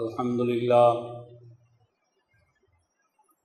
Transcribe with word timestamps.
الحمد 0.00 0.40
لله 0.40 0.92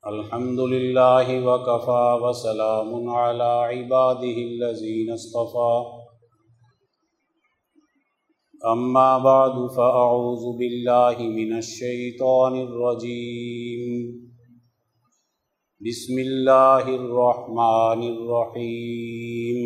الحمد 0.08 0.60
لله 0.60 1.28
وكفى 1.48 2.20
وسلام 2.24 3.10
على 3.10 3.44
عباده 3.44 4.38
الذين 4.52 5.12
اصطفى. 5.12 5.74
أما 8.74 9.18
بعد، 9.18 9.72
فأعوذ 9.78 10.58
بالله 10.60 11.18
من 11.20 11.58
الشيطان 11.58 12.54
الرجيم. 12.62 13.92
بسم 15.88 16.20
الله 16.20 16.96
الرحمن 16.96 18.02
الرحيم. 18.16 19.60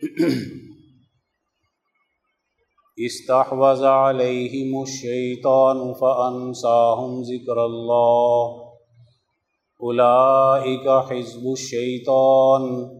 استحوذ 3.04 3.84
عليهم 3.84 4.82
الشيطان 4.82 5.94
فأنساهم 5.94 7.22
ذكر 7.22 7.64
الله. 7.64 8.62
أولئك 9.82 10.88
حزب 10.88 11.52
الشيطان. 11.52 12.90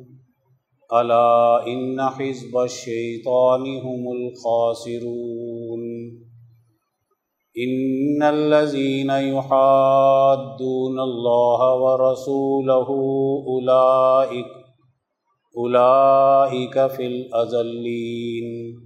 ألا 0.93 1.67
إن 1.67 2.03
حزب 2.03 2.59
الشيطان 2.59 3.79
هم 3.79 4.13
الخاسرون. 4.13 5.83
إن 7.59 8.23
الذين 8.23 9.11
يحادون 9.11 11.01
الله 11.01 11.75
ورسوله 11.75 12.89
أولئك 13.47 14.47
أولئك 15.57 16.87
في 16.87 17.07
الأذلين 17.07 18.86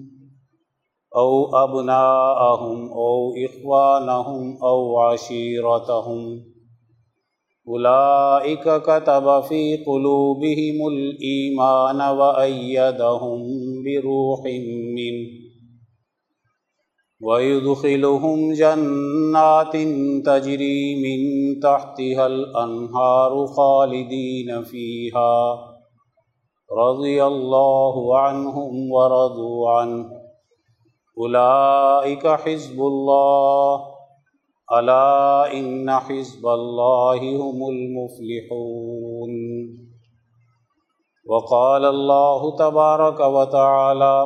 او 1.15 1.55
ابناءهم 1.55 2.91
او 2.91 3.33
اخوانهم 3.45 4.57
او 4.63 4.99
عشيرتهم. 4.99 6.43
اولئك 7.67 8.81
كتب 8.81 9.41
في 9.41 9.83
قلوبهم 9.87 10.87
الايمان 10.87 12.17
وايدهم 12.17 13.43
بروح 13.83 14.43
منه. 14.95 15.41
ويدخلهم 17.21 18.53
جنات 18.53 19.73
تجري 20.25 20.95
من 20.95 21.19
تحتها 21.59 22.27
الانهار 22.27 23.45
خالدين 23.47 24.63
فيها. 24.63 25.59
رضي 26.77 27.25
الله 27.25 28.17
عنهم 28.17 28.91
ورضوا 28.91 29.69
عنه. 29.69 30.20
اولئك 31.17 32.27
حزب 32.27 32.81
الله. 32.81 33.81
الا 34.79 35.53
ان 35.53 35.91
حزب 35.99 36.47
الله 36.47 37.35
هم 37.41 37.69
المفلحون. 37.69 39.31
وقال 41.29 41.85
الله 41.85 42.55
تبارك 42.55 43.19
وتعالى 43.19 44.25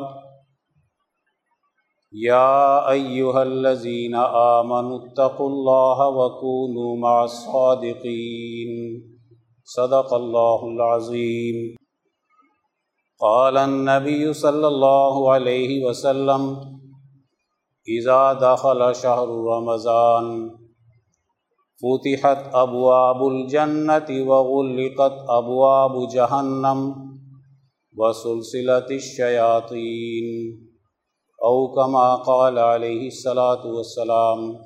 يا 2.13 2.91
ايها 2.91 3.43
الذين 3.43 4.15
امنوا 4.15 4.99
اتقوا 5.05 5.49
الله 5.49 6.09
وكونوا 6.09 6.97
مع 6.97 7.23
الصادقين. 7.23 9.01
صدق 9.63 10.13
الله 10.13 10.67
العظيم. 10.67 11.75
قال 13.19 13.57
النبي 13.57 14.33
صلى 14.33 14.67
الله 14.67 15.31
عليه 15.31 15.85
وسلم 15.85 16.74
اذا 17.87 18.33
دخل 18.33 18.95
شهر 18.95 19.27
رمضان، 19.27 20.51
فتحت 21.81 22.55
ابواب 22.55 23.27
الجنة 23.27 24.27
وغلقت 24.29 25.25
ابواب 25.29 26.07
جهنم 26.07 26.95
وسلسلة 27.97 28.87
الشياطين. 28.91 30.25
او 31.43 31.71
كما 31.75 32.15
قال 32.15 32.59
عليه 32.59 33.07
الصلاة 33.07 33.67
والسلام، 33.67 34.59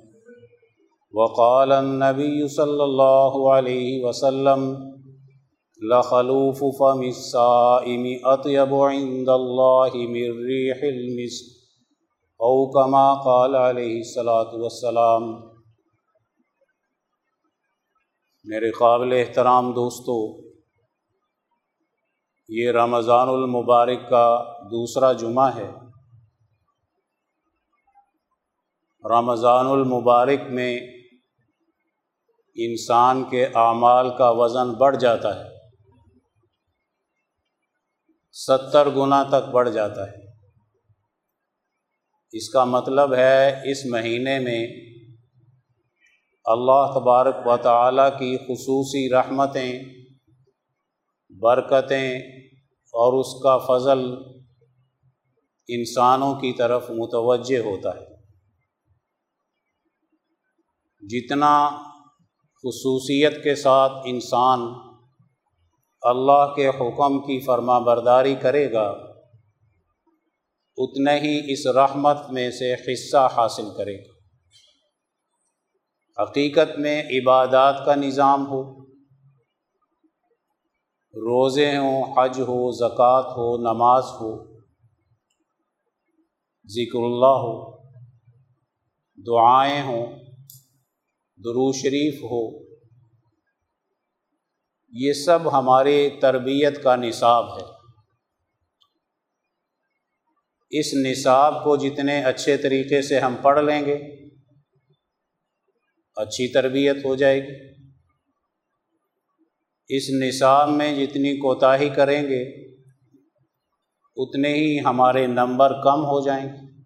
وقال 1.13 1.71
النبي 1.71 2.47
صلى 2.47 2.83
الله 2.83 3.53
عليه 3.53 4.05
وسلم، 4.05 4.89
لخلوف 5.91 6.59
فم 6.59 7.03
الصائم 7.03 8.19
اطيب 8.25 8.73
عند 8.73 9.29
الله 9.29 9.91
من 9.95 10.45
ريح 10.45 10.83
المسك. 10.83 11.58
او 12.39 12.51
کما 12.71 13.07
قال 13.23 13.55
علیہ 13.55 13.95
السلاۃ 13.95 14.51
وسلام 14.53 15.23
میرے 18.45 18.69
قابل 18.71 19.13
احترام 19.13 19.71
دوستو، 19.71 20.15
یہ 22.49 22.71
رمضان 22.71 23.29
المبارک 23.29 24.07
کا 24.09 24.23
دوسرا 24.71 25.11
جمعہ 25.13 25.49
ہے۔ 25.55 25.67
رمضان 29.03 29.67
المبارک 29.67 30.47
میں 30.51 30.71
انسان 32.55 33.23
کے 33.23 33.45
اعمال 33.45 34.09
کا 34.17 34.29
وزن 34.29 34.73
بڑھ 34.73 34.97
جاتا 34.97 35.35
ہے، 35.35 35.49
ستر 38.35 38.89
گنا 38.89 39.21
تک 39.23 39.51
بڑھ 39.51 39.69
جاتا 39.69 40.07
ہے۔ 40.07 40.28
اس 42.31 42.49
کا 42.49 42.63
مطلب 42.63 43.13
ہے 43.13 43.71
اس 43.71 43.85
مہینے 43.85 44.39
میں 44.39 44.67
اللہ 46.45 46.99
تبارک 46.99 47.35
و 47.45 47.57
تعالیٰ 47.57 48.19
کی 48.19 48.37
خصوصی 48.37 49.09
رحمتیں، 49.09 49.79
برکتیں 51.41 52.19
اور 52.93 53.13
اس 53.19 53.43
کا 53.43 53.57
فضل 53.57 54.15
انسانوں 55.67 56.35
کی 56.35 56.53
طرف 56.53 56.89
متوجہ 56.89 57.57
ہوتا 57.57 57.89
ہے۔ 57.89 58.05
جتنا 61.07 61.69
خصوصیت 62.63 63.43
کے 63.43 63.55
ساتھ 63.55 63.93
انسان 64.05 64.59
اللہ 66.01 66.53
کے 66.55 66.67
حکم 66.67 67.19
کی 67.19 67.39
فرما 67.39 67.79
برداری 67.79 68.35
کرے 68.35 68.73
گا 68.73 69.08
اتنے 70.79 71.19
ہی 71.19 71.53
اس 71.53 71.67
رحمت 71.67 72.17
میں 72.29 72.51
سے 72.51 72.73
حصہ 72.73 73.27
حاصل 73.37 73.65
کرے۔ 73.77 73.97
گا 73.97 74.19
حقیقت 76.23 76.79
میں 76.79 77.03
عبادات 77.03 77.85
کا 77.85 77.95
نظام 77.95 78.47
ہو۔ 78.47 78.85
روزے 81.13 81.77
ہوں، 81.77 82.03
حج 82.03 82.39
ہو، 82.39 82.71
زکوٰۃ 82.71 83.23
ہو، 83.23 83.57
نماز 83.57 84.03
ہو، 84.03 84.57
ذکر 86.65 86.99
اللہ 86.99 87.39
ہو، 87.43 87.77
دعائیں 89.17 89.81
ہوں 89.81 90.05
درو 91.37 91.71
شریف 91.71 92.23
ہو، 92.23 92.63
یہ 94.91 95.13
سب 95.13 95.39
ہمارے 95.53 96.09
تربیت 96.21 96.83
کا 96.83 96.95
نصاب 96.95 97.57
ہے۔ 97.57 97.78
اس 100.69 100.93
نصاب 100.93 101.63
کو 101.63 101.77
جتنے 101.77 102.23
اچھے 102.23 102.57
طریقے 102.57 103.01
سے 103.01 103.19
ہم 103.19 103.35
پڑھ 103.41 103.63
لیں 103.63 103.85
گے، 103.85 103.93
اچھی 106.15 106.47
تربیت 106.47 107.05
ہو 107.05 107.15
جائے 107.15 107.43
گی۔ 107.43 107.83
اس 109.87 110.03
نصاب 110.09 110.69
میں 110.69 111.05
جتنی 111.05 111.37
کوتاہی 111.37 111.89
کریں 111.89 112.23
گے، 112.23 112.43
اتنے 114.15 114.53
ہی 114.53 114.79
ہمارے 114.79 115.27
نمبر 115.27 115.69
کم 115.83 116.05
ہو 116.05 116.25
جائیں 116.25 116.45
گے۔ 116.45 116.81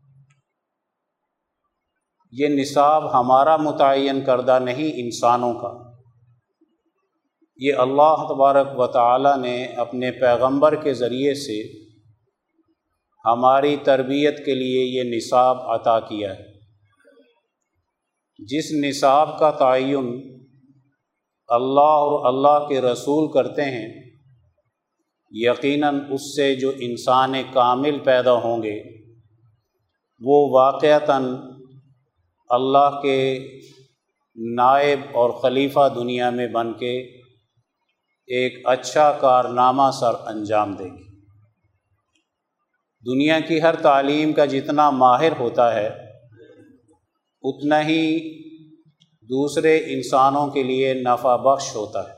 یہ 2.31 2.47
نصاب 2.47 3.19
ہمارا 3.19 3.57
متعین 3.57 4.23
کردہ 4.23 4.59
نہیں 4.59 4.91
انسانوں 4.95 5.53
کا۔ 5.53 5.91
یہ 7.57 7.73
اللہ 7.73 8.15
تبارک 8.29 8.79
و 8.79 8.87
تعالیٰ 8.87 9.37
نے 9.37 9.65
اپنے 9.65 10.11
پیغمبر 10.11 10.75
کے 10.75 10.93
ذریعے 10.93 11.33
سے 11.33 11.82
ہماری 13.25 13.75
تربیت 13.83 14.45
کے 14.45 14.55
لیے 14.55 14.85
یہ 14.85 15.15
نصاب 15.15 15.57
عطا 15.61 15.99
کیا 15.99 16.33
ہے۔ 16.33 16.53
جس 18.37 18.71
نصاب 18.71 19.39
کا 19.39 19.51
تعین 19.51 20.39
اللہ 21.47 21.93
اور 22.01 22.25
اللہ 22.25 22.67
کے 22.67 22.81
رسول 22.81 23.31
کرتے 23.31 23.61
ہیں، 23.61 24.03
یقیناً 25.31 25.99
اس 26.09 26.35
سے 26.35 26.55
جو 26.55 26.71
انسان 26.79 27.33
کامل 27.53 27.99
پیدا 27.99 28.33
ہوں 28.33 28.63
گے، 28.63 28.81
وہ 30.21 30.49
واقعتاً 30.51 31.23
اللہ 32.49 32.99
کے 33.01 33.47
نائب 34.55 34.99
اور 35.11 35.29
خلیفہ 35.29 35.89
دنیا 35.95 36.29
میں 36.29 36.47
بن 36.47 36.73
کے 36.73 36.97
ایک 38.27 38.67
اچھا 38.67 39.11
کارنامہ 39.11 39.91
سر 39.99 40.27
انجام 40.27 40.73
دے 40.73 40.83
گی 40.83 41.02
دنیا 43.05 43.39
کی 43.39 43.61
ہر 43.61 43.75
تعلیم 43.75 44.33
کا 44.33 44.45
جتنا 44.45 44.89
ماہر 44.89 45.39
ہوتا 45.39 45.73
ہے، 45.73 45.87
اتنا 47.43 47.87
ہی 47.87 48.19
دوسرے 49.29 49.77
انسانوں 49.77 50.47
کے 50.47 50.63
لیے 50.63 50.93
نفع 50.93 51.35
بخش 51.35 51.75
ہوتا 51.75 52.09
ہے۔ 52.09 52.13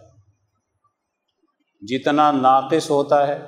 جتنا 1.82 2.32
ناقص 2.32 2.90
ہوتا 2.90 3.28
ہے، 3.28 3.40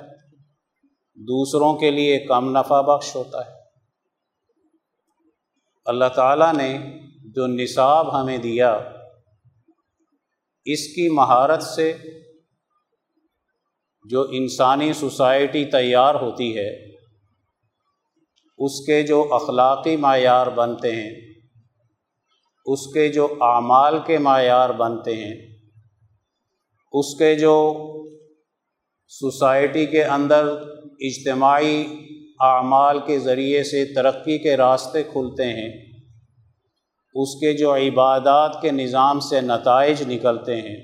دوسروں 1.14 1.74
کے 1.74 1.90
لیے 1.90 2.18
کم 2.18 2.58
نفع 2.58 2.80
بخش 2.80 3.16
ہوتا 3.16 3.46
ہے۔ 3.46 3.50
اللہ 5.84 6.08
تعالیٰ 6.14 6.54
نے 6.54 6.78
جو 7.34 7.46
نصاب 7.46 8.20
ہمیں 8.20 8.38
دیا، 8.38 8.78
اس 10.64 10.86
کی 10.94 11.08
مہارت 11.08 11.62
سے 11.62 11.96
جو 14.04 14.26
انسانی 14.30 14.92
سوسائٹی 14.92 15.64
تیار 15.64 16.14
ہوتی 16.14 16.58
ہے 16.58 16.87
اس 18.58 18.80
کے 18.86 19.02
جو 19.02 19.28
اخلاقی 19.30 19.96
معیار 19.96 20.46
بنتے 20.46 20.90
ہیں، 20.92 21.14
اس 22.66 22.86
کے 22.86 23.08
جو 23.08 23.26
اعمال 23.40 23.98
کے 24.06 24.18
معیار 24.18 24.70
بنتے 24.70 25.14
ہیں، 25.14 25.36
اس 26.92 27.14
کے 27.14 27.34
جو 27.34 27.54
سوسائٹی 29.10 29.86
کے 29.86 30.04
اندر 30.04 30.44
اجتماعی 31.00 31.84
اعمال 32.40 32.98
کے 33.06 33.18
ذریعے 33.18 33.62
سے 33.62 33.84
ترقی 33.84 34.38
کے 34.38 34.56
راستے 34.56 35.02
کھلتے 35.02 35.44
ہیں، 35.44 35.70
اس 37.14 37.34
کے 37.34 37.52
جو 37.52 37.74
عبادات 37.74 38.60
کے 38.62 38.70
نظام 38.70 39.20
سے 39.20 39.40
نتائج 39.40 40.02
نکلتے 40.08 40.60
ہیں، 40.60 40.76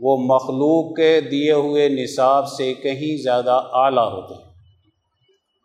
وہ 0.00 0.16
مخلوق 0.16 0.96
کے 0.96 1.20
دیے 1.20 1.52
ہوئے 1.52 1.88
نصاب 1.88 2.48
سے 2.48 2.74
کہیں 2.74 3.22
زیادہ 3.22 3.60
اعلیٰ 3.72 4.12
ہوتے 4.12 4.34
ہیں۔ 4.34 4.49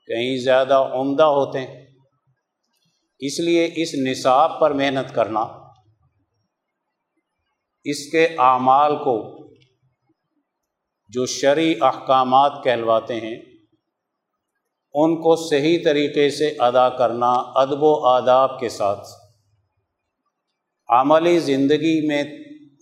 کہیں 0.07 0.37
زیادہ 0.37 0.73
عمدہ 0.73 1.23
ہوتے 1.23 1.59
ہیں۔ 1.59 1.85
اس 3.19 3.39
لیے 3.39 3.69
اس 3.75 3.93
نصاب 3.93 4.59
پر 4.59 4.71
محنت 4.71 5.15
کرنا، 5.15 5.39
اس 7.83 8.11
کے 8.11 8.25
اعمال 8.25 8.95
کو 8.95 9.47
جو 11.09 11.25
شرعی 11.25 11.73
احکامات 11.81 12.63
کہلواتے 12.63 13.13
ہیں، 13.13 13.35
ان 14.93 15.15
کو 15.15 15.35
صحیح 15.35 15.79
طریقے 15.83 16.29
سے 16.29 16.55
ادا 16.59 16.89
کرنا 16.89 17.31
ادب 17.31 17.83
و 17.83 18.05
آداب 18.05 18.59
کے 18.59 18.69
ساتھ۔ 18.69 19.07
عملی 20.89 21.39
زندگی 21.39 22.07
میں 22.07 22.23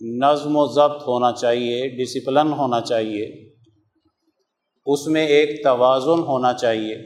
نظم 0.00 0.56
و 0.56 0.66
ضبط 0.66 1.02
ہونا 1.02 1.32
چاہیے، 1.32 1.88
ڈسپلن 1.88 2.52
ہونا 2.52 2.80
چاہیے۔ 2.80 3.43
اس 4.86 5.06
میں 5.06 5.26
ایک 5.26 5.64
توازن 5.64 6.20
ہونا 6.20 6.52
چاہیے۔ 6.52 6.96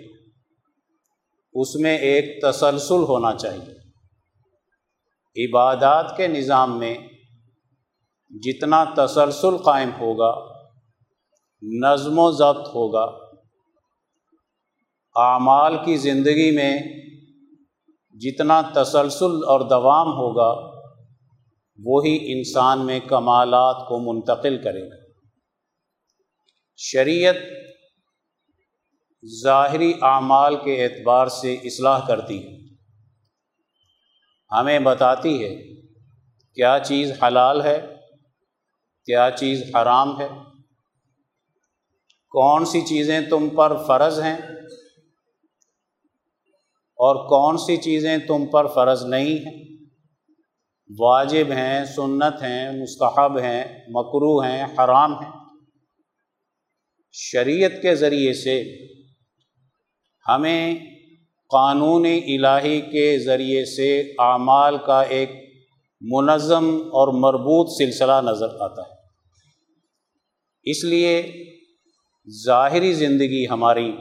اس 1.52 1.75
میں 1.75 1.98
ایک 1.98 2.42
تسلسل 2.42 3.02
ہونا 3.02 3.34
چاہیے۔ 3.34 3.78
عبادات 5.46 6.16
کے 6.16 6.26
نظام 6.26 6.78
میں 6.78 6.98
جتنا 8.30 8.84
تسلسل 8.96 9.56
قائم 9.56 9.90
ہوگا، 10.00 10.52
نظم 11.62 12.19
و 12.19 12.30
ضبط 12.30 12.69
ہوگا۔ 12.69 13.28
اعمال 15.16 15.76
کی 15.84 15.96
زندگی 15.96 16.50
میں 16.50 16.78
جتنا 18.10 18.62
تسلسل 18.74 19.44
اور 19.46 19.60
دوام 19.60 20.06
ہوگا، 20.06 20.81
وہی 21.84 22.32
انسان 22.32 22.86
میں 22.86 23.00
کمالات 23.00 23.88
کو 23.88 23.98
منتقل 23.98 24.62
کرے 24.62 24.90
گا۔ 24.90 25.12
شریعت 26.76 27.36
ظاہری 29.26 29.93
اعمال 30.03 30.56
کے 30.65 30.85
اعتبار 30.85 31.26
سے 31.26 31.55
اصلاح 31.55 32.06
کرتی 32.06 32.47
ہے۔ 32.47 32.59
ہمیں 34.50 34.79
بتاتی 34.79 35.44
ہے 35.44 35.75
کیا 36.55 36.79
چیز 36.85 37.12
حلال 37.23 37.62
ہے، 37.62 37.97
کیا 39.05 39.31
چیز 39.38 39.62
حرام 39.75 40.20
ہے۔ 40.20 40.29
کون 42.31 42.65
سی 42.65 42.81
چیزیں 42.81 43.20
تم 43.20 43.49
پر 43.49 43.85
فرض 43.87 44.20
ہیں 44.20 44.37
اور 46.97 47.29
کون 47.29 47.59
سی 47.59 47.76
چیزیں 47.76 48.19
تم 48.19 48.47
پر 48.47 48.67
فرض 48.67 49.05
نہیں 49.05 49.47
ہیں۔ 49.47 49.65
واجب 50.99 51.53
ہیں، 51.53 51.85
سنت 51.85 52.43
ہیں، 52.43 52.82
مستحب 52.82 53.38
ہیں 53.38 53.65
مکرو 53.88 54.38
ہیں، 54.38 54.65
حرام 54.65 55.12
ہیں۔ 55.12 55.32
شریعت 57.12 57.73
کے 57.82 57.94
ذریعے 57.94 58.32
سے 58.32 58.65
ہمیں 60.28 60.75
قانون 61.50 62.06
الہی 62.06 62.80
کے 62.80 63.19
ذریعے 63.19 63.64
سے 63.64 64.00
اعمال 64.19 64.78
کا 64.78 65.02
ایک 65.02 65.30
منظم 66.00 66.69
اور 66.75 67.08
مربوط 67.08 67.70
سلسلہ 67.78 68.20
نظر 68.22 68.48
آتا 68.60 68.82
ہے۔ 68.82 68.94
اس 70.62 70.84
لیے 70.84 71.44
ظاہری 72.44 72.92
زندگی 72.92 73.48
ہماری 73.48 73.92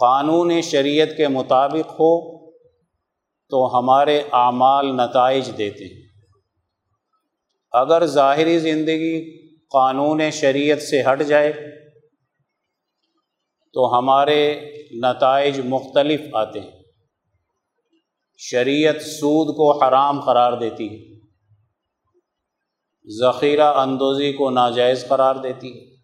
قانون 0.00 0.60
شریعت 0.60 1.08
کے 1.16 1.28
مطابق 1.28 1.90
ہو 1.90 2.38
تو 3.50 3.78
ہمارے 3.78 4.22
اعمال 4.32 4.96
نتائج 4.96 5.50
دیتے 5.58 5.84
ہیں۔ 5.84 6.08
اگر 7.72 8.06
ظاہری 8.06 8.58
زندگی 8.58 9.36
قانون 9.66 10.30
شریعت 10.30 10.82
سے 10.82 11.02
ہٹ 11.02 11.22
جائے 11.22 11.52
تو 13.72 13.98
ہمارے 13.98 14.60
نتائج 15.02 15.60
مختلف 15.64 16.20
آتے 16.34 16.60
ہیں۔ 16.60 16.70
شریعت 18.38 19.02
سود 19.02 19.56
کو 19.56 19.84
حرام 19.84 20.20
قرار 20.20 20.52
دیتی 20.52 20.88
ہے۔ 20.88 21.18
ذخیرہ 23.20 23.74
اندوزی 23.74 24.32
کو 24.32 24.50
ناجائز 24.50 25.08
قرار 25.08 25.34
دیتی 25.34 25.80
ہے۔ 25.80 25.96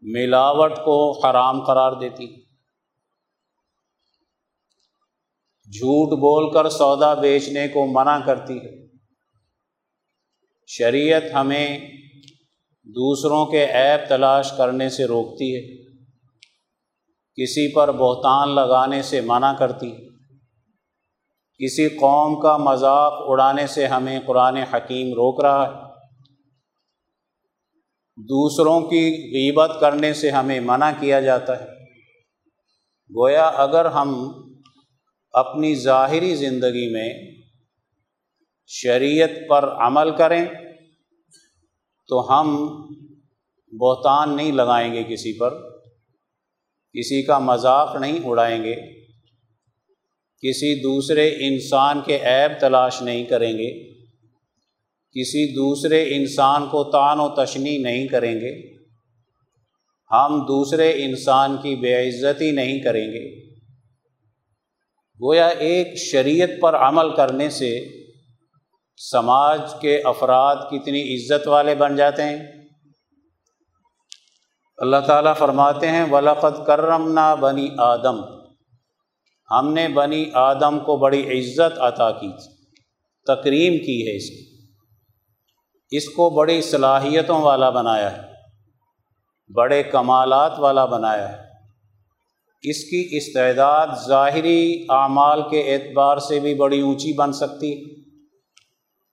ملاوٹ 0.00 0.72
کو 0.84 1.26
حرام 1.26 1.64
قرار 1.64 1.92
دیتی 1.92 2.48
جھوٹ 5.72 6.18
بول 6.18 6.52
کر 6.54 6.68
سودا 6.68 7.14
بیچنے 7.14 7.68
کو 7.68 7.86
منع 7.86 8.18
کرتی 8.26 8.58
ہے۔ 8.58 8.88
شریعت 10.66 11.22
ہمیں 11.34 11.78
دوسروں 12.88 13.46
کے 13.46 13.64
عیب 13.64 14.08
تلاش 14.08 14.52
کرنے 14.56 14.88
سے 14.88 15.04
روکتی 15.04 15.56
ہے۔ 15.56 15.88
کسی 17.42 17.72
پر 17.72 17.92
بہتان 17.92 18.54
لگانے 18.54 19.02
سے 19.02 19.20
منع 19.20 19.52
کرتی 19.52 19.92
ہے۔ 19.92 20.06
کسی 21.64 21.88
قوم 21.88 22.40
کا 22.40 22.56
مذاق 22.56 23.12
اڑانے 23.16 23.66
سے 23.66 23.86
ہمیں 23.86 24.20
قرآن 24.26 24.56
حکیم 24.56 25.06
روک 25.08 25.44
رہا 25.44 25.68
ہے۔ 25.68 25.72
دوسروں 28.16 28.80
کی 28.80 29.10
غیبت 29.10 29.70
کرنے 29.80 30.14
سے 30.14 30.30
ہمیں 30.30 30.60
منع 30.60 30.90
کیا 31.00 31.20
جاتا 31.20 31.60
ہے۔ 31.60 31.66
گویا 33.16 33.46
اگر 33.46 33.84
ہم 33.84 34.32
اپنی 35.32 35.74
ظاہری 35.74 36.34
زندگی 36.34 36.92
میں 36.92 37.14
شریعت 38.66 39.30
پر 39.48 39.68
عمل 39.68 40.16
کریں 40.16 40.46
تو 42.08 42.20
ہم 42.30 42.56
بہتان 43.78 44.36
نہیں 44.36 44.52
لگائیں 44.52 44.94
گے 44.94 45.04
کسی 45.04 45.32
پر، 45.32 45.50
کسی 46.92 47.22
کا 47.22 47.38
مذاق 47.38 47.96
نہیں 48.00 48.18
اڑائیں 48.24 48.64
گے، 48.64 48.74
کسی 50.42 50.82
دوسرے 50.82 51.28
انسان 51.28 52.00
کے 52.06 52.16
عیب 52.16 52.60
تلاش 52.60 53.02
نہیں 53.02 53.24
کریں 53.24 53.52
گے، 53.52 53.92
کسی 55.10 55.54
دوسرے 55.54 56.16
انسان 56.16 56.66
کو 56.66 56.84
تان 56.84 57.20
و 57.20 57.28
تشنی 57.28 57.78
نہیں 57.78 58.08
کریں 58.08 58.34
گے۔ 58.34 58.78
ہم 60.10 60.44
دوسرے 60.48 61.04
انسان 61.04 61.56
کی 61.56 61.76
بے 61.76 62.08
عزتی 62.08 62.50
نہیں 62.50 62.78
کریں 62.78 63.06
گے۔ 63.06 63.48
گویا 65.22 65.46
ایک 65.46 65.96
شریعت 65.96 66.50
پر 66.60 66.74
عمل 66.74 67.14
کرنے 67.16 67.50
سے 67.50 67.97
سماج 69.00 69.60
کے 69.80 70.00
افراد 70.04 70.56
کتنی 70.70 71.14
عزت 71.14 71.48
والے 71.48 71.74
بن 71.74 71.96
جاتے 71.96 72.22
ہیں؟ 72.22 72.38
اللہ 74.76 74.96
تعالیٰ 75.06 75.36
فرماتے 75.36 75.88
ہیں 75.88 76.04
ولاقت 76.10 76.66
کرم 76.66 77.12
نا 77.12 77.34
بنی 77.34 77.68
آدم۔ 77.78 78.20
ہم 79.50 79.72
نے 79.72 79.88
بنی 79.88 80.24
آدم 80.34 80.78
کو 80.78 80.96
بڑی 80.96 81.38
عزت 81.38 81.78
عطا 81.78 82.10
کی 82.10 82.32
تکریم 83.26 83.72
کی 83.72 84.08
ہے 84.08 84.16
اس 84.16 84.30
کی۔ 84.30 84.58
اس 85.90 86.08
کو 86.08 86.30
بڑی 86.30 86.62
صلاحیتوں 86.62 87.42
والا 87.42 87.70
بنایا 87.70 88.16
ہے، 88.16 88.22
بڑے 89.54 89.82
کمالات 89.82 90.58
والا 90.58 90.84
بنایا 90.84 91.32
ہے۔ 91.32 91.42
اس 92.62 92.84
کی 92.84 93.08
استعداد 93.10 93.86
ظاہری 94.06 94.86
اعمال 94.88 95.42
کے 95.50 95.74
اعتبار 95.74 96.18
سے 96.18 96.40
بھی 96.40 96.54
بڑی 96.54 96.80
اونچی 96.80 97.12
بن 97.12 97.32
سکتی 97.32 97.72
ہے۔ 97.72 97.97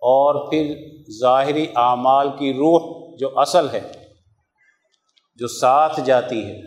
اور 0.07 0.49
پھر 0.49 0.75
ظاہری 1.21 1.65
اعمال 1.75 2.29
کی 2.39 2.53
روح 2.53 3.09
جو 3.17 3.39
اصل 3.39 3.69
ہے، 3.69 3.91
جو 5.35 5.47
ساتھ 5.47 5.99
جاتی 6.05 6.45
ہے۔ 6.45 6.59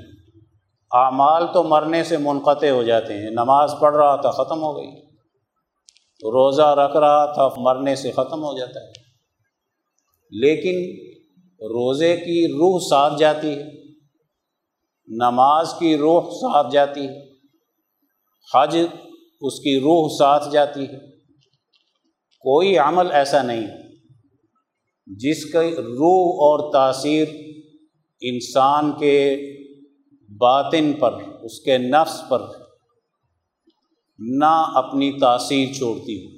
اعمال 0.92 1.46
تو 1.54 1.62
مرنے 1.62 2.04
سے 2.04 2.16
منقطع 2.16 2.68
ہو 2.68 2.82
جاتے 2.82 3.14
ہیں۔ 3.14 3.30
نماز 3.30 3.74
پڑھ 3.80 3.96
رہا 3.96 4.16
تھا، 4.16 4.30
ختم 4.30 4.62
ہو 4.62 4.76
گئی۔ 4.76 5.06
روزہ 6.24 6.62
رکھ 6.62 6.96
رہا 6.96 7.26
تھا، 7.26 7.48
مرنے 7.56 7.94
سے 7.94 8.12
ختم 8.12 8.44
ہو 8.44 8.58
جاتا 8.58 8.80
ہے۔ 8.80 8.92
لیکن 10.30 11.06
روزے 11.60 12.16
کی 12.16 12.46
روح 12.46 12.80
ساتھ 12.90 13.14
جاتی 13.18 13.58
ہے۔ 13.58 13.64
نماز 15.06 15.74
کی 15.78 15.96
روح 15.96 16.30
ساتھ 16.30 16.66
جاتی 16.72 17.08
ہے۔ 17.08 17.28
حج 18.54 18.78
اس 19.40 19.60
کی 19.60 19.80
روح 19.80 20.08
ساتھ 20.18 20.50
جاتی 20.50 20.84
ہے۔ 20.84 21.17
کوئی 22.40 22.78
عمل 22.78 23.10
ایسا 23.10 23.42
نہیں 23.42 23.66
جس 25.06 25.44
کی 25.44 25.76
روح 25.76 26.34
اور 26.34 26.72
تاثیر 26.72 27.28
انسان 28.20 28.92
کے 28.92 29.36
باطن 30.28 30.92
پر، 30.92 31.12
اس 31.42 31.60
کے 31.60 31.78
نفس 31.78 32.22
پر 32.28 32.42
نہ 34.18 34.72
اپنی 34.74 35.12
تاثیر 35.12 35.72
چھوڑتی 35.72 36.24
ہو۔ 36.24 36.30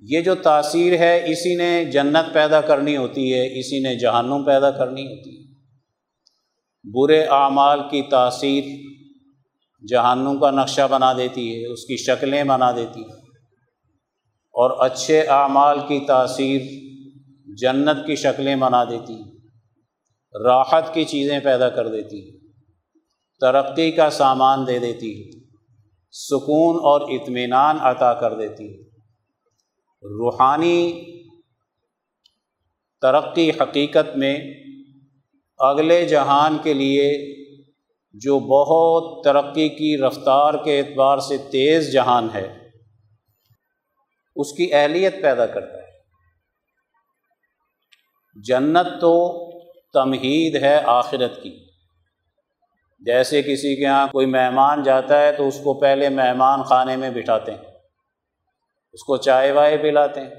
یہ 0.00 0.20
جو 0.20 0.34
تاثیر 0.34 0.98
ہے، 0.98 1.32
اسی 1.32 1.56
نے 1.56 1.84
جنت 1.84 2.34
پیدا 2.34 2.60
کرنی 2.60 2.96
ہوتی 2.96 3.34
ہے، 3.34 3.60
اسی 3.60 3.78
نے 3.78 3.94
جہنم 3.94 4.44
پیدا 4.44 4.70
کرنی 4.70 5.06
ہوتی 5.06 5.38
ہے۔ 5.38 5.54
برے 6.84 7.24
اعمال 7.24 7.80
کی 7.90 8.02
تاثیر 8.02 8.64
جہانوں 9.88 10.38
کا 10.38 10.50
نقشہ 10.50 10.88
بنا 10.90 11.12
دیتی 11.12 11.62
ہے، 11.62 11.66
اس 11.66 11.84
کی 11.84 11.96
شکلیں 11.96 12.44
بنا 12.44 12.72
دیتی 12.72 13.00
ہے۔ 13.00 13.17
اور 14.58 14.70
اچھے 14.78 15.20
اعمال 15.20 15.78
کی 15.88 16.00
تاثیر 16.00 16.60
جنت 17.56 18.06
کی 18.06 18.16
شکلیں 18.16 18.56
بنا 18.56 18.84
دیتی، 18.84 19.22
راحت 20.44 20.94
کی 20.94 21.04
چیزیں 21.04 21.40
پیدا 21.40 21.68
کر 21.68 21.88
دیتی، 21.88 22.38
ترقی 23.40 23.90
کا 23.90 24.10
سامان 24.10 24.66
دے 24.66 24.78
دیتی، 24.78 25.30
سکون 26.12 26.76
اور 26.76 27.00
اطمینان 27.00 27.76
عطا 27.80 28.14
کر 28.14 28.34
دیتی۔ 28.34 28.82
روحانی 30.02 30.92
ترقی 33.00 33.50
حقیقت 33.50 34.16
میں 34.16 34.38
اگلے 35.58 36.06
جہان 36.06 36.56
کے 36.62 36.74
لیے 36.74 37.34
جو 38.12 38.38
بہت 38.38 39.24
ترقی 39.24 39.68
کی 39.68 39.98
رفتار 39.98 40.54
کے 40.64 40.78
اعتبار 40.78 41.18
سے 41.18 41.36
تیز 41.36 41.92
جہان 41.92 42.28
ہے۔ 42.34 42.67
اس 44.38 44.52
کی 44.52 44.74
اہلیت 44.74 45.22
پیدا 45.22 45.46
کرتا 45.46 45.78
ہے۔ 45.78 45.88
جنت 48.44 48.86
تو 49.00 49.44
تمہید 49.92 50.62
ہے 50.62 50.80
آخرت 50.84 51.42
کی۔ 51.42 51.64
جیسے 53.00 53.42
کسی 53.42 53.76
کے 53.76 53.82
یہاں 53.82 54.06
کوئی 54.12 54.26
مہمان 54.26 54.82
جاتا 54.82 55.20
ہے 55.20 55.32
تو 55.32 55.48
اس 55.48 55.60
کو 55.64 55.74
پہلے 55.74 56.08
مہمان 56.08 56.62
خانے 56.62 56.96
میں 56.96 57.10
بٹھاتے 57.10 57.52
ہیں۔ 57.52 57.60
اس 58.92 59.04
کو 59.04 59.16
چائے 59.16 59.52
وائے 59.52 59.76
پلاتے 59.76 60.20
ہیں۔ 60.20 60.30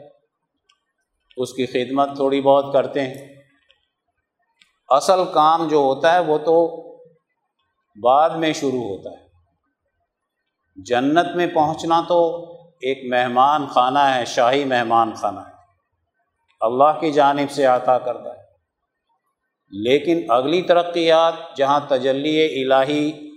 اس 1.38 1.54
کی 1.54 1.66
خدمت 1.66 2.16
تھوڑی 2.16 2.42
بہت 2.42 2.74
کرتے 2.74 3.02
ہیں۔ 3.02 3.36
اصل 4.90 5.20
کام 5.34 5.68
جو 5.68 5.78
ہوتا 5.78 6.14
ہے 6.14 6.20
وہ 6.20 6.38
تو 6.38 6.86
بعد 8.04 8.30
میں 8.30 8.54
شروع 8.54 8.84
ہوتا 8.84 9.10
ہے۔ 9.10 9.28
جنت 10.76 11.36
میں 11.36 11.48
پہنچنا 11.48 12.02
تو 12.08 12.46
ایک 12.80 13.14
مہمان 13.14 13.68
خانہ 13.68 14.00
ہے، 14.00 14.26
شاہی 14.26 14.66
مہمان 14.66 15.14
خانہ 15.14 15.40
ہے۔ 15.40 15.52
اللہ 16.62 17.00
کی 17.00 17.12
جانب 17.12 17.52
سے 17.52 17.66
عطا 17.66 18.00
کرتا 18.00 18.30
ہے۔ 18.30 18.50
لیکن 19.72 20.32
اگلی 20.32 20.62
ترقیات 20.62 21.34
جہاں 21.58 21.80
تجلی 21.88 22.64
الہی 22.64 23.32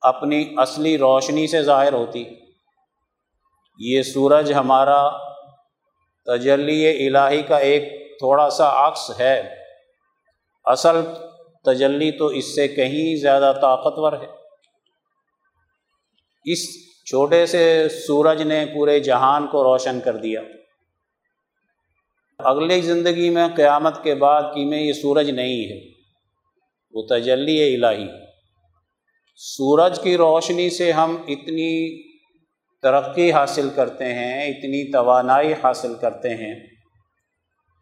اپنی 0.00 0.54
اصلی 0.56 0.98
روشنی 0.98 1.46
سے 1.46 1.62
ظاہر 1.62 1.92
ہوتی، 1.92 2.24
یہ 3.78 4.02
سورج 4.02 4.52
ہمارا 4.52 5.10
تجلی 6.26 7.06
الہی 7.06 7.42
کا 7.42 7.56
ایک 7.56 8.12
تھوڑا 8.18 8.50
سا 8.50 8.88
عکس 8.88 9.20
ہے۔ 9.20 9.54
اصل 10.64 11.00
تجلی 11.64 12.10
تو 12.10 12.26
اس 12.26 12.54
سے 12.54 12.68
کہیں 12.68 13.16
زیادہ 13.16 13.52
طاقتور 13.60 14.12
ہے۔ 14.12 14.26
اس 16.44 16.87
چھوٹے 17.08 17.46
سے 17.46 17.88
سورج 17.88 18.42
نے 18.42 18.64
پورے 18.74 19.00
جہان 19.00 19.46
کو 19.46 19.64
روشن 19.64 20.00
کر 20.00 20.16
دیا۔ 20.16 20.40
اگلی 22.38 22.80
زندگی 22.80 23.30
میں 23.30 23.48
قیامت 23.56 24.02
کے 24.02 24.14
بعد 24.14 24.42
کی 24.42 24.64
میں 24.64 24.82
یہ 24.82 24.92
سورج 24.92 25.30
نہیں 25.30 25.64
ہے۔ 25.64 25.88
وہ 26.90 27.06
تجلی 27.06 27.74
الہی 27.74 28.06
سورج 29.36 30.00
کی 30.02 30.16
روشنی 30.16 30.70
سے 30.70 30.92
ہم 30.92 31.16
اتنی 31.28 32.02
ترقی 32.82 33.32
حاصل 33.32 33.68
کرتے 33.74 34.04
ہیں، 34.04 34.46
اتنی 34.46 34.92
توانائی 34.92 35.52
حاصل 35.52 35.94
کرتے 35.94 36.34
ہیں۔ 36.34 36.66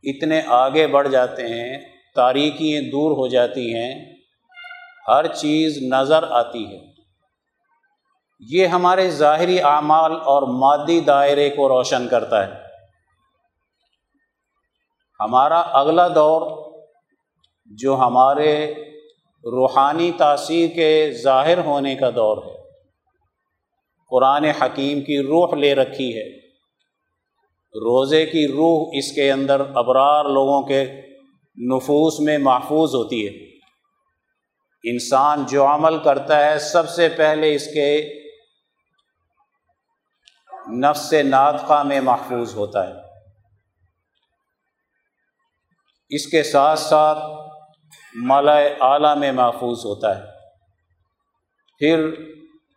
اتنے 0.02 0.42
آگے 0.46 0.86
بڑھ 0.86 1.08
جاتے 1.08 1.42
ہیں، 1.42 1.78
تاریکیاں 2.14 2.82
دور 2.82 3.10
ہو 3.10 3.26
جاتی 3.26 3.74
ہیں۔ 3.74 4.14
ہر 5.08 5.26
چیز 5.26 5.78
نظر 5.82 6.24
آتی 6.30 6.64
ہے۔ 6.64 6.95
یہ 8.38 8.66
ہمارے 8.66 9.10
ظاہری 9.10 9.60
اعمال 9.60 10.12
اور 10.12 10.42
مادی 10.42 11.00
دائرے 11.00 11.50
کو 11.50 11.68
روشن 11.68 12.08
کرتا 12.08 12.46
ہے۔ 12.46 12.52
ہمارا 15.20 15.60
اگلا 15.60 16.08
دور 16.08 16.72
جو 17.66 17.96
ہمارے 17.96 18.74
روحانی 19.44 20.12
تاثیر 20.18 20.70
کے 20.74 21.12
ظاہر 21.22 21.58
ہونے 21.58 21.94
کا 21.94 22.10
دور 22.10 22.36
ہے۔ 22.46 22.54
قرآن 24.10 24.44
حکیم 24.44 25.00
کی 25.00 25.18
روح 25.18 25.54
لے 25.54 25.74
رکھی 25.74 26.16
ہے۔ 26.16 26.36
روزے 27.74 28.26
کی 28.26 28.48
روح 28.48 28.90
اس 28.92 29.12
کے 29.12 29.32
اندر 29.32 29.62
ابرار 29.74 30.24
لوگوں 30.24 30.62
کے 30.62 30.84
نفوس 31.58 32.20
میں 32.20 32.38
محفوظ 32.38 32.94
ہوتی 32.94 33.28
ہے۔ 33.28 33.44
انسان 34.92 35.44
جو 35.48 35.66
عمل 35.66 35.98
کرتا 35.98 36.50
ہے، 36.50 36.58
سب 36.58 36.88
سے 36.88 37.08
پہلے 37.08 37.54
اس 37.54 37.66
کے 37.66 38.16
نفس 40.74 41.12
ناطقہ 41.12 41.82
میں 41.82 42.00
محفوظ 42.00 42.54
ہوتا 42.54 42.88
ہے۔ 42.88 42.92
اس 46.08 46.26
کے 46.26 46.42
ساتھ 46.42 46.80
ساتھ 46.80 47.18
مالا 48.14 48.56
اعلیٰ 48.80 49.16
میں 49.16 49.32
محفوظ 49.32 49.84
ہوتا 49.84 50.16
ہے۔ 50.16 50.22
پھر 51.78 52.08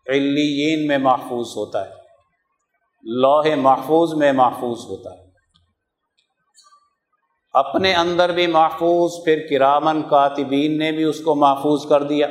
علیین 0.07 0.87
میں 0.87 0.97
محفوظ 0.97 1.47
ہوتا 1.55 1.85
ہے۔ 1.85 1.91
لوح 3.03 3.55
محفوظ 3.55 4.13
میں 4.13 4.31
محفوظ 4.31 4.77
ہوتا 4.85 5.13
ہے۔ 5.13 5.29
اپنے 7.53 7.93
اندر 7.93 8.31
بھی 8.31 8.47
محفوظ، 8.47 9.11
پھر 9.25 9.47
کرامن 9.49 10.09
کاتبین 10.09 10.77
نے 10.77 10.91
بھی 10.91 11.03
اس 11.03 11.19
کو 11.19 11.35
محفوظ 11.35 11.89
کر 11.89 12.03
دیا۔ 12.03 12.27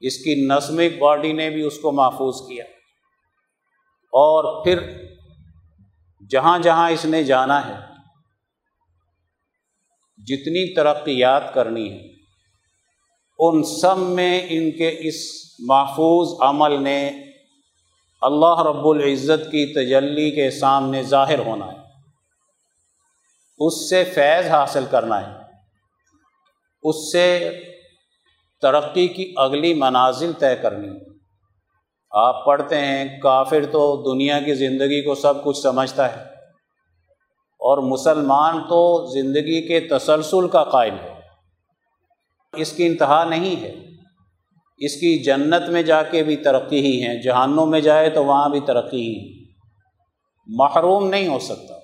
اس 0.00 0.16
کی 0.18 0.46
نظمک 0.46 0.98
باڈی 0.98 1.32
نے 1.32 1.50
بھی 1.50 1.62
اس 1.62 1.78
کو 1.78 1.92
محفوظ 1.92 2.48
کیا۔ 2.48 2.64
اور 4.12 4.64
پھر 4.64 5.04
جہاں 6.30 6.58
جہاں 6.58 6.90
اس 6.90 7.04
نے 7.04 7.24
جانا 7.24 7.68
ہے، 7.68 7.74
جتنی 10.18 10.74
ترقیات 10.74 11.54
کرنی 11.54 11.92
ہے، 11.92 12.08
ان 13.38 13.62
سب 13.62 13.98
میں 13.98 14.46
ان 14.48 14.70
کے 14.70 14.96
اس 14.98 15.14
محفوظ 15.58 16.28
عمل 16.40 16.82
نے 16.82 17.10
اللہ 18.20 18.62
رب 18.62 18.88
العزت 18.88 19.44
کی 19.44 19.72
تجلی 19.72 20.30
کے 20.30 20.50
سامنے 20.50 21.02
ظاہر 21.02 21.38
ہونا 21.38 21.72
ہے۔ 21.72 21.78
اس 23.58 23.90
سے 23.90 24.04
فیض 24.04 24.46
حاصل 24.46 24.84
کرنا 24.90 25.20
ہے۔ 25.20 25.42
اس 26.82 27.12
سے 27.12 27.58
ترقی 28.60 29.08
کی 29.08 29.34
اگلی 29.36 29.74
منازل 29.74 30.32
طے 30.32 30.56
کرنی 30.56 31.11
آپ 32.12 32.44
پڑھتے 32.44 32.80
ہیں، 32.80 33.20
کافر 33.20 33.66
تو 33.72 34.02
دنیا 34.12 34.40
کی 34.40 34.54
زندگی 34.54 35.02
کو 35.02 35.14
سب 35.14 35.44
کچھ 35.44 35.58
سمجھتا 35.58 36.16
ہے۔ 36.16 36.22
اور 37.60 37.78
مسلمان 37.78 38.62
تو 38.68 39.06
زندگی 39.06 39.68
کے 39.68 39.80
تسلسل 39.80 40.48
کا 40.48 40.64
قائم 40.64 40.94
ہے۔ 40.94 41.14
اس 42.56 42.72
کی 42.72 42.86
انتہا 42.86 43.24
نہیں 43.24 43.62
ہے۔ 43.62 43.74
اس 44.78 44.96
کی 44.96 45.18
جنت 45.18 45.68
میں 45.68 45.82
جا 45.82 46.02
کے 46.02 46.22
بھی 46.22 46.36
ترقی 46.36 46.80
ہی 46.80 47.06
ہیں۔ 47.06 47.22
جہانوں 47.22 47.66
میں 47.66 47.80
جائے 47.80 48.10
تو 48.10 48.24
وہاں 48.24 48.48
بھی 48.48 48.60
ترقی 48.60 49.02
ہی 49.02 49.44
محروم 50.46 51.08
نہیں 51.08 51.28
ہو 51.28 51.38
سکتا۔ 51.38 51.74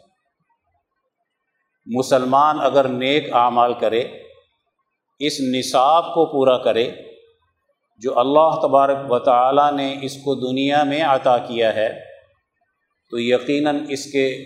مسلمان 1.87 2.61
اگر 2.61 2.89
نیک 2.89 3.33
اعمال 3.33 3.75
کرے، 3.75 4.05
اس 5.19 5.41
نصاب 5.41 6.15
کو 6.15 6.27
پورا 6.27 6.59
کرے 6.59 6.93
جو 7.99 8.19
اللہ 8.19 8.61
تبارک 8.63 9.13
و 9.13 9.19
تعالیٰ 9.19 9.73
نے 9.73 9.97
اس 10.03 10.17
کو 10.17 10.35
دنیا 10.35 10.85
میں 10.85 11.03
عطا 11.03 11.39
کیا 11.39 11.75
ہے، 11.75 12.01
تو 13.11 13.19
یقیناً 13.21 13.79
اس 13.89 14.13
کے 14.13 14.45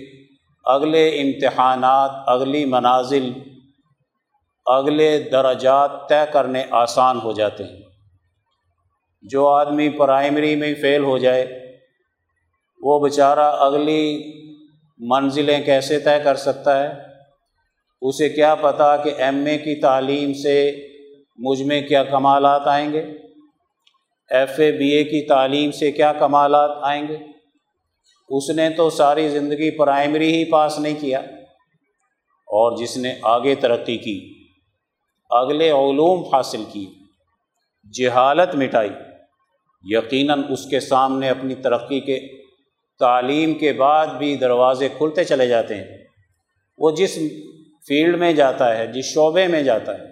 اگلے 0.64 1.08
امتحانات، 1.08 2.10
اگلی 2.26 2.64
منازل، 2.64 3.32
اگلے 4.66 5.18
درجات 5.18 6.08
طے 6.08 6.32
کرنے 6.32 6.64
آسان 6.70 7.18
ہو 7.24 7.32
جاتے 7.32 7.64
ہیں۔ 7.64 7.80
جو 9.22 9.48
آدمی 9.48 9.88
پرائمری 9.88 10.56
میں 10.56 10.74
فیل 10.80 11.04
ہو 11.04 11.18
جائے، 11.18 11.76
وہ 12.80 13.00
بیچارہ 13.00 13.56
اگلی 13.60 14.32
منزلیں 14.98 15.62
کیسے 15.62 15.98
طے 15.98 16.18
کر 16.24 16.34
سکتا 16.34 16.82
ہے؟ 16.82 16.94
اسے 18.02 18.28
کیا 18.28 18.54
پتہ 18.54 19.00
کہ 19.04 19.12
ایم 19.18 19.46
اے 19.46 19.58
کی 19.58 19.80
تعلیم 19.80 20.32
سے 20.32 20.86
مجھ 21.38 21.62
میں 21.62 21.82
کیا 21.82 22.04
کمالات 22.04 22.66
آئیں 22.66 22.92
گے؟ 22.92 23.06
ایف 24.32 24.50
اے 24.58 24.72
بی 24.72 24.88
اے 24.90 25.04
کی 25.04 25.26
تعلیم 25.26 25.70
سے 25.70 25.92
کیا 25.92 26.12
کمالات 26.12 26.70
آئیں 26.82 27.08
گے؟ 27.08 27.16
اس 28.28 28.50
نے 28.50 28.70
تو 28.70 28.90
ساری 28.90 29.28
زندگی 29.28 29.70
پرائمری 29.70 30.34
ہی 30.34 30.44
پاس 30.44 30.78
نہیں 30.78 31.00
کیا 31.00 31.18
اور 32.46 32.76
جس 32.76 32.96
نے 32.96 33.14
آگے 33.22 33.54
ترقی 33.54 33.96
کی، 33.98 34.44
اگلے 35.30 35.70
علوم 35.70 36.34
حاصل 36.34 36.64
کی 36.72 36.86
جہالت 37.92 38.54
مٹائی۔ 38.54 38.90
یقیناً 39.84 40.42
اس 40.48 40.66
کے 40.66 40.80
سامنے 40.80 41.28
اپنی 41.28 41.54
ترقی 41.54 42.00
کے، 42.00 42.20
تعلیم 42.98 43.54
کے 43.54 43.72
بعد 43.72 44.06
بھی 44.06 44.36
دروازے 44.36 44.88
کھلتے 44.88 45.24
چلے 45.24 45.46
جاتے 45.48 45.74
ہیں۔ 45.74 45.98
وہ 46.78 46.90
جس 46.90 47.18
فیلڈ 47.88 48.16
میں 48.16 48.32
جاتا 48.32 48.78
ہے، 48.78 48.86
جس 48.86 49.04
شعبے 49.04 49.46
میں 49.46 49.62
جاتا 49.62 49.98
ہے 49.98 50.11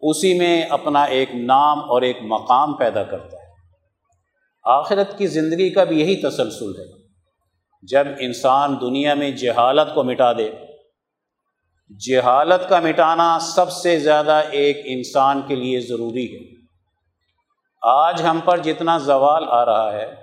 اسی 0.00 0.38
میں 0.38 0.62
اپنا 0.62 1.02
ایک 1.02 1.34
نام 1.34 1.78
اور 1.78 2.02
ایک 2.02 2.18
مقام 2.22 2.76
پیدا 2.76 3.02
کرتا 3.02 3.36
ہے۔ 3.36 3.48
آخرت 4.64 5.18
کی 5.18 5.26
زندگی 5.26 5.70
کا 5.70 5.84
بھی 5.84 6.00
یہی 6.00 6.16
تسلسل 6.16 6.80
ہے۔ 6.80 6.98
جب 7.82 8.06
انسان 8.18 8.76
دنیا 8.80 9.14
میں 9.14 9.30
جہالت 9.30 9.94
کو 9.94 10.04
مٹا 10.04 10.32
دے، 10.32 10.50
جہالت 12.08 12.68
کا 12.68 12.80
مٹانا 12.80 13.38
سب 13.38 13.70
سے 13.70 13.98
زیادہ 13.98 14.42
ایک 14.50 14.78
انسان 14.84 15.42
کے 15.48 15.54
لیے 15.54 15.80
ضروری 15.80 16.36
ہے۔ 16.36 16.66
آج 17.82 18.22
ہم 18.22 18.40
پر 18.44 18.58
جتنا 18.58 18.98
زوال 18.98 19.44
آ 19.48 19.64
رہا 19.64 19.92
ہے، 19.92 20.14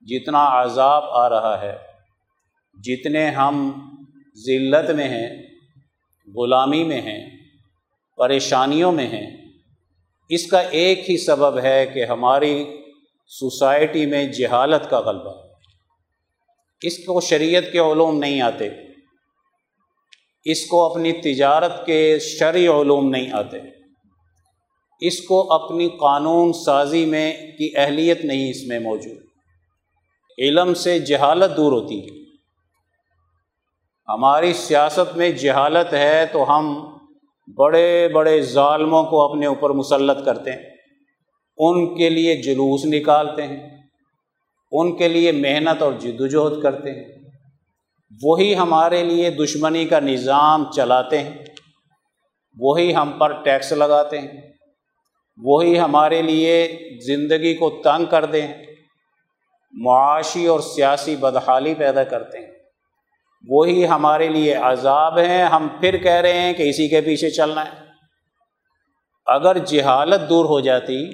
جتنا 0.00 0.62
عذاب 0.62 1.04
آ 1.06 1.28
رہا 1.28 1.60
ہے، 1.60 1.76
جتنے 2.84 3.30
ہم 3.30 3.70
ذلت 4.46 4.90
میں 4.90 5.08
ہیں، 5.08 5.42
غلامی 6.36 6.84
میں 6.84 7.00
ہیں 7.00 7.39
پریشانیوں 8.20 8.92
میں 8.92 9.06
ہیں۔ 9.06 9.36
اس 10.28 10.46
کا 10.46 10.58
ایک 10.58 11.10
ہی 11.10 11.16
سبب 11.16 11.58
ہے 11.58 11.86
کہ 11.86 12.04
ہماری 12.04 12.80
سوسائٹی 13.26 14.06
میں 14.06 14.24
جہالت 14.24 14.90
کا 14.90 15.00
غلبہ۔ 15.00 15.34
اس 16.82 16.98
کو 16.98 17.20
شریعت 17.20 17.62
کے 17.72 17.78
علوم 17.78 18.18
نہیں 18.18 18.40
آتے۔ 18.40 18.68
اس 20.44 20.66
کو 20.66 20.90
اپنی 20.90 21.12
تجارت 21.12 21.86
کے 21.86 22.18
شرعی 22.18 22.66
علوم 22.66 23.10
نہیں 23.10 23.32
آتے۔ 23.32 23.56
اس 25.00 25.22
کو 25.22 25.52
اپنی 25.52 25.88
قانون 25.88 26.52
سازی 26.52 27.04
میں 27.04 27.34
کی 27.58 27.72
اہلیت 27.76 28.24
نہیں 28.24 28.50
اس 28.50 28.62
میں 28.66 28.78
موجود۔ 28.78 29.16
علم 30.38 30.74
سے 30.74 30.98
جہالت 30.98 31.56
دور 31.56 31.72
ہوتی 31.72 32.04
ہے۔ 32.04 32.20
ہماری 34.08 34.52
سیاست 34.52 35.16
میں 35.16 35.30
جہالت 35.30 35.92
ہے 35.92 36.26
تو 36.26 36.58
ہم 36.58 36.96
بڑے 37.56 38.08
بڑے 38.08 38.42
ظالموں 38.42 39.04
کو 39.04 39.22
اپنے 39.22 39.46
اوپر 39.46 39.70
مسلط 39.70 40.24
کرتے 40.24 40.52
ہیں۔ 40.52 40.62
ان 41.58 41.94
کے 41.94 42.10
لیے 42.10 42.36
جلوس 42.36 42.80
نکالتے 42.84 43.42
ہیں۔ 43.42 43.78
ان 44.72 44.96
کے 44.96 45.08
لیے 45.08 45.32
محنت 45.32 45.82
اور 45.82 45.92
جدوجہد 45.92 46.62
کرتے 46.62 46.90
ہیں۔ 46.90 47.18
وہی 48.22 48.56
ہمارے 48.56 49.04
لیے 49.04 49.30
دشمنی 49.30 49.84
کا 49.84 50.00
نظام 50.00 50.72
چلاتے 50.72 51.18
ہیں۔ 51.18 51.38
وہی 52.58 52.94
ہم 52.94 53.12
پر 53.18 53.42
ٹیکس 53.42 53.72
لگاتے 53.72 54.18
ہیں۔ 54.18 54.40
وہی 55.36 55.78
ہمارے 55.78 56.22
لیے 56.22 56.78
زندگی 57.06 57.54
کو 57.54 57.70
تنگ 57.84 58.04
کر 58.04 58.24
دیں 58.24 58.48
معاشی 59.72 60.46
اور 60.46 60.60
سیاسی 60.60 61.16
بدحالی 61.16 61.74
پیدا 61.74 62.04
کرتے 62.04 62.38
ہیں۔ 62.38 62.59
وہی 63.48 63.86
ہمارے 63.86 64.28
لیے 64.28 64.54
عذاب 64.54 65.18
ہیں 65.18 65.44
ہم 65.44 65.68
پھر 65.80 65.96
کہہ 65.96 66.10
رہے 66.10 66.40
ہیں 66.40 66.52
کہ 66.52 66.62
اسی 66.62 66.88
کے 66.88 67.00
پیچھے 67.00 67.30
چلنا 67.30 67.64
ہے۔ 67.64 67.90
اگر 69.26 69.58
جہالت 69.58 70.28
دور 70.28 70.44
ہو 70.44 70.60
جاتی 70.60 71.04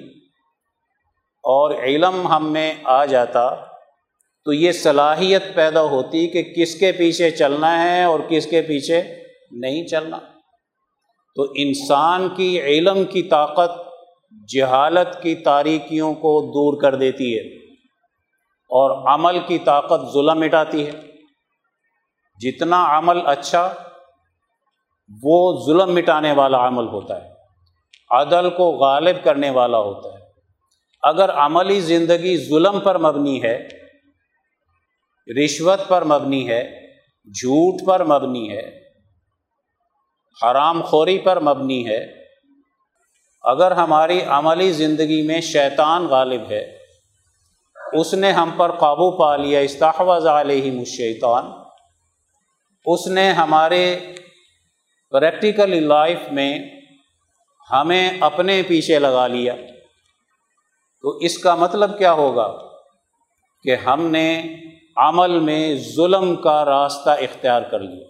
اور 1.45 1.75
علم 1.75 2.27
ہم 2.27 2.53
میں 2.53 2.75
آ 2.85 3.05
جاتا 3.05 3.55
تو 4.45 4.53
یہ 4.53 4.73
صلاحیت 4.73 5.43
پیدا 5.55 5.83
ہوتی 5.83 6.27
کہ 6.29 6.43
کس 6.43 6.75
کے 6.75 6.93
پیچھے 6.93 7.31
چلنا 7.31 7.83
ہے 7.83 8.05
اور 8.05 8.21
کس 8.21 8.47
کے 8.47 8.63
پیچھے 8.63 9.03
نہیں 9.51 9.87
چلنا۔ 9.87 10.19
تو 11.37 11.43
انسان 11.55 12.29
کی 12.29 12.61
علم 12.61 13.05
کی 13.05 13.23
طاقت 13.23 13.71
جہالت 14.55 15.23
کی 15.23 15.35
تاریکیوں 15.35 16.15
کو 16.15 16.41
دور 16.41 16.83
کر 16.83 16.95
دیتی 16.95 17.39
ہے 17.39 17.57
اور 18.51 19.15
عمل 19.15 19.39
کی 19.47 19.59
طاقت 19.59 20.13
ظلم 20.13 20.41
مٹاتی 20.41 20.87
ہے۔ 20.87 21.16
جتنا 22.41 22.99
عمل 22.99 23.27
اچھا 23.27 23.75
وہ 25.23 25.65
ظلم 25.67 25.95
مٹانے 25.95 26.33
والا 26.33 26.69
عمل 26.69 26.89
ہوتا 26.89 27.25
ہے۔ 27.25 27.31
عدل 28.11 28.51
کو 28.51 28.71
غالب 28.71 29.17
کرنے 29.25 29.51
والا 29.51 29.79
ہوتا 29.79 30.09
ہے۔ 30.09 30.27
اگر 31.03 31.31
عملی 31.31 31.81
زندگی 31.81 32.37
ظلم 32.37 32.81
پر 32.81 32.99
مبنی 32.99 33.43
ہے، 33.43 33.69
رشوت 35.45 35.81
پر 35.89 36.05
مبنی 36.05 36.49
ہے، 36.49 36.87
جھوٹ 37.25 37.87
پر 37.87 38.05
مبنی 38.05 38.51
ہے، 38.51 38.83
حرام 40.43 40.83
خوری 40.83 41.19
پر 41.19 41.41
مبنی 41.41 41.89
ہے، 41.89 42.07
اگر 43.43 43.71
ہماری 43.71 44.23
عملی 44.23 44.73
زندگی 44.73 45.23
میں 45.23 45.41
شیطان 45.41 46.07
غالب 46.07 46.51
ہے، 46.51 46.79
اس 47.93 48.15
نے 48.15 48.33
ہم 48.33 48.51
پر 48.57 48.73
قابو 48.73 49.19
پا 49.19 49.37
لیا، 49.37 49.61
استحوذ 49.61 50.27
علیہ 50.27 50.79
الشیطان 50.79 51.56
اس 52.87 53.07
نے 53.07 53.33
ہمارے 53.33 54.15
پریکٹیکل 55.11 55.89
لائف 55.89 56.19
میں 56.33 56.59
ہمیں 57.73 58.11
اپنے 58.21 58.63
پیچھے 58.69 58.99
لگا 58.99 59.27
لیا۔ 59.27 59.55
تو 61.03 61.09
اس 61.11 61.39
کا 61.39 61.55
مطلب 61.55 61.99
کیا 61.99 62.13
ہوگا؟ 62.13 62.57
کہ 63.63 63.77
ہم 63.77 64.07
نے 64.07 64.55
عمل 64.97 65.39
میں 65.41 65.75
ظلم 65.75 66.37
کا 66.37 66.65
راستہ 66.65 67.11
اختیار 67.11 67.63
کر 67.63 67.79
لیا۔ 67.79 68.07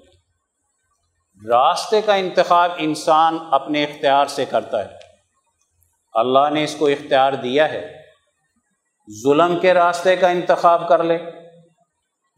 راستے 1.48 2.02
کا 2.02 2.14
انتخاب 2.14 2.70
انسان 2.76 3.38
اپنے 3.50 3.84
اختیار 3.84 4.26
سے 4.26 4.44
کرتا 4.44 4.84
ہے۔ 4.84 4.90
اللہ 6.14 6.50
نے 6.50 6.64
اس 6.64 6.76
کو 6.78 6.86
اختیار 6.86 7.32
دیا 7.32 7.68
ہے۔ 7.68 7.96
ظلم 9.22 9.58
کے 9.58 9.74
راستے 9.74 10.16
کا 10.16 10.28
انتخاب 10.28 10.88
کر 10.88 11.04
لے۔ 11.04 11.18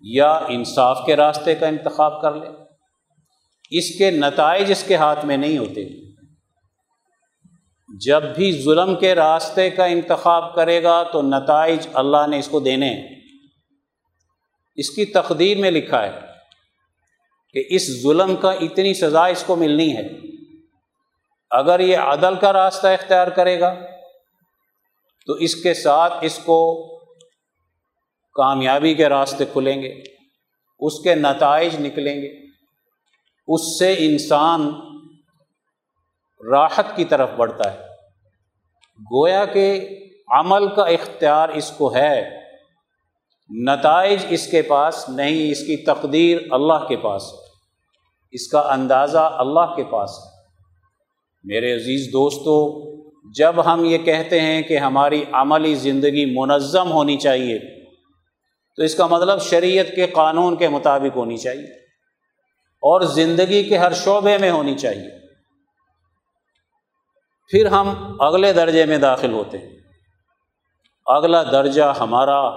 یا 0.00 0.32
انصاف 0.32 0.98
کے 1.06 1.16
راستے 1.16 1.54
کا 1.54 1.66
انتخاب 1.66 2.22
کر 2.22 2.34
لے۔ 2.34 2.46
اس 3.70 3.98
کے 3.98 4.10
نتائج 4.10 4.70
اس 4.70 4.84
کے 4.84 4.96
ہاتھ 4.96 5.24
میں 5.24 5.36
نہیں 5.36 5.58
ہوتے۔ 5.58 6.08
جب 8.06 8.22
بھی 8.22 8.62
ظلم 8.62 8.96
کے 8.96 9.14
راستے 9.14 9.70
کا 9.70 9.84
انتخاب 9.84 10.54
کرے 10.54 10.82
گا 10.82 11.02
تو 11.02 11.22
نتائج 11.22 11.88
اللہ 11.94 12.26
نے 12.26 12.38
اس 12.38 12.48
کو 12.48 12.60
دینے۔ 12.60 12.94
ہیں 12.94 13.08
اس 14.76 14.90
کی 14.90 15.04
تقدیر 15.04 15.58
میں 15.58 15.70
لکھا 15.70 16.06
ہے 16.06 16.20
کہ 17.52 17.64
اس 17.68 18.02
ظلم 18.02 18.36
کا 18.36 18.50
اتنی 18.50 18.94
سزا 18.94 19.24
اس 19.24 19.44
کو 19.46 19.56
ملنی 19.56 19.96
ہے۔ 19.96 20.08
اگر 21.50 21.80
یہ 21.80 21.96
عدل 21.96 22.34
کا 22.34 22.52
راستہ 22.52 22.86
اختیار 22.86 23.26
کرے 23.26 23.60
گا 23.60 23.74
تو 25.26 25.32
اس 25.32 25.54
کے 25.62 25.74
ساتھ 25.74 26.12
اس 26.22 26.38
کو 26.44 26.84
کامیابی 28.38 28.94
کے 28.94 29.08
راستے 29.08 29.44
کھلیں 29.44 29.82
گے، 29.82 29.94
اس 30.78 31.00
کے 31.00 31.14
نتائج 31.14 31.76
نکلیں 31.80 32.22
گے۔ 32.22 32.34
اس 33.48 33.78
سے 33.78 33.94
انسان 33.98 34.70
راحت 36.50 36.96
کی 36.96 37.04
طرف 37.04 37.30
بڑھتا 37.36 37.72
ہے۔ 37.72 37.78
گویا 39.12 39.44
کہ 39.44 39.88
عمل 40.28 40.74
کا 40.74 40.82
اختیار 40.82 41.48
اس 41.48 41.72
کو 41.78 41.94
ہے، 41.94 42.40
نتائج 43.50 44.26
اس 44.28 44.50
کے 44.50 44.62
پاس 44.62 45.08
نہیں، 45.08 45.50
اس 45.50 45.60
کی 45.60 45.76
تقدیر 45.76 46.38
اللہ 46.50 46.86
کے 46.88 46.96
پاس 46.96 47.22
ہے۔ 47.32 47.38
اس 48.30 48.48
کا 48.48 48.60
اندازہ 48.60 49.18
اللہ 49.18 49.74
کے 49.76 49.84
پاس 49.84 50.10
ہے۔ 50.10 50.30
میرے 51.44 51.74
عزیز 51.74 52.12
دوستوں 52.12 52.86
جب 53.36 53.72
ہم 53.72 53.84
یہ 53.84 53.98
کہتے 53.98 54.40
ہیں 54.40 54.62
کہ 54.62 54.78
ہماری 54.78 55.24
عملی 55.32 55.74
زندگی 55.74 56.38
منظم 56.38 56.92
ہونی 56.92 57.16
چاہیے 57.16 57.77
تو 58.78 58.84
اس 58.84 58.94
کا 58.94 59.06
مطلب 59.06 59.42
شریعت 59.42 59.86
کے 59.96 60.06
قانون 60.06 60.56
کے 60.56 60.68
مطابق 60.68 61.16
ہونی 61.16 61.36
چاہیے 61.36 61.74
اور 62.64 63.00
زندگی 63.00 63.64
کے 63.64 63.78
ہر 63.78 63.92
شعبے 63.92 64.38
میں 64.38 64.50
ہونی 64.50 64.78
چاہیے۔ 64.78 65.26
پھر 67.50 67.66
ہم 67.66 68.16
اگلے 68.20 68.52
درجے 68.52 68.84
میں 68.84 68.98
داخل 68.98 69.32
ہوتے 69.32 69.58
ہیں۔ 69.58 69.76
اگلا 71.06 71.42
درجہ 71.42 71.92
ہمارا 72.00 72.50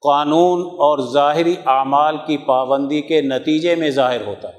قانون 0.00 0.62
اور 0.62 1.12
ظاہری 1.12 1.56
اعمال 1.66 2.16
کی 2.16 2.36
پابندی 2.36 3.00
کے 3.00 3.20
نتیجے 3.20 3.74
میں 3.74 3.90
ظاہر 3.90 4.26
ہوتا 4.26 4.48
ہے۔ 4.48 4.58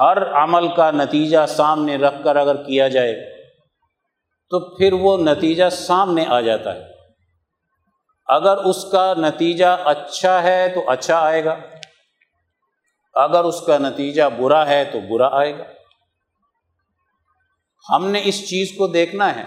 ہر 0.00 0.32
عمل 0.32 0.74
کا 0.74 0.90
نتیجہ 0.90 1.46
سامنے 1.48 1.96
رکھ 1.96 2.24
کر 2.24 2.36
اگر 2.36 2.62
کیا 2.62 2.88
جائے 2.88 3.44
تو 4.50 4.76
پھر 4.76 4.92
وہ 4.92 5.18
نتیجہ 5.18 5.68
سامنے 5.68 6.24
آ 6.28 6.40
جاتا 6.40 6.74
ہے۔ 6.74 6.93
اگر 8.26 8.56
اس 8.56 8.84
کا 8.92 9.14
نتیجہ 9.16 9.76
اچھا 9.84 10.42
ہے 10.42 10.72
تو 10.74 10.90
اچھا 10.90 11.18
آئے 11.18 11.44
گا، 11.44 11.56
اگر 13.14 13.44
اس 13.44 13.60
کا 13.60 13.78
نتیجہ 13.78 14.22
برا 14.38 14.66
ہے 14.66 14.84
تو 14.84 14.98
برا 15.00 15.28
آئے 15.38 15.58
گا۔ 15.58 15.64
ہم 17.94 18.06
نے 18.06 18.22
اس 18.24 18.48
چیز 18.48 18.72
کو 18.78 18.86
دیکھنا 18.86 19.36
ہے 19.36 19.44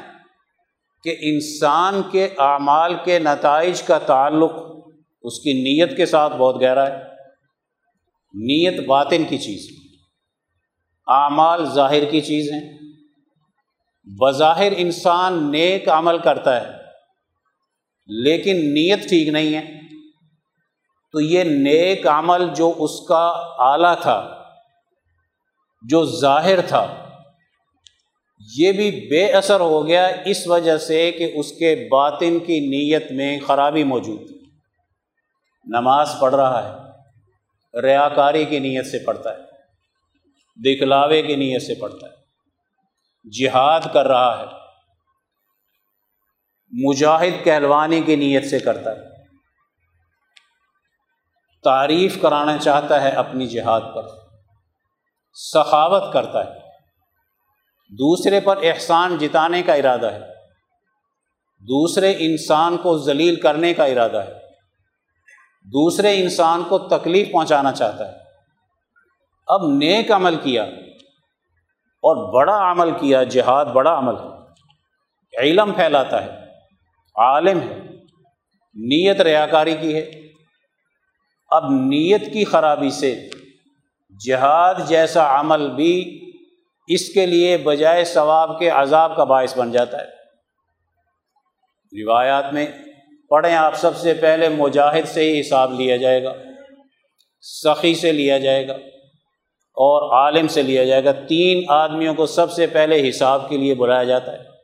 کہ 1.04 1.16
انسان 1.22 2.02
کے 2.12 2.30
اعمال 2.38 2.96
کے 3.04 3.20
نتائج 3.20 3.84
کا 3.84 3.98
تعلق 3.98 4.52
اس 5.22 5.40
کی 5.40 5.54
نیت 5.54 5.98
کے 5.98 6.06
ساتھ 6.06 6.34
بہت 6.34 6.62
گہرا 6.62 6.88
ہے۔ 6.88 7.04
نیت 8.34 8.88
باطن 8.88 9.24
کی 9.24 9.38
چیز 9.38 9.68
اعمال 11.08 11.66
ظاہر 11.66 12.06
کی 12.06 12.22
چیز 12.22 12.52
ہیں۔ 12.52 12.78
بظاہر 14.06 14.74
انسان 14.78 15.52
نیک 15.52 15.90
عمل 15.90 16.18
کرتا 16.18 16.62
ہے۔ 16.62 16.77
لیکن 18.08 18.58
نیت 18.74 19.10
ٹھیک 19.10 19.28
نہیں 19.28 19.56
ہے۔ 19.56 19.78
تو 21.12 21.22
یہ 21.22 21.44
نیک 21.44 22.08
عمل 22.08 22.48
جو 22.56 22.74
اس 22.78 23.08
کا 23.08 23.28
اعلیٰ 23.60 24.02
تھا، 24.02 24.44
جو 25.82 26.06
ظاہر 26.06 26.62
تھا، 26.62 27.10
یہ 28.58 28.72
بھی 28.72 28.92
بے 29.10 29.32
اثر 29.32 29.60
ہو 29.60 29.88
گیا 29.88 30.08
اس 30.26 30.48
وجہ 30.48 30.78
سے 30.78 31.12
کہ 31.12 31.32
اس 31.36 31.52
کے 31.52 31.88
باطن 31.92 32.40
کی 32.40 32.60
نیت 32.60 33.12
میں 33.12 33.40
خرابی 33.48 33.84
موجود 33.84 34.22
نماز 35.66 36.10
پڑھ 36.22 36.36
رہا 36.36 36.62
ہے، 36.64 37.82
ریاکاری 37.82 38.46
کی 38.46 38.60
نیت 38.60 38.86
سے 38.86 39.00
پڑھتا 39.06 39.34
ہے، 39.34 39.42
دکھلاوے 40.64 41.22
کی 41.22 41.36
نیت 41.36 41.62
سے 41.62 41.74
پڑھتا 41.80 42.08
ہے، 42.08 42.16
جہاد 43.30 43.82
کر 43.94 44.08
رہا 44.08 44.40
ہے۔ 44.40 44.67
مجاہد 46.72 47.44
کہلوانی 47.44 48.02
کی 48.02 48.16
نیت 48.16 48.46
سے 48.50 48.60
کرتا 48.60 48.92
ہے۔ 48.92 49.18
تعریف 51.64 52.22
کرانا 52.22 52.58
چاہتا 52.58 53.02
ہے 53.02 53.10
اپنی 53.10 53.48
جہاد 53.48 53.82
پر۔ 53.96 54.08
سخاوت 55.34 56.14
کرتا 56.14 56.46
ہے۔ 56.46 56.60
دوسرے 57.90 58.40
پر 58.40 58.58
احسان 58.64 59.18
جتانے 59.18 59.64
کا 59.64 59.74
ارادہ 59.74 60.06
ہے۔ 60.06 60.20
دوسرے 61.60 62.14
انسان 62.18 62.78
کو 62.78 62.98
ذلیل 62.98 63.40
کرنے 63.40 63.74
کا 63.74 63.86
ارادہ 63.86 64.18
ہے۔ 64.18 64.34
دوسرے 65.64 66.22
انسان 66.22 66.64
کو 66.64 66.78
تکلیف 66.78 67.32
پہنچانا 67.32 67.72
چاہتا 67.72 68.08
ہے۔ 68.08 68.18
اب 69.48 69.62
نیک 69.64 70.12
عمل 70.12 70.36
کیا 70.36 70.64
اور 70.64 72.34
بڑا 72.34 72.72
عمل 72.72 72.92
کیا، 72.92 73.24
جہاد 73.24 73.66
بڑا 73.66 73.98
عمل 73.98 74.14
ہے۔ 74.16 74.28
علم 75.38 75.74
پھیلاتا 75.74 76.24
ہے۔ 76.24 76.47
عالم 77.18 77.60
ہے، 77.60 77.80
نیت 78.74 79.22
ریاکاری 79.22 79.76
کی 79.82 79.96
ہے۔ 79.96 80.12
اب 81.50 81.64
نیت 81.72 82.34
کی 82.34 82.46
خرابی 82.46 82.90
سے 82.90 83.30
جہاد 84.28 84.76
جیسا 84.88 85.40
عمل 85.40 85.70
بھی 85.70 86.22
اس 86.88 87.10
کے 87.10 87.26
لیے 87.26 87.58
بجائے 87.58 88.04
ثواب 88.04 88.60
کے 88.60 88.70
عذاب 88.70 89.16
کا 89.16 89.24
باعث 89.24 89.58
بن 89.58 89.72
جاتا 89.72 89.98
ہے۔ 90.02 90.18
روایات 92.04 92.54
میں 92.54 92.68
پڑھیں 93.30 93.56
آپ 93.56 93.76
سب 93.76 93.98
سے 93.98 94.14
پہلے، 94.14 94.50
مجاہد 94.50 95.08
سے 95.08 95.22
ہی 95.22 95.40
حساب 95.40 95.80
لیا 95.80 95.98
جائے 95.98 96.24
گا، 96.24 96.34
سخی 97.42 97.96
سے 97.96 98.12
لیا 98.12 98.38
جائے 98.38 98.68
گا 98.68 98.74
اور 99.78 100.26
عالم 100.26 100.48
سے 100.48 100.62
لیا 100.62 100.86
جائے 100.86 101.04
گا۔ 101.04 101.12
تین 101.12 101.64
آدمیوں 101.68 102.14
کو 102.14 102.26
سب 102.26 102.52
سے 102.52 102.68
پہلے 102.68 103.10
حساب 103.10 103.50
کے 103.50 103.58
لیے 103.58 103.76
بلایا 103.76 104.04
جاتا 104.04 104.34
ہے۔ 104.34 104.57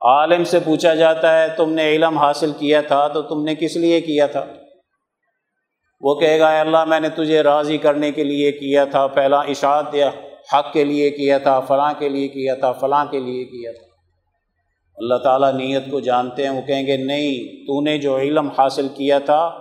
عالم 0.00 0.44
سے 0.44 0.58
پوچھا 0.64 0.94
جاتا 0.94 1.42
ہے، 1.42 1.48
تم 1.56 1.72
نے 1.72 1.90
علم 1.90 2.18
حاصل 2.18 2.52
کیا 2.58 2.80
تھا 2.80 3.08
تو 3.08 3.22
تم 3.22 3.44
نے 3.44 3.54
کس 3.54 3.76
لیے 3.76 4.00
کیا 4.00 4.26
تھا؟ 4.26 4.46
وہ 6.00 6.14
کہے 6.14 6.38
گا 6.38 6.60
اللہ، 6.60 6.84
میں 6.84 7.00
نے 7.00 7.08
تجھے 7.08 7.42
راضی 7.42 7.78
کرنے 7.78 8.12
کے 8.12 8.24
لیے 8.24 8.52
کیا 8.52 8.84
تھا، 8.84 9.06
پہلا 9.06 9.40
اشاعت 9.40 9.92
دیا 9.92 10.10
حق 10.52 10.72
کے 10.72 10.84
لیے 10.84 11.10
کیا 11.10 11.38
تھا، 11.38 11.60
فلاں 11.60 11.92
کے 11.98 12.08
لیے 12.08 12.28
کیا 12.28 12.54
تھا، 12.54 12.72
فلاں 12.72 13.04
کے 13.06 13.20
لیے 13.20 13.44
کیا 13.44 13.72
تھا۔ 13.72 13.86
اللہ 14.96 15.14
تعالیٰ 15.14 15.52
نیت 15.52 15.90
کو 15.90 16.00
جانتے 16.00 16.42
ہیں، 16.42 16.50
وہ 16.50 16.62
کہیں 16.62 16.86
گے، 16.86 16.96
نہیں، 16.96 17.66
تو 17.66 17.80
نے 17.80 17.98
جو 17.98 18.18
علم 18.18 18.48
حاصل 18.58 18.88
کیا 18.88 19.18
تھا، 19.18 19.58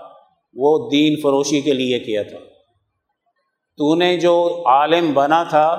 وہ 0.53 0.89
دین 0.89 1.15
فروشی 1.23 1.61
کے 1.61 1.73
لیے 1.73 1.99
کیا 1.99 2.23
تھا۔ 2.23 2.37
تو 3.77 3.95
نے 3.95 4.17
جو 4.17 4.63
عالم 4.65 5.13
بنا 5.13 5.43
تھا، 5.43 5.75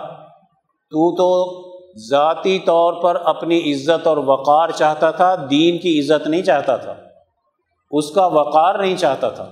تو 0.91 1.17
تو 1.17 1.66
ذاتی 1.97 2.59
طور 2.59 2.93
پر 3.03 3.17
اپنی 3.25 3.73
عزت 3.73 4.07
اور 4.07 4.17
وقار 4.17 4.69
چاہتا 4.69 5.11
تھا، 5.11 5.35
دین 5.51 5.79
کی 5.79 6.01
عزت 6.01 6.27
نہیں 6.27 6.43
چاہتا 6.43 6.77
تھا، 6.77 6.95
اس 7.91 8.11
کا 8.11 8.27
وقار 8.27 8.75
نہیں 8.75 8.97
چاہتا 8.97 9.29
تھا۔ 9.29 9.45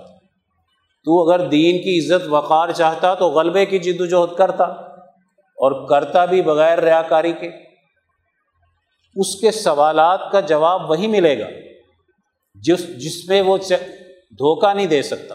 تو 1.07 1.21
اگر 1.23 1.49
دین 1.49 1.79
کی 1.79 1.99
عزت، 1.99 2.27
وقار 2.31 2.73
چاہتا 2.73 3.15
تو 3.15 3.29
غلبے 3.29 3.67
کی 3.67 3.79
جد 3.79 4.01
وجہد 4.01 4.37
کرتا 4.37 4.65
اور 4.65 5.87
کرتا 5.89 6.25
بھی 6.25 6.43
بغیر 6.43 6.79
ریا 6.79 7.03
کاری 7.03 7.33
کے۔ 7.33 7.51
اس 9.17 9.35
کے 9.41 9.51
سوالات 9.51 10.31
کا 10.33 10.41
جواب 10.41 10.91
وہی 10.91 11.07
ملے 11.07 11.39
گا 11.39 11.47
جس 12.55 12.87
جس 12.97 13.29
میں 13.29 13.41
وہ 13.43 13.57
دھوکہ 14.39 14.75
نہیں 14.75 14.87
دے 14.87 15.03
سکتا۔ 15.03 15.35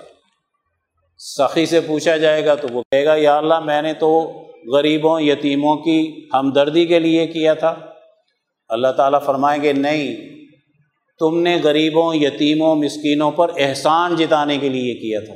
سخی 1.20 1.66
سے 1.66 1.80
پوچھا 1.82 2.18
جائے 2.18 2.46
گا 2.46 2.56
تو 2.56 2.68
وہ 2.72 2.82
کہے 2.92 3.06
گا، 3.06 3.16
یا 3.16 3.38
اللہ 3.38 3.60
میں 3.60 3.82
نے 3.82 3.94
تو 3.94 4.10
غریبوں، 4.74 5.22
یتیموں 5.22 5.76
کی 5.76 6.28
ہمدردی 6.34 6.86
کے 6.86 7.00
لیے 7.00 7.28
کیا 7.28 7.54
تھا؟ 7.54 7.76
اللہ 8.70 8.88
تعالیٰ 8.88 9.20
فرمائیں 9.26 9.64
گے، 9.64 9.74
نہیں، 9.74 10.16
تم 11.20 11.40
نے 11.42 11.58
غریبوں، 11.64 12.16
یتیموں، 12.16 12.76
مسکینوں 12.76 13.32
پر 13.32 13.52
احسان 13.58 14.16
جتانے 14.16 14.58
کے 14.58 14.70
لیے 14.70 14.94
کیا 14.94 15.20
تھا۔ 15.20 15.34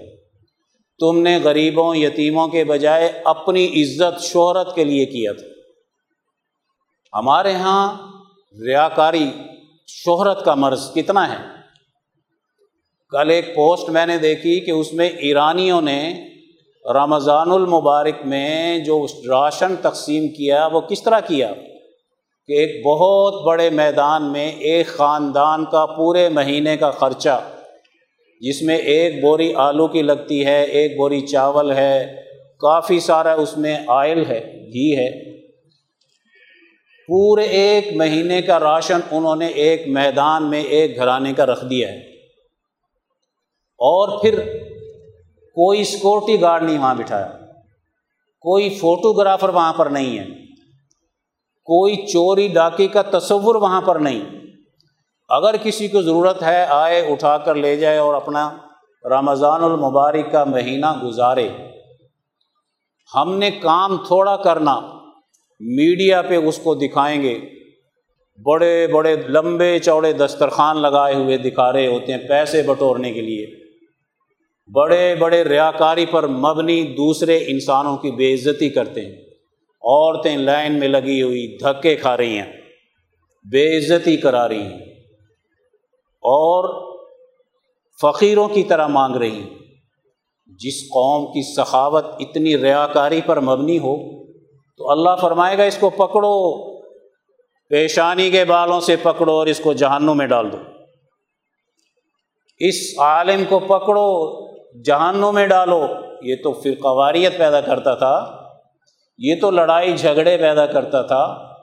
تم 1.00 1.20
نے 1.22 1.40
غریبوں، 1.44 1.96
یتیموں 1.96 2.48
کے 2.48 2.64
بجائے 2.64 3.22
اپنی 3.26 3.84
عزت، 3.84 4.24
شہرت 4.24 4.76
کے 4.76 4.84
لیے 4.84 5.06
کیا 5.06 5.34
تھا۔ 5.34 5.48
ہمارے 7.20 7.52
یہاں 7.52 7.98
ریاکاری، 8.68 9.30
شہرت 9.88 10.46
کا 10.46 10.56
مرض 10.56 10.94
کتنا 10.94 11.32
ہے؟ 11.32 11.46
کل 13.10 13.30
ایک 13.30 13.56
پوسٹ 13.56 13.90
میں 13.90 14.06
نے 14.06 14.18
دیکھی 14.18 14.60
کہ 14.60 14.72
اس 14.72 14.94
میں 14.94 15.10
ایرانیوں 15.10 15.82
نے 15.82 16.30
رمضان 16.86 17.52
المبارک 17.52 18.26
میں 18.26 18.78
جو 18.78 19.06
راشن 19.30 19.76
تقسیم 19.82 20.28
کیا، 20.28 20.68
وہ 20.72 20.82
کس 20.82 21.04
طرح 21.04 21.20
کیا؟ 21.20 21.54
کہ 22.48 22.54
ایک 22.54 22.86
بہت 22.86 23.44
بڑے 23.44 23.70
میدان 23.70 24.32
میں 24.32 24.52
ایک 24.52 24.88
خاندان 24.88 25.66
کا 25.66 25.86
پورے 25.86 26.30
مہینے 26.30 26.78
کا 26.78 26.92
خرچہ، 26.92 27.50
جس 28.42 28.62
میں 28.62 28.78
ایک 28.78 29.22
بوری 29.22 29.54
آلو 29.54 29.88
کی 29.88 30.02
لگتی 30.02 30.46
ہے، 30.46 30.64
ایک 30.64 30.98
بوری 30.98 31.22
چاول 31.22 31.72
ہے، 31.72 32.16
کافی 32.60 33.00
سارا 33.00 33.34
اس 33.34 33.58
میں 33.58 33.78
آئل 33.88 34.26
ہے، 34.26 34.54
گھی 34.68 34.98
ہے۔ 34.98 35.38
پورے 37.08 37.44
ایک 37.44 37.88
مہینے 37.96 38.42
کا 38.42 38.60
راشن 38.60 39.00
انہوں 39.12 39.36
نے 39.36 39.48
ایک 39.48 39.88
میدان 39.88 40.50
میں 40.50 40.64
ایک 40.64 40.96
گھرانے 40.96 41.34
کا 41.34 41.46
رکھ 41.46 41.66
دیا 41.66 41.90
ہے۔ 41.90 41.98
اور 43.78 44.22
پھر 44.22 44.64
کوئی 45.54 45.84
سیکورٹی 45.84 46.42
گارڈ 46.42 46.64
نہیں 46.64 46.80
وہاں 46.80 46.96
بٹھایا 46.96 47.28
کوئی 48.42 48.70
فوٹوگرافر 48.70 49.50
وہاں 49.50 49.74
پر 49.74 49.86
نہیں 49.86 50.20
ہے۔ 50.20 50.26
کوئی 51.66 51.96
چوری 51.96 52.48
ڈاکی 52.48 52.88
کا 52.88 53.02
تصور 53.02 53.56
وہاں 53.56 53.82
پر 53.82 53.96
نہیں۔ 53.96 54.22
اگر 55.30 55.58
کسی 55.58 55.88
کو 55.88 56.02
ضرورت 56.02 56.44
ہے، 56.44 56.66
آئے، 56.70 57.12
اٹھا 57.12 57.38
کر 57.38 57.56
لے 57.56 57.76
جائے 57.76 57.98
اور 57.98 58.14
اپنا 58.14 58.58
رمضان 59.06 59.64
المبارک 59.64 60.32
کا 60.32 60.44
مہینہ 60.44 61.04
گزارے۔ 61.04 61.50
ہم 63.16 63.38
نے 63.38 63.52
کام 63.52 63.98
تھوڑا 63.98 64.38
کرنا، 64.38 64.80
میڈیا 65.60 66.22
پہ 66.22 66.36
اس 66.36 66.60
کو 66.64 66.76
دکھائیں 66.76 67.22
گے۔ 67.22 67.40
بڑے 68.44 68.88
بڑے 68.88 69.16
لمبے 69.16 69.80
چوڑے 69.80 70.14
دسترخوان 70.14 70.78
لگائے 70.78 71.16
ہوئے 71.16 71.38
دکھا 71.38 71.74
رہے 71.74 71.88
ہوتے 71.88 72.14
ہیں 72.14 72.28
پیسے 72.28 72.62
بٹورنے 72.62 73.14
کے 73.14 73.22
لیے۔ 73.22 73.63
بڑے 74.68 75.16
بڑے 75.16 75.44
ریاکاری 75.44 76.06
پر 76.06 76.28
مبنی 76.28 76.84
دوسرے 76.84 77.38
انسانوں 77.48 77.98
کی 77.98 78.12
بے 78.12 78.34
عزتی 78.34 78.70
کرتے 78.70 79.02
ہیں۔ 79.02 79.16
عورتیں 79.82 80.38
لائن 80.38 80.80
میں 80.80 80.88
لگی 80.88 81.22
ہوئی 81.22 81.58
دھکے 81.58 81.96
کھا 81.96 82.18
رہی 82.18 82.38
ہیں، 82.38 82.62
بے 83.52 83.78
عزتی 83.78 84.18
کرا 84.18 84.48
رہی 84.48 84.62
ہیں۔ 84.62 84.80
اور 86.22 86.94
فقیروں 88.02 88.48
کی 88.48 88.64
طرح 88.64 88.88
مانگ 88.88 89.16
رہی 89.16 89.36
ہیں۔ 89.36 89.50
جس 90.46 90.82
قوم 90.82 91.26
کی 91.26 91.54
سخاوت 91.54 92.06
اتنی 92.20 92.58
ریاکاری 92.58 93.22
پر 93.26 93.40
مبنی 93.40 93.78
ہو 93.78 94.26
تو 94.78 94.92
اللہ 94.92 95.10
فرمائے 95.22 95.58
گا 95.58 95.64
اس 95.64 95.78
کو 95.78 95.90
پکڑو، 95.90 96.74
پیشانی 97.70 98.32
کے 98.32 98.46
بالوں 98.46 98.80
سے 98.80 98.96
پکڑو 98.96 99.32
اور 99.32 99.48
اس 99.48 99.60
کو 99.60 99.74
جہانوں 99.74 100.16
میں 100.16 100.28
ڈال 100.28 100.52
دو۔ 100.52 100.58
اس 102.60 102.76
عالم 102.98 103.44
کو 103.50 103.60
پکڑو 103.60 104.44
جہانوں 104.82 105.32
میں 105.32 105.48
ڈالو، 105.48 105.88
یہ 106.22 106.36
تو 106.44 106.54
فرقواریت 106.54 107.38
پیدا 107.38 107.62
کرتا 107.62 107.96
تھا، 107.96 108.44
یہ 109.18 109.36
تو 109.42 109.52
لڑائی 109.52 109.98
جھگڑے 109.98 110.38
پیدا 110.38 110.66
کرتا 110.66 111.02
تھا، 111.02 111.54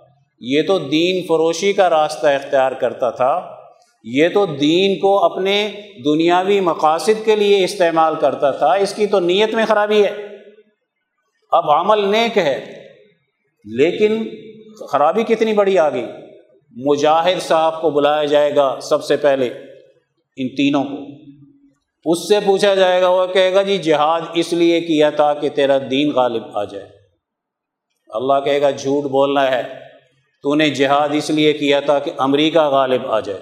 یہ 0.40 0.62
تو 0.66 0.78
دین 0.78 1.22
فروشی 1.22 1.72
کا 1.72 1.90
راستہ 1.90 2.26
اختیار 2.26 2.72
کرتا 2.72 3.10
تھا، 3.10 3.56
یہ 4.04 4.28
تو 4.28 4.46
دین 4.46 4.98
کو 4.98 5.24
اپنے 5.24 5.70
دنیاوی 6.04 6.60
مقاصد 6.60 7.24
کے 7.24 7.36
لیے 7.36 7.64
استعمال 7.64 8.14
کرتا 8.20 8.50
تھا، 8.50 8.72
اس 8.72 8.94
کی 8.94 9.06
تو 9.06 9.20
نیت 9.20 9.54
میں 9.54 9.64
خرابی 9.66 10.04
ہے۔ 10.04 10.26
اب 11.50 11.70
عمل 11.70 12.08
نیک 12.08 12.38
ہے، 12.38 12.82
لیکن 13.64 14.28
خرابی 14.92 15.22
کتنی 15.22 15.52
بڑی 15.52 15.78
آ 15.78 15.88
گئی۔ 15.88 16.06
مجاہد 16.76 17.42
صاحب 17.42 17.80
کو 17.80 17.90
بلایا 17.90 18.24
جائے 18.24 18.56
گا 18.56 18.78
سب 18.82 19.04
سے 19.04 19.16
پہلے 19.16 19.46
ان 20.36 20.48
تینوں 20.48 20.84
کو۔ 20.84 21.29
اس 22.04 22.28
سے 22.28 22.40
پوچھا 22.46 22.74
جائے 22.74 23.02
گا، 23.02 23.08
وہ 23.08 23.26
کہے 23.26 23.54
گا 23.54 23.62
جی 23.62 23.78
جہاد 23.78 24.20
اس 24.34 24.52
لیے 24.52 24.80
کیا 24.80 25.10
تھا 25.10 25.34
کہ 25.34 25.48
تیرا 25.48 25.78
دین 25.90 26.10
غالب 26.10 26.42
آ 26.54 26.64
جائے۔ 26.64 26.86
اللہ 28.08 28.40
کہے 28.44 28.60
گا، 28.60 28.70
جھوٹ 28.70 29.04
بولنا 29.04 29.50
ہے۔ 29.50 29.62
تو 30.42 30.54
نے 30.54 30.70
جہاد 30.70 31.08
اس 31.12 31.30
لیے 31.30 31.52
کیا 31.52 31.80
تھا 31.80 31.98
کہ 31.98 32.12
امریکہ 32.18 32.60
غالب 32.60 33.06
آ 33.06 33.20
جائے۔ 33.20 33.40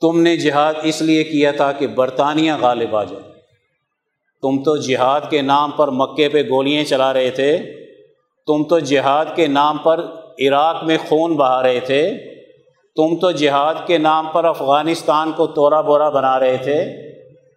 تم 0.00 0.20
نے 0.20 0.36
جہاد 0.36 0.74
اس 0.82 1.02
لیے 1.02 1.24
کیا 1.24 1.52
تھا 1.52 1.72
کہ 1.72 1.86
برطانیہ 1.86 2.52
غالب 2.60 2.96
آ 2.96 3.04
جائے۔ 3.04 3.22
تم 4.42 4.62
تو 4.62 4.76
جہاد 4.76 5.20
کے 5.30 5.42
نام 5.42 5.70
پر 5.70 5.88
مکے 5.88 6.28
پہ 6.28 6.42
گولیاں 6.42 6.84
چلا 6.84 7.12
رہے 7.12 7.30
تھے۔ 7.30 7.58
تم 8.46 8.64
تو 8.64 8.78
جہاد 8.78 9.26
کے 9.36 9.46
نام 9.46 9.78
پر 9.78 10.00
عراق 10.40 10.84
میں 10.84 10.98
خون 11.08 11.36
بہا 11.36 11.62
رہے 11.62 11.80
تھے۔ 11.80 12.12
تم 12.96 13.16
تو 13.16 13.30
جہاد 13.30 13.74
کے 13.86 13.98
نام 13.98 14.26
پر 14.32 14.44
افغانستان 14.44 15.32
کو 15.32 15.46
تورا 15.46 15.80
بورا 15.80 16.08
بنا 16.08 16.40
رہے 16.40 16.56
تھے۔ 16.56 17.06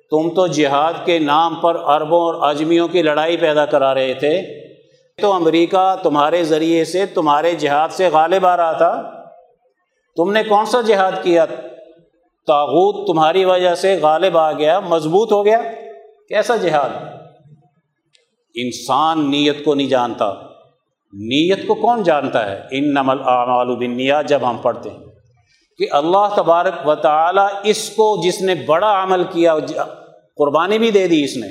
تم 0.10 0.30
تو 0.36 0.48
جہاد 0.48 0.94
کے 1.06 1.20
نام 1.20 1.56
پر 1.56 1.76
عربوں 1.76 2.22
اور 2.22 2.50
اجمیوں 2.50 2.88
کی 2.88 3.02
لڑائی 3.02 3.38
پیدا 3.38 3.66
کرا 3.66 3.94
رہے 3.94 4.14
تھے۔ 4.14 4.42
تو 5.22 5.34
امریکہ 5.34 5.96
تمہارے 6.04 6.44
ذریعے 6.44 6.86
سے 6.86 7.06
تمہارے 7.06 7.52
جہاد 7.52 7.90
سے 7.90 8.10
غالب 8.14 8.46
آ 8.46 8.58
رہا 8.58 8.72
تھا۔ 8.72 9.12
تم 10.16 10.32
نے 10.32 10.44
کون 10.44 10.66
سا 10.66 10.82
جہاد 10.82 11.12
کیا؟ 11.22 11.46
تاغوت 12.48 13.08
تمہاری 13.08 13.46
وجہ 13.46 13.76
سے 13.76 14.00
غالب 14.02 14.38
آ 14.38 14.52
گیا، 14.52 14.80
مضبوط 14.80 15.32
ہو 15.32 15.46
گیا۔ 15.46 15.62
کیسا 16.30 16.56
جہاد؟ 16.56 16.90
انسان 18.56 19.32
نیت 19.32 19.66
کو 19.66 19.76
نہیں 19.76 19.88
جانتا۔ 19.88 20.34
نیت 21.14 21.68
کو 21.68 21.76
کون 21.76 22.04
جانتا 22.04 22.52
ہے؟ 22.52 22.62
ان 22.72 22.94
نمل 22.94 23.18
اعمال 23.26 23.76
بنیا 23.76 24.22
جب 24.22 24.40
ہم 24.50 24.58
پڑھتے 24.58 24.90
ہیں۔ 24.90 25.09
کہ 25.80 25.88
اللہ 25.92 26.34
تبارک 26.36 26.88
و 26.88 26.96
تعالیٰ 26.96 27.48
اس 27.64 27.90
کو 27.90 28.22
جس 28.24 28.42
نے 28.42 28.56
بڑا 28.56 29.04
عمل 29.04 29.24
کیا، 29.24 29.56
قربانی 30.38 30.80
بھی 30.80 30.92
دے 30.92 31.08
دی 31.08 31.24
اس 31.24 31.38
نے۔ 31.38 31.48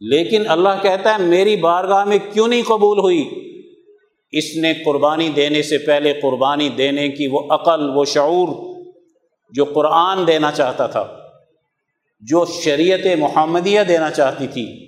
لیکن 0.00 0.42
اللہ 0.46 0.68
کہتا 0.82 1.14
ہے، 1.14 1.18
میری 1.18 1.56
بارگاہ 1.56 2.04
میں 2.04 2.18
کیوں 2.32 2.48
نہیں 2.48 2.62
قبول 2.62 2.98
ہوئی؟ 2.98 3.28
اس 4.32 4.56
نے 4.56 4.74
قربانی 4.74 5.28
دینے 5.28 5.62
سے 5.62 5.78
پہلے 5.78 6.12
قربانی 6.12 6.68
دینے 6.68 7.08
کی 7.08 7.26
وہ 7.26 7.40
عقل، 7.50 7.90
وہ 7.94 8.04
شعور 8.04 8.76
جو 9.50 9.64
قرآن 9.64 10.26
دینا 10.26 10.52
چاہتا 10.52 10.86
تھا، 10.86 11.18
جو 12.20 12.44
شریعت 12.64 13.06
محمدیہ 13.18 13.80
دینا 13.88 14.10
چاہتی 14.10 14.46
تھی، 14.46 14.86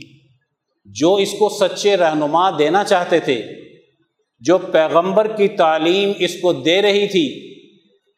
جو 0.85 1.15
اس 1.15 1.33
کو 1.33 1.49
سچے 1.49 1.97
رہنما 1.97 2.51
دینا 2.51 2.85
چاہتے 2.85 3.21
تھے، 3.21 3.43
جو 4.41 4.59
پیغمبر 4.59 5.27
کی 5.27 5.49
تعلیم 5.49 6.13
اس 6.19 6.41
کو 6.41 6.53
دے 6.53 6.83
رہی 6.83 7.07
تھی 7.07 7.56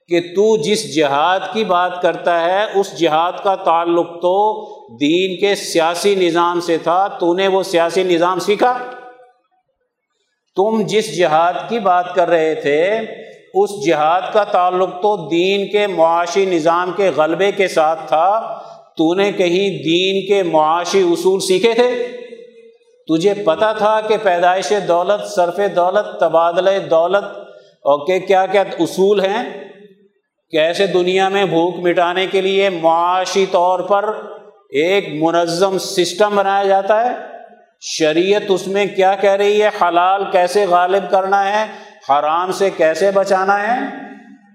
کہ 0.08 0.20
تو 0.20 0.56
جس 0.56 0.96
جہاد 0.96 1.40
کی 1.52 1.64
بات 1.64 2.02
کرتا 2.02 2.44
ہے، 2.44 2.64
اس 2.74 2.98
جہاد 2.98 3.32
کا 3.42 3.54
تعلق 3.54 4.06
تو 4.06 4.64
دین 4.96 5.40
کے 5.40 5.54
سیاسی 5.54 6.14
نظام 6.14 6.60
سے 6.60 6.78
تھا۔ 6.78 7.08
تو 7.08 7.34
نے 7.34 7.48
وہ 7.48 7.62
سیاسی 7.62 8.02
نظام 8.02 8.38
سیکھا؟ 8.38 8.78
تم 10.56 10.82
جس 10.86 11.16
جہاد 11.16 11.52
کی 11.68 11.78
بات 11.78 12.14
کر 12.14 12.28
رہے 12.28 12.54
تھے، 12.54 13.00
اس 13.54 13.86
جہاد 13.86 14.20
کا 14.32 14.44
تعلق 14.44 14.90
تو 15.02 15.28
دین 15.28 15.70
کے 15.70 15.86
معاشی 15.86 16.46
نظام 16.46 16.92
کے 16.96 17.10
غلبے 17.16 17.52
کے 17.52 17.68
ساتھ 17.68 18.08
تھا۔ 18.08 18.58
تو 18.96 19.14
نے 19.14 19.32
کہیں 19.32 19.82
دین 19.82 20.26
کے 20.26 20.42
معاشی 20.42 21.00
اصول 21.00 21.40
سیکھے 21.40 21.74
تھے؟ 21.74 22.08
تجھے 23.08 23.34
پتہ 23.34 23.74
تھا 23.78 24.00
کہ 24.00 24.16
پیدائش 24.22 24.72
دولت، 24.88 25.26
صرف 25.26 25.76
دولت، 25.76 26.20
تبادلہ 26.20 26.70
دولت 26.90 27.24
اور 27.82 28.06
کہ 28.06 28.18
کیا 28.18 28.46
کیا 28.46 28.64
اصول 28.78 29.20
ہیں؟ 29.20 29.67
کیسے 30.50 30.86
دنیا 30.86 31.28
میں 31.28 31.44
بھوک 31.44 31.76
مٹانے 31.76 32.26
کے 32.26 32.40
لیے 32.40 32.68
معاشی 32.68 33.46
طور 33.50 33.80
پر 33.80 34.04
ایک 34.70 35.22
منظم 35.22 35.78
سسٹم 35.78 36.36
بنایا 36.36 36.64
جاتا 36.64 37.10
ہے؟ 37.10 37.14
شریعت 37.80 38.42
اس 38.48 38.66
میں 38.66 38.86
کیا 38.86 39.14
کہہ 39.14 39.30
رہی 39.30 39.62
ہے؟ 39.62 39.68
حلال 39.82 40.24
کیسے 40.32 40.66
غالب 40.66 41.10
کرنا 41.10 41.44
ہے؟ 41.48 41.66
حرام 42.08 42.52
سے 42.52 42.70
کیسے 42.76 43.10
بچانا 43.10 43.62
ہے؟ 43.62 43.96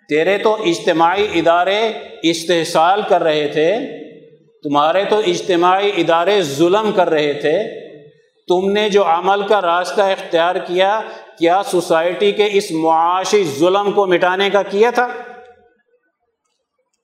تیرے 0.09 0.37
تو 0.37 0.53
اجتماعی 0.53 1.27
ادارے 1.33 1.91
استحصال 2.23 3.01
کر 3.09 3.23
رہے 3.23 3.47
تھے، 3.47 3.77
تمہارے 4.63 5.05
تو 5.05 5.17
اجتماعی 5.17 5.91
ادارے 5.97 6.41
ظلم 6.41 6.91
کر 6.91 7.09
رہے 7.09 7.33
تھے۔ 7.33 7.83
تم 8.47 8.71
نے 8.71 8.89
جو 8.89 9.03
عمل 9.05 9.47
کا 9.47 9.61
راستہ 9.61 10.01
اختیار 10.01 10.55
کیا 10.55 11.01
کیا 11.37 11.61
سوسائٹی 11.65 12.31
کے 12.31 12.49
اس 12.51 12.71
معاشی 12.71 13.43
ظلم 13.43 13.91
کو 13.91 14.05
مٹانے 14.05 14.49
کا 14.49 14.61
کیا 14.61 14.89
تھا؟ 14.89 15.07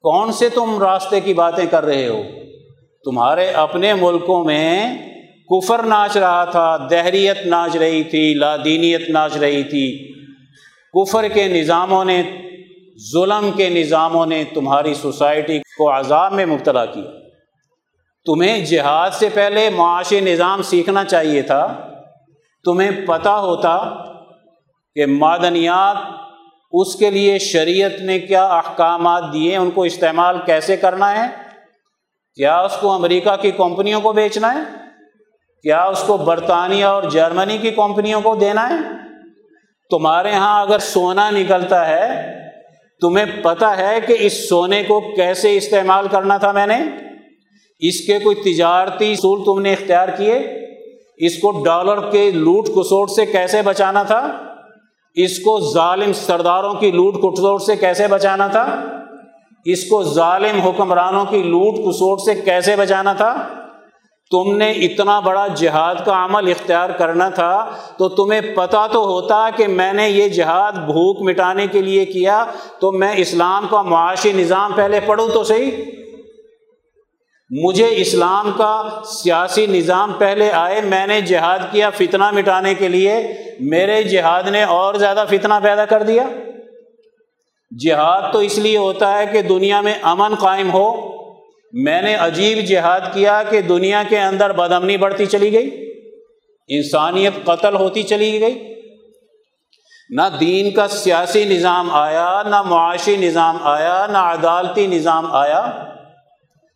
کون 0.02 0.32
سے 0.32 0.50
تم 0.50 0.80
راستے 0.80 1.20
کی 1.20 1.34
باتیں 1.34 1.66
کر 1.66 1.86
رہے 1.86 2.08
ہو؟ 2.08 2.22
تمہارے 3.04 3.52
اپنے 3.52 3.94
ملکوں 3.94 4.44
میں 4.44 4.98
کفر 5.50 5.84
ناچ 5.84 6.18
رہا 6.18 6.46
تھا، 6.46 6.78
دہریت 6.90 7.46
ناچ 7.46 7.76
رہی 7.76 8.04
تھی، 8.04 8.34
لادینیت 8.34 9.10
ناچ 9.10 9.38
رہی 9.38 9.64
تھی۔ 9.64 10.14
کفر 10.94 11.28
کے 11.28 11.48
نظاموں 11.48 12.06
نے، 12.06 12.24
ظلم 13.12 13.52
کے 13.52 13.70
نظاموں 13.70 14.26
نے 14.26 14.44
تمہاری 14.54 14.94
سوسائٹی 14.94 15.60
کو 15.60 16.00
عذاب 16.00 16.34
میں 16.34 16.46
مبتلا 16.46 16.86
کیا۔ 16.86 17.20
تمہیں 18.26 18.66
جہاد 18.66 19.10
سے 19.12 19.30
پہلے 19.34 19.70
معاشی 19.70 20.20
نظام 20.20 20.62
سیکھنا 20.62 21.04
چاہیے 21.04 21.42
تھا۔ 21.42 21.88
تمہیں 22.66 22.92
پتہ 23.08 23.30
ہوتا 23.30 23.90
کہ 24.96 25.06
معدنیات 25.06 26.29
اس 26.72 26.96
کے 26.96 27.10
لیے 27.10 27.40
شریعت 27.40 28.02
نے 28.02 28.20
کیا 28.20 28.46
احکامات 28.46 29.24
دیے؟ 29.34 29.58
ان 29.58 29.72
کو 29.72 29.84
استعمال 29.84 30.36
کیسے 30.46 30.78
کرنا 30.78 31.24
ہے؟ 31.24 31.30
کیا 32.36 32.58
اس 32.58 32.78
کو 32.82 32.92
امریکہ 32.92 33.36
کی 33.42 33.52
کمپنیوں 33.52 34.02
کو 34.02 34.14
بیچنا 34.14 34.54
ہے؟ 34.54 34.60
کیا 35.62 35.84
اس 35.84 36.04
کو 36.08 36.18
برطانیہ 36.18 36.86
اور 36.86 37.04
جرمنی 37.04 37.58
کی 37.58 37.72
کمپنیوں 37.72 38.22
کو 38.22 38.36
دینا 38.36 38.70
ہے؟ 38.70 38.76
تمہارے 39.90 40.30
یہاں 40.30 40.62
اگر 40.62 40.80
سونا 40.80 41.30
نکلتا 41.30 41.88
ہے، 41.88 42.32
تمہیں 43.02 43.26
پتہ 43.44 43.66
ہے 43.66 44.00
کہ 44.08 44.16
اس 44.20 44.50
سونے 44.50 44.84
کو 44.84 45.00
کیسے 45.16 45.58
استعمال 45.58 46.08
کرنا 46.08 46.38
تھا 46.38 46.52
میں 46.52 46.68
نے؟ 46.68 46.80
اس 47.80 48.08
کے 48.08 48.20
کوئی 48.20 48.56
تجارتی 48.56 49.12
اصول 49.12 49.44
تم 49.46 49.62
نے 49.62 49.74
اختیار 49.74 50.08
کیے؟ 50.08 50.36
اس 51.18 51.38
کو 51.38 51.64
ڈالر 51.66 52.10
کے 52.10 52.32
لوٹ 52.32 52.66
کسوٹ 52.68 53.10
سے 53.10 53.26
کیسے 53.26 53.62
بچانا 53.62 54.04
تھا؟ 54.04 54.49
اس 55.16 55.40
کو 55.40 55.60
ظالم 55.74 56.14
سرداروں 56.14 56.74
کی 56.74 56.92
لوٹ 56.92 57.14
کسوٹ 57.14 57.62
سے 57.62 57.76
کیسے 57.76 58.08
بچانا 58.08 58.48
تھا؟ 58.48 58.82
اس 59.66 59.86
کو 59.86 60.04
ظالم 60.04 60.60
حکمرانوں 60.60 61.26
کی 61.26 61.44
لوٹ 61.44 61.76
کسوٹ 61.76 62.20
سے 62.22 62.36
کیسے 62.36 62.76
بچانا 62.76 63.14
تھا؟ 63.14 63.48
تم 64.32 64.58
نے 64.58 64.72
اتنا 64.72 65.20
بڑا 65.20 65.48
جہاد 65.48 65.96
کا 66.06 66.26
عمل 66.26 66.48
اختیار 66.48 66.90
کرنا 66.90 67.30
تھا 67.30 67.66
تو 67.98 68.10
تمہیں 68.10 68.42
پتہ 68.56 68.88
تو 68.92 69.06
ہوتا 69.06 69.50
کہ 69.56 69.68
میں 69.68 69.94
نے 69.94 70.10
یہ 70.10 70.30
جہاد 70.30 70.72
بھوک 70.72 71.22
مٹانے 71.22 71.68
کے 71.68 71.82
لیے 71.82 72.06
کیا، 72.06 72.46
تو 72.80 72.92
میں 72.92 73.14
اسلام 73.16 73.66
کا 73.70 73.82
معاشی 73.82 74.32
نظام 74.32 74.74
پہلے 74.76 75.00
پڑھوں 75.00 75.30
تو 75.30 75.44
صحیح؟ 75.44 75.72
مجھے 77.50 77.88
اسلام 77.92 78.52
کا 78.58 79.02
سیاسی 79.06 79.66
نظام 79.66 80.14
پہلے 80.14 80.52
آئے، 80.52 80.82
میں 80.82 81.08
نے 81.08 81.22
جہاد 81.22 81.60
کیا 81.72 81.90
فتنہ 81.90 82.32
مٹانے 82.32 82.74
کے 82.74 82.88
لیے، 82.88 83.34
میرے 83.60 84.04
جہاد 84.04 84.44
نے 84.44 84.64
اور 84.64 84.94
زیادہ 84.94 85.24
فتنہ 85.30 85.54
پیدا 85.64 85.86
کر 85.86 86.04
دیا۔ 86.04 86.24
جہاد 87.86 88.34
تو 88.34 88.40
اس 88.40 88.58
لیے 88.58 88.78
ہوتا 88.78 89.18
ہے 89.18 89.26
کہ 89.26 89.42
دنیا 89.42 89.82
میں 89.82 89.94
امن 90.02 90.36
قائم 90.36 90.72
ہو۔ 90.74 91.12
میں 91.74 92.02
نے 92.02 92.16
عجیب 92.16 92.58
جہاد 92.68 93.02
کیا 93.14 93.44
کہ 93.44 93.62
دنیا 93.62 94.04
کے 94.10 94.20
اندر 94.20 94.52
بدمنی 94.52 94.98
بڑھتی 94.98 95.26
چلی 95.26 95.52
گئی، 95.52 95.92
انسانیت 96.68 97.46
قتل 97.46 97.76
ہوتی 97.76 98.04
چلی 98.04 98.42
گئی۔ 98.42 98.74
نہ 100.10 100.22
دین 100.40 100.72
کا 100.72 100.88
سیاسی 100.88 101.46
نظام 101.46 101.90
آیا، 101.92 102.44
نہ 102.50 102.62
معاشی 102.62 103.18
نظام 103.18 103.58
آیا، 103.62 104.08
نہ 104.12 104.18
عدالتی 104.18 104.88
نظام 104.88 105.26
آیا۔ 105.32 105.84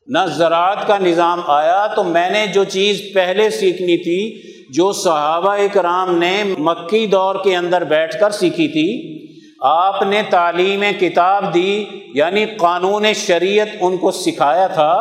نہ 0.07 0.19
زراعت 0.27 0.87
کا 0.87 0.97
نظام 0.97 1.41
آیا 1.47 1.85
تو 1.87 2.03
میں 2.03 2.29
نے 2.29 2.45
جو 2.47 2.63
چیز 2.63 3.01
پہلے 3.13 3.49
سیکھنی 3.49 3.97
تھی، 3.97 4.19
جو 4.69 4.91
صحابہ 4.91 5.55
کرام 5.73 6.15
نے 6.17 6.43
مکی 6.57 7.05
دور 7.07 7.35
کے 7.43 7.55
اندر 7.55 7.83
بیٹھ 7.83 8.19
کر 8.19 8.31
سیکھی 8.31 8.67
تھی، 8.67 8.89
آپ 9.59 10.01
نے 10.03 10.21
تعلیم 10.29 10.83
کتاب 10.99 11.53
دی 11.53 11.85
یعنی 12.15 12.45
قانون 12.57 13.05
شریعت 13.13 13.67
ان 13.81 13.97
کو 13.97 14.11
سکھایا 14.11 14.67
تھا، 14.67 14.93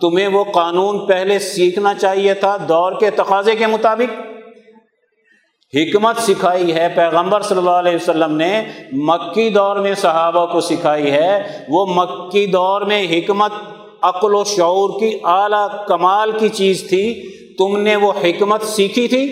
تمہیں 0.00 0.26
وہ 0.26 0.44
قانون 0.44 1.06
پہلے 1.06 1.38
سیکھنا 1.38 1.94
چاہیے 1.94 2.34
تھا 2.34 2.56
دور 2.68 3.00
کے 3.00 3.10
تقاضے 3.10 3.56
کے 3.56 3.66
مطابق۔ 3.66 4.20
حکمت 5.74 6.18
سکھائی 6.18 6.74
ہے، 6.74 6.88
پیغمبر 6.94 7.42
صلی 7.42 7.58
اللہ 7.58 7.78
علیہ 7.78 7.94
وسلم 7.94 8.36
نے 8.36 8.52
مکی 8.92 9.48
دور 9.50 9.76
میں 9.76 9.94
صحابہ 9.94 10.46
کو 10.46 10.60
سکھائی 10.60 11.10
ہے، 11.10 11.42
وہ 11.68 11.86
مکی 11.86 12.46
دور 12.46 12.82
میں 12.82 13.06
حکمت 13.10 13.52
عقل 14.02 14.34
و 14.34 14.44
شعور 14.44 14.98
کی 15.00 15.16
اعلیٰ 15.24 15.68
کمال 15.86 16.30
کی 16.38 16.48
چیز 16.48 16.82
تھی، 16.88 17.12
تم 17.58 17.80
نے 17.80 17.96
وہ 17.96 18.12
حکمت 18.24 18.62
سیکھی 18.62 19.08
تھی، 19.08 19.26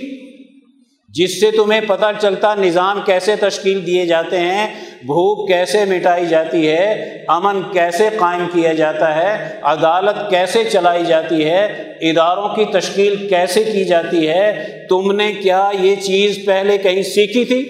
جس 1.11 1.41
سے 1.41 1.51
تمہیں 1.51 1.81
پتہ 1.81 2.07
چلتا 2.21 2.55
نظام 2.55 3.01
کیسے 3.07 3.37
تشکیل 3.37 3.87
دیے 3.87 4.07
جاتے 4.07 4.39
ہیں، 4.39 4.67
بھوک 5.07 5.49
کیسے 5.49 5.85
مٹائی 5.85 6.27
جاتی 6.27 6.69
ہے، 6.69 6.93
امن 7.29 7.61
کیسے 7.73 8.09
قائم 8.19 8.47
کیا 8.53 8.73
جاتا 8.73 9.15
ہے، 9.17 9.59
عدالت 9.63 10.31
کیسے 10.31 10.65
چلائی 10.65 11.05
جاتی 11.05 11.45
ہے، 11.45 11.65
اداروں 12.11 12.49
کی 12.49 12.65
تشکیل 12.73 13.17
کیسے 13.29 13.65
کی 13.65 13.85
جاتی 13.85 14.29
ہے، 14.29 14.53
تم 14.89 15.13
نے 15.13 15.33
کیا 15.33 15.71
یہ 15.81 15.95
چیز 15.97 16.39
پہلے 16.47 16.79
کہیں 16.79 17.03
سیکھی 17.03 17.45
تھی؟ 17.45 17.61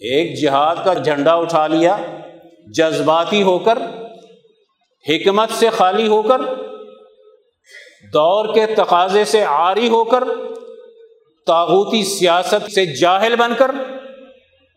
ایک 0.00 0.40
جہاد 0.40 0.84
کا 0.84 0.94
جھنڈا 0.94 1.34
اٹھا 1.34 1.66
لیا، 1.66 1.96
جذباتی 2.74 3.42
ہو 3.42 3.58
کر 3.58 3.78
حکمت 5.08 5.50
سے 5.50 5.70
خالی 5.70 6.06
ہو 6.06 6.22
کر، 6.22 6.40
دور 8.12 8.54
کے 8.54 8.66
تقاضے 8.66 9.24
سے 9.24 9.42
عاری 9.42 9.88
ہو 9.88 10.04
کر 10.04 10.24
تاغوتی 11.46 12.04
سیاست 12.04 12.72
سے 12.72 12.86
جاہل 12.86 13.36
بن 13.36 13.52
کر، 13.58 13.70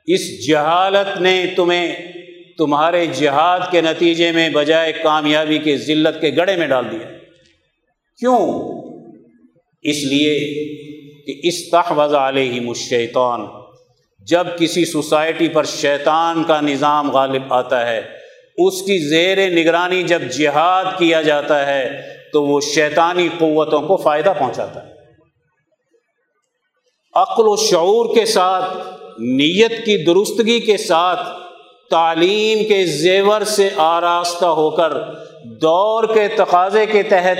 اس 0.07 0.47
جہالت 0.47 1.21
نے 1.21 1.45
تمہیں 1.55 1.95
تمہارے 2.57 3.05
جہاد 3.05 3.59
کے 3.71 3.81
نتیجے 3.81 4.31
میں 4.31 4.49
بجائے 4.49 4.93
کامیابی 4.93 5.57
کے 5.57 5.77
ذلت 5.77 6.21
کے 6.21 6.31
گڑے 6.37 6.55
میں 6.55 6.67
ڈال 6.67 6.91
دیا۔ 6.91 7.07
کیوں؟ 8.19 8.81
اس 9.81 10.03
لیے 10.03 10.39
کہ 11.25 11.47
اس 11.47 11.69
تحوض 11.69 12.13
علیہ 12.13 12.61
مشیطان 12.61 13.45
جب 14.19 14.47
کسی 14.59 14.85
سوسائٹی 14.85 15.47
پر 15.47 15.63
شیطان 15.63 16.43
کا 16.43 16.61
نظام 16.61 17.11
غالب 17.11 17.53
آتا 17.53 17.87
ہے 17.87 18.14
اس 18.57 18.81
کی 18.81 19.09
زیر 19.09 19.49
نگرانی 19.49 20.03
جب 20.03 20.21
جہاد 20.21 20.85
کیا 20.97 21.21
جاتا 21.21 21.67
ہے، 21.67 22.01
تو 22.33 22.43
وہ 22.43 22.61
شیطانی 22.61 23.29
قوتوں 23.37 23.81
کو 23.81 23.97
فائدہ 23.97 24.33
پہنچاتا 24.39 24.83
ہے۔ 24.83 24.91
عقل 27.13 27.43
و 27.45 27.55
شعور 27.55 28.15
کے 28.15 28.25
ساتھ، 28.25 28.77
نیت 29.19 29.85
کی 29.85 30.03
درستگی 30.03 30.59
کے 30.59 30.77
ساتھ، 30.77 31.19
تعلیم 31.89 32.67
کے 32.67 32.85
زیور 32.85 33.41
سے 33.41 33.69
آراستہ 33.77 34.45
ہو 34.45 34.69
کر، 34.69 34.93
دور 35.61 36.03
کے 36.03 36.27
تقاضے 36.27 36.85
کے 36.85 37.03
تحت 37.03 37.37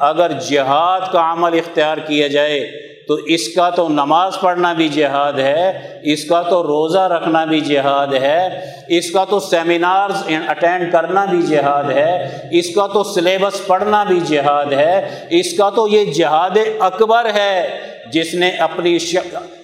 اگر 0.00 0.32
جہاد 0.32 1.00
کا 1.12 1.32
عمل 1.32 1.58
اختیار 1.58 1.96
کیا 1.96 2.26
جائے 2.26 2.60
تو 3.08 3.14
اس 3.14 3.48
کا 3.54 3.70
تو 3.70 3.88
نماز 3.88 4.40
پڑھنا 4.40 4.72
بھی 4.72 4.88
جہاد 4.88 5.32
ہے، 5.32 5.70
اس 6.02 6.24
کا 6.24 6.42
تو 6.42 6.62
روزہ 6.62 6.98
رکھنا 6.98 7.44
بھی 7.44 7.60
جہاد 7.60 8.14
ہے، 8.14 8.48
اس 8.88 9.10
کا 9.10 9.24
تو 9.24 9.40
سیمینارز 9.40 10.22
اٹینڈ 10.48 10.92
کرنا 10.92 11.24
بھی 11.24 11.42
جہاد 11.42 11.90
ہے، 11.90 12.40
اس 12.50 12.74
کا 12.74 12.86
تو 12.86 13.04
سلیبس 13.04 13.66
پڑھنا 13.66 14.04
بھی 14.04 14.20
جہاد 14.20 14.72
ہے، 14.72 15.26
اس 15.30 15.56
کا 15.56 15.70
تو 15.70 15.88
یہ 15.88 16.12
جہاد 16.12 16.58
اکبر 16.80 17.30
ہے، 17.34 17.80
جس 18.12 18.34
نے 18.34 18.50
اپنی 18.50 18.98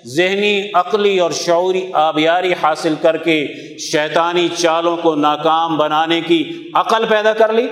ذہنی 0.07 0.71
عقلی 0.75 1.19
اور 1.19 1.31
شعوری 1.31 1.91
آبیاری 1.93 2.53
حاصل 2.63 2.95
کر 3.03 3.17
کے 3.17 3.47
شیطانی 3.79 4.49
چالوں 4.57 4.97
کو 4.97 5.15
ناکام 5.15 5.77
بنانے 5.77 6.21
کی 6.21 6.71
عقل 6.75 7.05
پیدا 7.09 7.33
کر 7.33 7.53
لی۔ 7.53 7.67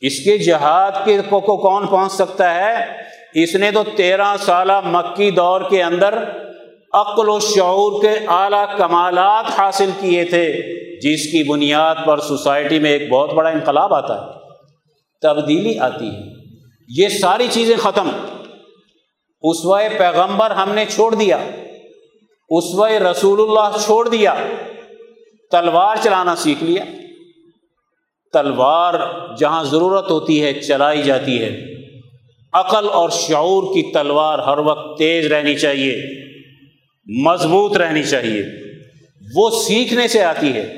اس 0.00 0.18
کے 0.18 0.38
جہاد 0.38 0.92
کے 1.04 1.18
کو 1.28 1.40
کون 1.40 1.86
پہنچ 1.86 2.12
سکتا 2.12 2.54
ہے؟ 2.54 2.86
اس 3.34 3.54
نے 3.54 3.70
تو 3.70 3.82
تیرہ 3.96 4.36
سالہ 4.38 4.80
مکی 4.84 5.30
دور 5.30 5.60
کے 5.60 5.82
اندر 5.82 6.18
عقل 6.92 7.28
و 7.28 7.40
شعور 7.40 8.02
کے 8.02 8.10
اعلیٰ 8.28 8.76
کمالات 8.76 9.44
حاصل 9.58 9.90
کیے 10.00 10.24
تھے، 10.24 10.52
جس 11.02 11.32
کی 11.32 11.42
بنیاد 11.42 11.94
پر 12.06 12.18
سوسائٹی 12.18 12.78
میں 12.78 12.90
ایک 12.90 13.10
بہت 13.10 13.32
بڑا 13.32 13.50
انقلاب 13.50 13.94
آتا 13.94 14.20
ہے، 14.20 14.26
تبدیلی 15.22 15.78
آتی 15.78 16.06
ہے۔ 16.06 16.20
یہ 16.88 17.08
ساری 17.08 17.48
چیزیں 17.50 17.76
ختم۔ 17.76 18.10
اسوائے 19.42 19.88
پیغمبر 19.98 20.50
ہم 20.50 20.72
نے 20.72 20.84
چھوڑ 20.88 21.14
دیا۔ 21.14 21.38
اسوائے 22.48 22.98
رسول 22.98 23.40
اللہ 23.42 23.78
چھوڑ 23.84 24.08
دیا۔ 24.08 24.34
تلوار 25.50 25.96
چلانا 26.02 26.36
سیکھ 26.36 26.64
لیا۔ 26.64 26.84
تلوار 28.32 28.94
جہاں 29.36 29.64
ضرورت 29.64 30.10
ہوتی 30.10 30.42
ہے، 30.42 30.52
چلائی 30.52 31.02
جاتی 31.02 31.42
ہے۔ 31.42 31.79
عقل 32.52 32.88
اور 32.92 33.10
شعور 33.10 33.62
کی 33.62 33.92
تلوار 33.92 34.38
ہر 34.38 34.58
وقت 34.58 34.98
تیز 34.98 35.26
رہنی 35.26 35.54
چاہیے، 35.54 36.02
مضبوط 37.22 37.76
رہنی 37.76 38.02
چاہیے۔ 38.02 38.42
وہ 39.34 39.50
سیکھنے 39.50 40.08
سے 40.08 40.24
آتی 40.24 40.52
ہے، 40.52 40.74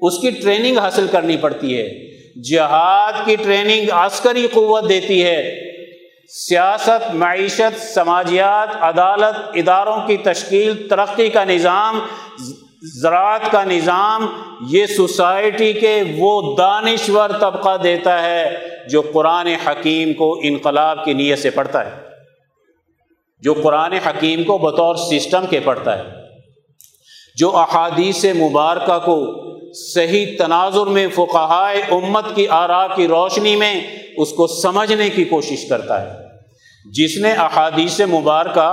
اس 0.00 0.18
کی 0.18 0.30
ٹریننگ 0.30 0.78
حاصل 0.78 1.06
کرنی 1.10 1.36
پڑتی 1.36 1.78
ہے۔ 1.78 2.10
جہاد 2.42 3.12
کی 3.24 3.36
ٹریننگ 3.36 3.86
عسکری 3.92 4.46
قوت 4.52 4.88
دیتی 4.88 5.24
ہے۔ 5.24 5.70
سیاست، 6.28 7.14
معیشت، 7.14 7.94
سماجیات، 7.94 8.68
عدالت، 8.80 9.50
اداروں 9.54 10.06
کی 10.06 10.16
تشکیل، 10.16 10.88
ترقی 10.88 11.28
کا 11.28 11.44
نظام 11.44 11.98
زراعت 12.82 13.50
کا 13.50 13.64
نظام 13.64 14.26
یہ 14.68 14.86
سوسائٹی 14.86 15.72
کے 15.72 16.02
وہ 16.16 16.56
دانشور 16.56 17.30
طبقہ 17.30 17.76
دیتا 17.76 18.22
ہے 18.22 18.56
جو 18.90 19.00
قرآن 19.12 19.46
حکیم 19.46 20.12
کو 20.12 20.40
انقلاب 20.42 21.04
کی 21.04 21.12
نیت 21.12 21.38
سے 21.38 21.50
پڑھتا 21.50 21.84
ہے، 21.86 21.90
جو 23.42 23.54
قرآن 23.54 23.92
حکیم 23.92 24.42
کو 24.44 24.58
بطور 24.58 24.94
سسٹم 24.94 25.46
کے 25.46 25.60
پڑھتا 25.60 25.98
ہے، 25.98 26.02
جو 27.36 27.56
احادیث 27.56 28.24
مبارکہ 28.24 28.98
کو 28.98 29.18
صحیح 29.74 30.26
تناظر 30.38 30.86
میں 30.86 31.06
فقہائے 31.14 31.82
امت 31.90 32.34
کی 32.34 32.48
آرا 32.48 32.86
کی 32.86 33.08
روشنی 33.08 33.56
میں 33.56 33.74
اس 34.16 34.30
کو 34.30 34.46
سمجھنے 34.46 35.10
کی 35.10 35.24
کوشش 35.24 35.68
کرتا 35.68 36.00
ہے۔ 36.00 36.28
جس 36.92 37.16
نے 37.16 37.32
احادیث 37.32 38.00
مبارکہ 38.00 38.68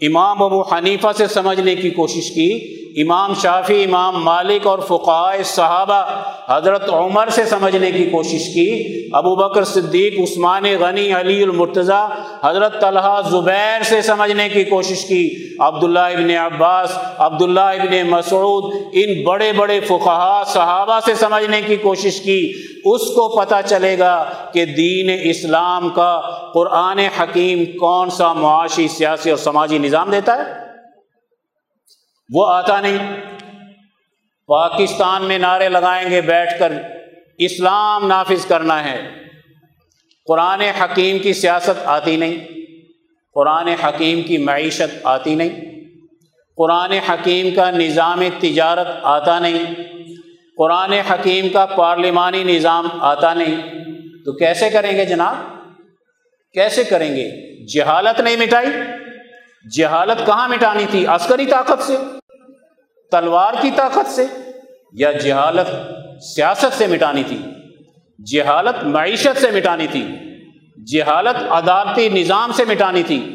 امام 0.00 0.42
ابو 0.42 0.62
حنیفہ 0.62 1.08
سے 1.16 1.26
سمجھنے 1.26 1.76
کی 1.76 1.90
کوشش 1.90 2.30
کی۔ 2.30 2.78
امام 3.02 3.32
شافی 3.42 3.84
امام 3.84 4.24
مالک 4.24 4.66
اور 4.66 4.78
فقائے 4.78 5.42
صحابہ 5.42 6.04
حضرت 6.48 6.90
عمر 6.92 7.28
سے 7.28 7.44
سمجھنے 7.44 7.92
کی 7.92 8.04
کوشش 8.04 8.54
کی۔ 8.54 8.84
ابو 9.12 9.36
بکر 9.36 9.64
صدیق، 9.64 10.20
عثمان 10.20 10.64
غنی، 10.80 11.12
علی 11.12 11.42
المرتضیٰ، 11.42 12.08
حضرت 12.44 12.80
طلحہ 12.80 13.20
زبیر 13.30 13.82
سے 13.82 14.02
سمجھنے 14.02 14.48
کی 14.48 14.64
کوشش 14.64 15.04
کی۔ 15.04 15.30
عبداللہ 15.60 15.98
ابن 15.98 16.30
عباس، 16.30 16.90
عبداللہ 17.18 17.60
ابن 17.60 18.10
مسعود، 18.10 18.74
ان 18.92 19.22
بڑے 19.24 19.52
بڑے 19.52 19.80
فقہا 19.80 20.42
صحابہ 20.46 21.00
سے 21.06 21.14
سمجھنے 21.14 21.60
کی 21.66 21.76
کوشش 21.76 22.20
کی۔ 22.20 22.52
اس 22.84 23.00
کو 23.00 23.40
پتہ 23.40 23.54
چلے 23.66 23.98
گا 23.98 24.30
کہ 24.52 24.64
دین 24.64 25.20
اسلام 25.22 25.88
کا 25.88 26.20
قرآن 26.54 26.98
حکیم 26.98 27.78
کون 27.78 28.10
سا 28.10 28.32
معاشی، 28.32 28.88
سیاسی 28.88 29.30
اور 29.30 29.38
سماجی 29.38 29.78
نظام 29.78 30.10
دیتا 30.10 30.36
ہے؟ 30.36 30.42
وہ 32.34 32.46
آتا 32.46 32.80
نہیں۔ 32.80 33.20
پاکستان 34.46 35.24
میں 35.24 35.38
نعرے 35.38 35.68
لگائیں 35.68 36.10
گے، 36.10 36.20
بیٹھ 36.20 36.58
کر 36.58 36.72
اسلام 37.38 38.06
نافذ 38.06 38.46
کرنا 38.46 38.84
ہے۔ 38.84 39.10
قرآن 40.26 40.60
حکیم 40.60 41.18
کی 41.18 41.32
سیاست 41.32 41.80
آتی 41.84 42.16
نہیں۔ 42.16 42.48
قرآن 43.34 43.68
حکیم 43.68 44.22
کی 44.22 44.38
معیشت 44.38 44.98
آتی 45.02 45.34
نہیں۔ 45.34 45.60
قرآن 46.56 46.92
حکیم 46.92 47.54
کا 47.54 47.70
نظام 47.70 48.22
تجارت 48.40 48.88
آتا 49.02 49.38
نہیں۔ 49.38 49.74
قرآن 50.58 50.92
حکیم 50.92 51.48
کا 51.48 51.66
پارلیمانی 51.66 52.44
نظام 52.44 52.88
آتا 53.00 53.34
نہیں۔ 53.34 53.54
تو 54.24 54.32
کیسے 54.32 54.70
کریں 54.70 54.96
گے 54.96 55.04
جناب؟ 55.04 55.36
کیسے 56.52 56.84
کریں 56.84 57.16
گے؟ 57.16 57.56
جہالت 57.66 58.20
نہیں 58.20 58.36
مٹائی۔ 58.36 58.66
جہالت 59.76 60.26
کہاں 60.26 60.48
مٹانی 60.48 60.86
تھی؟ 60.90 61.06
عسکری 61.06 61.46
طاقت 61.46 61.82
سے؟ 61.82 61.96
تلوار 63.10 63.54
کی 63.60 63.70
طاقت 63.76 64.10
سے؟ 64.10 64.26
یا 64.92 65.12
جہالت 65.12 65.68
سیاست 66.22 66.78
سے 66.78 66.86
مٹانی 66.86 67.22
تھی؟ 67.22 67.38
جہالت 68.32 68.84
معیشت 68.84 69.40
سے 69.40 69.50
مٹانی 69.50 69.86
تھی۔ 69.86 70.06
جہالت 70.92 71.52
عدالتی 71.52 72.08
نظام 72.08 72.52
سے 72.52 72.64
مٹانی 72.64 73.02
تھی۔ 73.02 73.34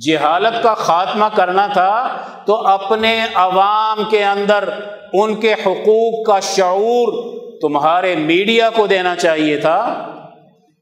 جہالت 0.00 0.62
کا 0.62 0.74
خاتمہ 0.74 1.24
کرنا 1.34 1.66
تھا 1.66 2.22
تو 2.46 2.66
اپنے 2.66 3.26
عوام 3.34 4.04
کے 4.10 4.24
اندر 4.24 4.68
ان 5.12 5.34
کے 5.34 5.52
حقوق 5.52 6.26
کا 6.26 6.40
شعور 6.40 7.32
تمہارے 7.60 8.16
میڈیا 8.16 8.70
کو 8.70 8.86
دینا 8.86 9.16
چاہیے 9.16 9.56
تھا، 9.56 10.08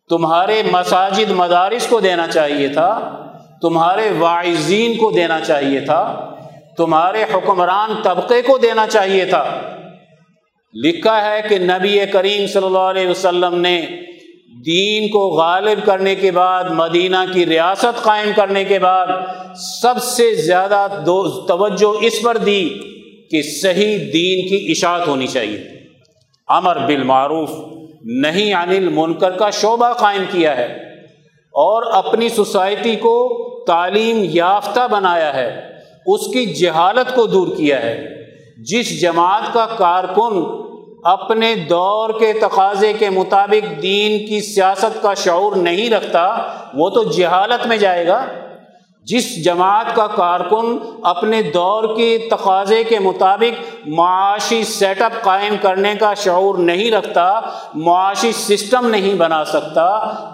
تمہارے 0.08 0.62
مساجد 0.70 1.30
مدارس 1.30 1.86
کو 1.86 2.00
دینا 2.00 2.26
چاہیے 2.26 2.68
تھا، 2.68 2.90
تمہارے 3.62 4.10
واعظین 4.18 4.96
کو 4.96 5.10
دینا 5.10 5.40
چاہیے 5.40 5.80
تھا، 5.80 6.30
تمہارے 6.76 7.24
حکمران 7.34 7.94
طبقے 8.02 8.42
کو 8.42 8.58
دینا 8.58 8.86
چاہیے 8.86 9.24
تھا۔ 9.24 9.44
لکھا 10.74 11.24
ہے 11.24 11.42
کہ 11.48 11.58
نبی 11.58 12.06
کریم 12.12 12.46
صلی 12.46 12.66
اللہ 12.66 12.78
علیہ 12.78 13.08
وسلم 13.08 13.60
نے 13.60 13.86
دین 14.50 15.08
کو 15.08 15.28
غالب 15.28 15.86
کرنے 15.86 16.14
کے 16.14 16.30
بعد، 16.30 16.64
مدینہ 16.64 17.16
کی 17.32 17.46
ریاست 17.46 18.02
قائم 18.02 18.30
کرنے 18.36 18.64
کے 18.64 18.78
بعد 18.78 19.06
سب 19.82 20.02
سے 20.02 20.34
زیادہ 20.34 20.86
توجہ 21.48 22.04
اس 22.04 22.22
پر 22.22 22.36
دی 22.36 22.68
کہ 23.30 23.42
صحیح 23.42 23.98
دین 23.98 24.48
کی 24.48 24.66
اشاعت 24.70 25.08
ہونی 25.08 25.26
چاہیے۔ 25.26 25.58
امر 26.48 26.78
بالمعروف 26.78 27.50
نہیں 28.04 28.54
عن 28.54 28.68
المنکر 28.68 29.30
کا 29.30 29.50
شعبہ 29.50 29.92
قائم 29.92 30.22
کیا 30.30 30.56
ہے 30.56 30.72
اور 31.54 31.82
اپنی 31.92 32.28
سوسائٹی 32.28 32.96
کو 32.96 33.16
تعلیم 33.66 34.24
یافتہ 34.24 34.86
بنایا 34.90 35.34
ہے، 35.34 35.60
اس 36.06 36.26
کی 36.32 36.46
جہالت 36.46 37.14
کو 37.14 37.26
دور 37.26 37.56
کیا 37.56 37.82
ہے۔ 37.82 38.06
جس 38.58 39.00
جماعت 39.00 39.52
کا 39.52 39.66
کارکن 39.66 40.60
اپنے 41.02 41.54
دور 41.54 42.10
کے 42.20 42.32
تقاضے 42.32 42.92
کے 42.92 43.10
مطابق 43.10 43.82
دین 43.82 44.26
کی 44.26 44.40
سیاست 44.40 45.02
کا 45.02 45.14
شعور 45.14 45.56
نہیں 45.56 45.90
رکھتا، 45.90 46.36
وہ 46.74 46.90
تو 46.90 47.04
جہالت 47.04 47.66
میں 47.66 47.76
جائے 47.76 48.06
گا۔ 48.06 48.26
جس 49.04 49.44
جماعت 49.44 49.94
کا 49.96 50.06
کارکن 50.06 50.76
اپنے 51.02 51.42
دور 51.42 51.96
کے 51.96 52.28
تقاضے 52.30 52.84
کے 52.84 52.98
مطابق 52.98 53.88
معاشی 53.88 54.64
سیٹ 54.64 55.02
اپ 55.02 55.12
قائم 55.22 55.54
کرنے 55.62 55.94
کا 56.00 56.14
شعور 56.14 56.54
نہیں 56.58 56.90
رکھتا، 56.90 57.40
معاشی 57.74 58.32
سسٹم 58.32 58.88
نہیں 58.88 59.14
بنا 59.14 59.44
سکتا، 59.44 59.86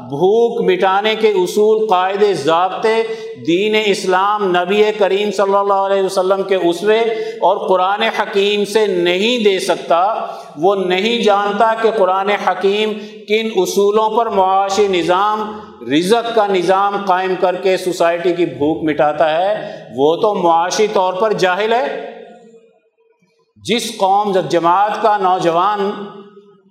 بھوک 0.09 0.71
مٹانے 0.71 1.15
کے 1.15 1.29
اصول، 1.29 1.87
قاعدے، 1.87 2.35
ضابطے 2.35 3.03
دین 3.47 3.77
اسلام 3.85 4.45
نبی 4.57 4.83
کریم 4.99 5.31
صلی 5.31 5.55
اللہ 5.55 5.87
علیہ 5.87 6.03
وسلم 6.03 6.43
کے 6.43 6.55
اسوے 6.55 6.99
اور 7.41 7.69
قرآن 7.69 8.03
حکیم 8.03 8.65
سے 8.65 8.87
نہیں 8.87 9.45
دے 9.45 9.59
سکتا۔ 9.59 10.15
وہ 10.57 10.75
نہیں 10.75 11.23
جانتا 11.23 11.75
کہ 11.83 11.91
قرآن 11.91 12.29
حکیم 12.29 12.93
کن 13.29 13.49
اصولوں 13.57 14.11
پر 14.11 14.27
معاشی 14.27 14.89
نظام 14.89 15.61
رزق 15.83 16.35
کا 16.35 16.47
نظام 16.47 17.05
قائم 17.07 17.35
کر 17.41 17.55
کے 17.55 17.77
سوسائٹی 17.77 18.33
کی 18.33 18.47
بھوک 18.47 18.85
مٹاتا 18.85 19.39
ہے، 19.39 19.85
وہ 19.97 20.17
تو 20.17 20.35
معاشی 20.35 20.87
طور 20.93 21.15
پر 21.15 21.33
جاہل 21.33 21.73
ہے۔ 21.73 22.11
جس 23.57 23.97
قوم 23.97 24.33
جماعت 24.49 25.03
کا 25.03 25.17
نوجوان 25.17 25.91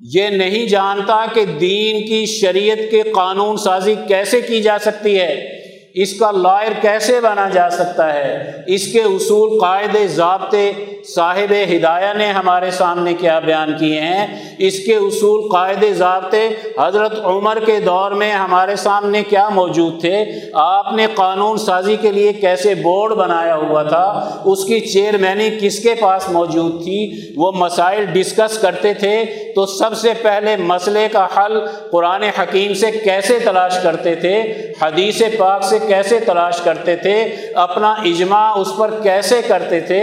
یہ 0.02 0.28
نہیں 0.28 0.68
جانتا 0.68 1.26
کہ 1.34 1.46
دین 1.46 2.08
کی 2.08 2.26
شریعت 2.26 2.92
کے 2.92 3.02
قانون 3.02 3.58
سازی 3.58 3.96
کیسے 4.08 4.42
کی 4.42 4.62
جا 4.62 4.78
سکتی 4.80 5.20
ہے 5.20 5.65
اس 5.96 6.20
کا 6.20 6.32
لائر 6.32 6.72
کیسے 6.82 7.20
بنا 7.20 7.50
جا 7.50 7.70
سکتا 7.70 8.14
ہے؟ 8.14 8.52
اس 8.68 8.88
کے 8.88 9.02
اصول، 9.02 9.60
قاعدے، 9.60 10.08
ضابطے 10.08 10.72
صاحب 11.16 11.54
ہدایہ 11.76 12.14
نے 12.14 12.32
ہمارے 12.32 12.72
سامنے 12.72 13.14
کیا 13.14 13.40
بیان 13.40 13.78
کیے 13.80 14.02
ہیں۔ 14.02 14.56
اس 14.58 14.80
کے 14.80 14.96
اصول، 14.96 15.50
قاعدے، 15.52 15.94
ضابطے 15.94 16.50
حضرت 16.80 17.20
عمر 17.24 17.60
کے 17.66 17.80
دور 17.80 18.12
میں 18.12 18.32
ہمارے 18.32 18.76
سامنے 18.76 19.24
کیا 19.24 19.50
موجود 19.50 20.02
تھے؟ 20.02 20.26
آپ 20.54 20.94
نے 20.94 21.08
قانون 21.16 21.58
سازی 21.58 21.96
کے 22.02 22.12
لیے 22.12 22.34
کیسے 22.34 22.76
بورڈ 22.76 23.14
بنایا 23.14 23.56
ہوا 23.56 23.84
تھا؟ 23.84 24.42
اس 24.46 24.66
کی 24.66 24.80
چیئرمینی 24.80 25.50
کس 25.62 25.80
کے 25.80 25.96
پاس 26.00 26.30
موجود 26.30 26.84
تھی؟ 26.84 27.34
وہ 27.36 27.52
مسائل 27.52 28.06
ڈسکس 28.06 28.58
کرتے 28.58 28.94
تھے۔ 28.94 29.26
تو 29.56 29.66
سب 29.66 29.98
سے 29.98 30.14
پہلے 30.22 30.56
مسئلے 30.56 31.08
کا 31.12 31.28
حل 31.38 31.60
قرآن 31.92 32.24
حکیم 32.24 32.74
سے 32.74 32.92
کیسے 32.92 33.40
تلاش 33.40 33.78
کرتے 33.84 34.16
تھے؟ 34.16 34.44
حدیث 34.82 35.22
پاک 35.38 35.64
سے 35.64 35.80
کیسے 35.88 36.20
تلاش 36.20 36.62
کرتے 36.62 36.96
تھے، 36.96 37.14
اپنا 37.56 37.92
اجماع 37.92 38.52
اس 38.56 38.76
پر 38.78 38.92
کیسے 39.04 39.42
کرتے 39.48 39.80
تھے، 39.80 40.02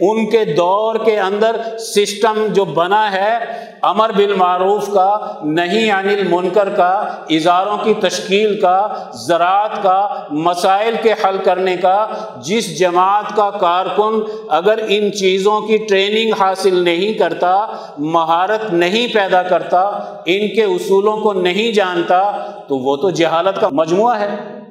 ان 0.00 0.30
کے 0.30 0.44
دور 0.44 0.94
کے 0.94 1.18
اندر 1.20 1.56
سسٹم 1.78 2.46
جو 2.52 2.64
بنا 2.64 3.12
ہے 3.12 3.38
امر 3.82 4.12
بالمعروف 4.12 4.88
کا 4.88 5.18
نہیں 5.44 5.90
عن 5.90 6.08
المنکر 6.08 6.68
کا، 6.68 6.92
اظہاروں 7.30 7.76
کی 7.84 7.94
تشکیل 7.94 8.60
کا، 8.60 8.88
زراعت 9.14 9.82
کا، 9.82 10.26
مسائل 10.30 10.94
کے 11.02 11.12
حل 11.24 11.36
کرنے 11.44 11.76
کا، 11.76 12.06
جس 12.36 12.78
جماعت 12.78 13.36
کا 13.36 13.50
کارکن 13.50 14.20
اگر 14.48 14.78
ان 14.88 15.12
چیزوں 15.12 15.60
کی 15.60 15.76
ٹریننگ 15.76 16.32
حاصل 16.40 16.78
نہیں 16.84 17.12
کرتا، 17.12 17.66
مہارت 17.98 18.72
نہیں 18.72 19.14
پیدا 19.14 19.42
کرتا، 19.42 19.80
ان 20.26 20.48
کے 20.48 20.64
اصولوں 20.64 21.16
کو 21.16 21.32
نہیں 21.32 21.72
جانتا، 21.72 22.22
تو 22.68 22.78
وہ 22.78 22.96
تو 22.96 23.10
جہالت 23.10 23.60
کا 23.60 23.68
مجموعہ 23.72 24.20
ہے۔ 24.20 24.63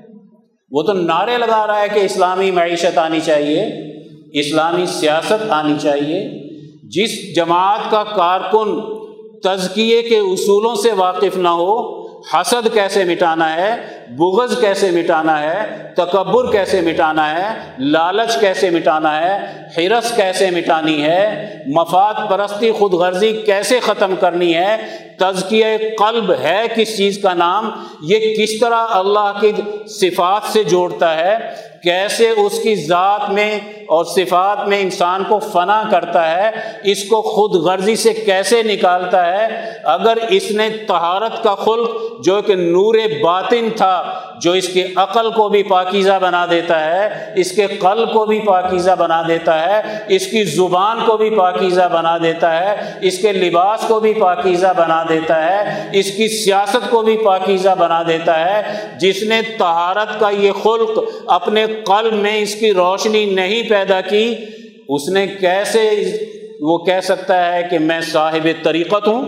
وہ 0.74 0.84
تو 0.84 0.94
نعرے 0.94 1.38
لگا 1.38 1.68
رہا 1.68 1.82
ہے 1.82 1.88
کہ 1.94 2.00
اسلامی 2.00 2.52
معیشت 2.52 2.98
آنی 2.98 3.20
چاہیے، 3.20 3.66
اسلامی 4.34 4.86
سیاست 4.86 5.52
آنی 5.52 5.74
چاہیے۔ 5.82 6.30
جس 6.84 7.36
جماعت 7.36 7.92
کا 7.92 8.04
کارکن 8.04 8.82
تزکیے 9.44 10.02
کے 10.02 10.18
اصولوں 10.18 10.76
سے 10.76 10.92
واقف 10.92 11.38
نہ 11.38 11.50
ہو، 11.50 12.04
حسد 12.08 12.68
کیسے 12.74 13.04
مٹانا 13.04 13.56
ہے 13.56 13.76
بغض 14.18 14.60
کیسے 14.62 14.90
مٹانا 14.92 15.40
ہے، 15.42 15.64
تکبر 15.96 16.52
کیسے 16.52 16.82
مٹانا 16.82 17.30
ہے، 17.32 17.48
لالچ 17.80 18.36
کیسے 18.40 18.70
مٹانا 18.70 19.16
ہے 19.22 19.36
حرس 19.78 20.12
کیسے 20.16 20.50
مٹانی 20.52 21.02
ہے، 21.04 21.64
مفاد 21.68 22.30
پرستی 22.30 22.72
خود 22.72 22.94
غرضی 22.94 23.32
کیسے 23.46 23.80
ختم 23.80 24.16
کرنی 24.20 24.54
ہے، 24.56 24.76
تزکیہ 25.20 25.66
قلب 26.00 26.32
ہے 26.42 26.62
کس 26.76 26.96
چیز 26.98 27.20
کا 27.24 27.34
نام، 27.34 27.70
یہ 28.02 28.34
کس 28.36 28.60
طرح 28.60 28.96
اللہ 29.00 29.40
کی 29.42 29.52
صفات 29.90 30.52
سے 30.54 30.64
جوڑتا 30.64 31.16
ہے 31.18 31.38
کیسے 31.84 32.30
اس 32.30 32.60
کی 32.60 32.76
ذات 32.76 33.30
میں 33.30 33.60
اور 33.88 34.06
صفات 34.06 34.68
میں 34.68 34.80
انسان 34.82 35.24
کو 35.30 35.40
فنا 35.40 35.84
کرتا 35.92 36.32
ہے، 36.32 36.52
اس 36.84 37.04
کو 37.04 37.22
خود 37.22 37.56
غرضی 37.56 37.96
سے 37.96 38.14
کیسے 38.14 38.64
نکالتا 38.64 39.26
ہے؟ 39.26 39.72
اگر 39.84 40.18
اس 40.30 40.52
نے 40.52 40.70
تہارت 40.70 41.44
کا 41.44 41.56
خلق 41.56 41.90
جو 42.26 42.42
کہ 42.42 42.56
نور 42.56 42.96
باطن 43.24 43.70
تھا، 43.76 44.20
جو 44.42 44.52
اس 44.52 44.68
کے 44.68 44.88
عقل 44.96 45.30
کو 45.32 45.50
بھی 45.50 45.64
پاکیزہ 45.64 46.20
بنا 46.22 46.46
دیتا 46.46 46.80
ہے، 46.86 47.34
اس 47.36 47.52
کے 47.52 47.68
قلب 47.68 48.14
کو 48.14 48.26
بھی 48.26 48.40
پاکیزہ 48.40 48.92
بنا 49.00 49.22
دیتا 49.28 49.60
ہے، 49.62 49.82
اس 50.08 50.28
کی 50.28 50.44
زبان 50.44 51.00
کو 51.06 51.18
بھی 51.18 51.30
پاکیزہ 51.30 51.90
بنا 51.92 52.18
دیتا 52.18 52.52
ہے، 52.60 52.94
اس 53.02 53.18
کے 53.18 53.32
لباس 53.32 53.86
کو 53.88 54.00
بھی 54.00 54.14
پاکیزہ 54.14 54.74
بنا 54.78 55.04
دیتا 55.10 55.44
ہے، 55.46 55.90
اس 55.94 56.12
کی 56.12 56.28
سیاست 56.28 56.90
کو 56.90 57.02
بھی 57.02 57.18
پاکیزہ 57.18 57.76
بنا 57.80 58.04
دیتا 58.04 58.40
ہے۔ 58.40 58.62
جس 59.00 59.24
نے 59.24 59.42
تہارت 59.58 60.20
کا 60.20 60.30
یہ 60.30 60.52
خلق 60.52 61.00
اپنے 61.28 61.66
قلب 61.86 62.14
میں 62.14 62.38
اس 62.38 62.56
کی 62.56 62.74
روشنی 62.74 63.26
نہیں 63.26 63.70
پیدا 63.70 64.02
کی، 64.02 64.36
اس 64.90 65.10
نے 65.10 65.28
کیسے 65.28 65.90
وہ 66.62 66.78
کہہ 66.78 67.00
سکتا 67.04 67.54
ہے 67.54 67.68
کہ 67.72 67.80
میں 67.80 68.02
صاحب 68.02 68.48
طریقت 68.64 69.08
ہوں، 69.08 69.26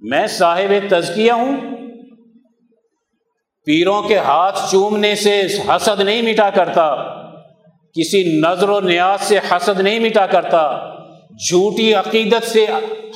میں 0.00 0.26
صاحب 0.26 0.72
تزکیہ 0.88 1.32
ہوں؟ 1.32 1.56
پیروں 3.66 4.02
کے 4.02 4.18
ہاتھ 4.18 4.58
چومنے 4.70 5.14
سے 5.14 5.42
حسد 5.68 6.00
نہیں 6.00 6.22
مٹا 6.22 6.50
کرتا، 6.50 6.94
کسی 7.92 8.40
نظر 8.40 8.68
و 8.68 8.80
نیاز 8.80 9.20
سے 9.20 9.38
حسد 9.38 9.80
نہیں 9.80 10.00
مٹا 10.00 10.26
کرتا۔ 10.26 10.64
جھوٹی 11.38 11.94
عقیدت 11.94 12.46
سے 12.46 12.66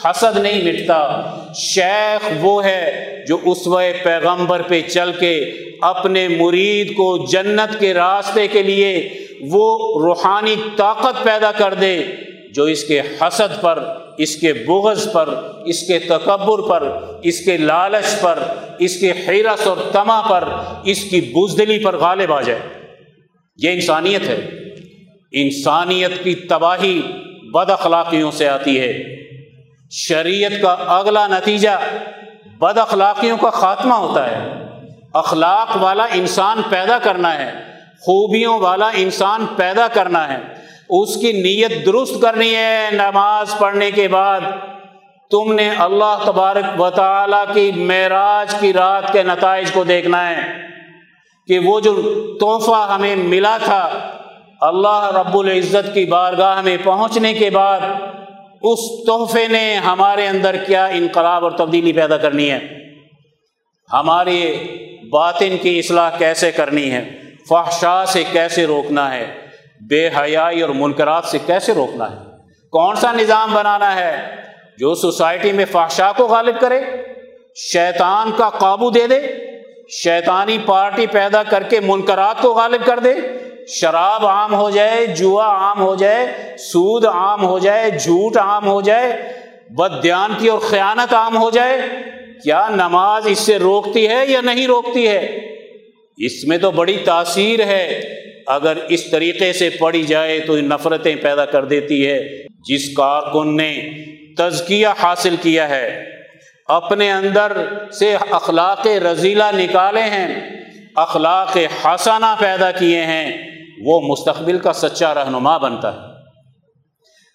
حسد 0.04 0.38
نہیں 0.38 0.72
مٹتا۔ 0.72 1.20
شیخ 1.54 2.28
وہ 2.40 2.64
ہے 2.64 3.14
جو 3.28 3.38
اس 3.44 3.68
پیغمبر 4.04 4.62
پہ 4.62 4.82
چل 4.82 5.10
کے 5.20 5.44
اپنے 5.82 6.28
مرید 6.28 6.92
کو 6.92 7.26
جنت 7.32 7.80
کے 7.80 7.94
راستے 7.94 8.48
کے 8.48 8.62
لیے 8.62 9.08
وہ 9.40 9.78
روحانی 10.02 10.54
طاقت 10.76 11.24
پیدا 11.24 11.52
کر 11.52 11.74
دے، 11.74 12.02
جو 12.54 12.64
اس 12.64 12.84
کے 12.84 13.00
حسد 13.00 13.60
پر، 13.60 13.84
اس 14.18 14.36
کے 14.36 14.52
بغض 14.52 15.12
پر، 15.12 15.28
اس 15.64 15.86
کے 15.86 15.98
تکبر 15.98 16.68
پر، 16.68 16.92
اس 17.22 17.40
کے 17.40 17.56
لالچ 17.56 18.20
پر، 18.20 18.38
اس 18.78 19.00
کے 19.00 19.12
حیرت 19.28 19.66
اور 19.66 19.76
تما 19.92 20.20
پر، 20.20 20.48
اس 20.84 21.04
کی 21.04 21.20
بزدلی 21.20 21.78
پر 21.78 21.96
غالب 21.96 22.32
آ 22.32 22.40
جائے۔ 22.40 22.60
یہ 23.56 23.70
انسانیت 23.70 24.28
ہے۔ 24.28 24.48
انسانیت 25.32 26.24
کی 26.24 26.34
تباہی 26.34 27.02
بد 27.54 27.70
اخلاقیوں 27.70 28.30
سے 28.30 28.48
آتی 28.48 28.80
ہے۔ 28.80 29.02
شریعت 29.90 30.52
کا 30.62 30.72
اگلا 30.72 31.26
نتیجہ 31.26 31.68
بد 32.58 32.78
اخلاقیوں 32.78 33.36
کا 33.36 33.50
خاتمہ 33.50 33.94
ہوتا 33.94 34.30
ہے۔ 34.30 34.50
اخلاق 35.14 35.76
والا 35.80 36.04
انسان 36.04 36.60
پیدا 36.70 36.98
کرنا 36.98 37.38
ہے۔ 37.38 37.52
خوبیوں 38.00 38.60
والا 38.60 38.90
انسان 38.94 39.46
پیدا 39.56 39.88
کرنا 39.88 40.32
ہے۔ 40.32 40.38
اس 40.88 41.16
کی 41.16 41.32
نیت 41.32 41.86
درست 41.86 42.22
کرنی 42.22 42.54
ہے۔ 42.54 42.88
نماز 42.92 43.58
پڑھنے 43.58 43.90
کے 43.90 44.08
بعد 44.08 44.40
تم 45.30 45.52
نے 45.52 45.70
اللہ 45.78 46.18
تبارک 46.24 46.80
و 46.80 46.90
تعالیٰ 46.90 47.44
کی 47.54 47.72
معراج 47.76 48.54
کی 48.60 48.72
رات 48.72 49.12
کے 49.12 49.22
نتائج 49.22 49.70
کو 49.70 49.84
دیکھنا 49.84 50.30
ہے 50.30 50.36
کہ 51.46 51.58
وہ 51.58 51.80
جو 51.80 51.94
تحفہ 52.40 52.92
ہمیں 52.94 53.16
ملا 53.16 53.58
تھا 53.64 53.88
اللہ 54.60 55.10
رب 55.16 55.38
العزت 55.38 55.94
کی 55.94 56.04
بارگاہ 56.04 56.60
میں 56.60 56.76
پہنچنے 56.84 57.34
کے 57.34 57.50
بعد 57.50 57.80
اس 58.62 58.78
تحفے 59.06 59.48
نے 59.48 59.74
ہمارے 59.74 60.26
اندر 60.26 60.56
کیا 60.66 60.86
انقلاب 60.86 61.44
اور 61.44 61.50
تبدیلی 61.50 61.92
پیدا 61.92 62.16
کرنی 62.16 62.50
ہے؟ 62.50 62.58
ہمارے 63.92 64.64
باطن 65.12 65.56
کی 65.62 65.78
اصلاح 65.78 66.10
کیسے 66.18 66.52
کرنی 66.52 66.90
ہے؟ 66.90 67.18
فحشا 67.48 68.06
سے 68.06 68.24
کیسے 68.32 68.66
روکنا 68.66 69.14
ہے؟ 69.14 69.34
بے 69.88 70.08
حیائی 70.08 70.60
اور 70.60 70.70
منکرات 70.70 71.24
سے 71.24 71.38
کیسے 71.46 71.74
روکنا 71.74 72.10
ہے؟ 72.10 72.16
کون 72.72 72.96
سا 72.96 73.12
نظام 73.12 73.54
بنانا 73.54 73.96
ہے 73.96 74.26
جو 74.78 74.94
سوسائٹی 74.94 75.52
میں 75.52 75.64
فحشا 75.64 76.12
کو 76.12 76.26
غالب 76.26 76.60
کرے؟ 76.60 76.80
شیطان 77.56 78.30
کا 78.36 78.50
قابو 78.50 78.90
دے 78.90 79.06
دے؟ 79.06 79.20
شیطانی 79.88 80.58
پارٹی 80.66 81.06
پیدا 81.06 81.42
کر 81.42 81.62
کے 81.62 81.80
منکرات 81.80 82.42
کو 82.42 82.54
غالب 82.54 82.86
کر 82.86 82.98
دے؟ 82.98 83.14
شراب 83.68 84.26
عام 84.26 84.54
ہو 84.54 84.70
جائے، 84.70 85.06
جوا 85.06 85.44
عام 85.44 85.80
ہو 85.80 85.94
جائے، 85.94 86.26
سود 86.56 87.04
عام 87.04 87.46
ہو 87.46 87.58
جائے، 87.58 87.90
جھوٹ 87.90 88.36
عام 88.36 88.66
ہو 88.66 88.80
جائے 88.80 89.32
بدیانتی 89.70 90.48
اور 90.48 90.58
خیانت 90.58 91.14
عام 91.14 91.36
ہو 91.36 91.50
جائے، 91.50 91.80
کیا 92.44 92.68
نماز 92.68 93.26
اس 93.26 93.38
سے 93.38 93.58
روکتی 93.58 94.08
ہے 94.08 94.24
یا 94.28 94.40
نہیں 94.40 94.66
روکتی 94.66 95.08
ہے؟ 95.08 95.38
اس 96.16 96.44
میں 96.44 96.58
تو 96.58 96.70
بڑی 96.70 96.96
تاثیر 97.04 97.66
ہے۔ 97.66 98.00
اگر 98.46 98.72
اس 98.88 99.10
طریقے 99.10 99.52
سے 99.52 99.70
پڑھی 99.70 100.02
جائے 100.02 100.40
تو 100.40 100.56
نفرتیں 100.56 101.16
پیدا 101.16 101.44
کر 101.44 101.64
دیتی 101.64 102.06
ہے۔ 102.06 102.20
جس 102.68 102.96
کارکن 102.96 103.56
نے 103.56 103.90
تزکیہ 104.36 104.86
حاصل 105.02 105.36
کیا 105.42 105.68
ہے، 105.68 106.04
اپنے 106.66 107.12
اندر 107.12 107.62
سے 107.98 108.16
اخلاق 108.30 108.86
رضیلہ 108.86 109.44
نکالے 109.54 110.02
ہیں، 110.02 110.50
اخلاق 110.96 111.56
حسانہ 111.84 112.34
پیدا 112.38 112.70
کیے 112.70 113.00
ہیں۔ 113.00 113.57
وہ 113.84 114.00
مستقبل 114.00 114.58
کا 114.58 114.72
سچا 114.72 115.14
رہنما 115.14 115.58
بنتا 115.58 115.94
ہے۔ 115.94 115.98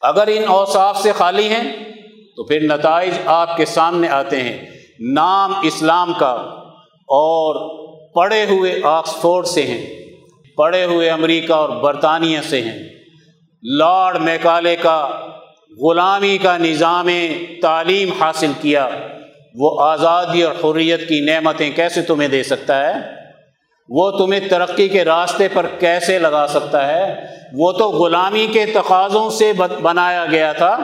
اگر 0.01 0.27
ان 0.27 0.43
اوصاف 0.47 1.01
سے 1.01 1.11
خالی 1.11 1.47
ہیں، 1.47 1.71
تو 2.35 2.43
پھر 2.43 2.59
نتائج 2.61 3.13
آپ 3.25 3.57
کے 3.57 3.65
سامنے 3.65 4.09
آتے 4.09 4.43
ہیں۔ 4.43 4.65
نام 4.99 5.53
اسلام 5.63 6.13
کا 6.13 6.31
اور 7.07 7.83
پڑھے 8.13 8.45
ہوئے 8.45 8.79
آکسفورڈ 8.83 9.45
سے 9.45 9.63
ہیں، 9.63 9.95
پڑھے 10.57 10.85
ہوئے 10.85 11.09
امریکہ 11.09 11.53
اور 11.53 11.69
برطانیہ 11.69 12.39
سے 12.49 12.61
ہیں۔ 12.61 12.79
لارڈ 13.63 14.17
میکالے 14.17 14.75
کا 14.75 15.27
غلامی 15.81 16.37
کا 16.37 16.57
نظام 16.57 17.09
تعلیم 17.61 18.09
حاصل 18.19 18.51
کیا، 18.61 18.89
وہ 19.55 19.81
آزادی 19.81 20.43
اور 20.43 20.75
حریت 20.75 21.09
کی 21.09 21.19
نعمتیں 21.19 21.71
کیسے 21.75 22.01
تمہیں 22.01 22.27
دے 22.27 22.43
سکتا 22.43 22.87
ہے؟ 22.87 23.22
وہ 23.89 24.11
تمہیں 24.11 24.49
ترقی 24.49 24.87
کے 24.87 25.05
راستے 25.05 25.47
پر 25.47 25.65
کیسے 25.79 26.19
لگا 26.19 26.45
سکتا 26.49 26.87
ہے؟ 26.87 27.25
وہ 27.53 27.71
تو 27.71 27.89
غلامی 27.89 28.47
کے 28.53 28.65
تقاضوں 28.65 29.29
سے 29.29 29.53
بنایا 29.81 30.25
گیا 30.31 30.53
تھا۔ 30.53 30.77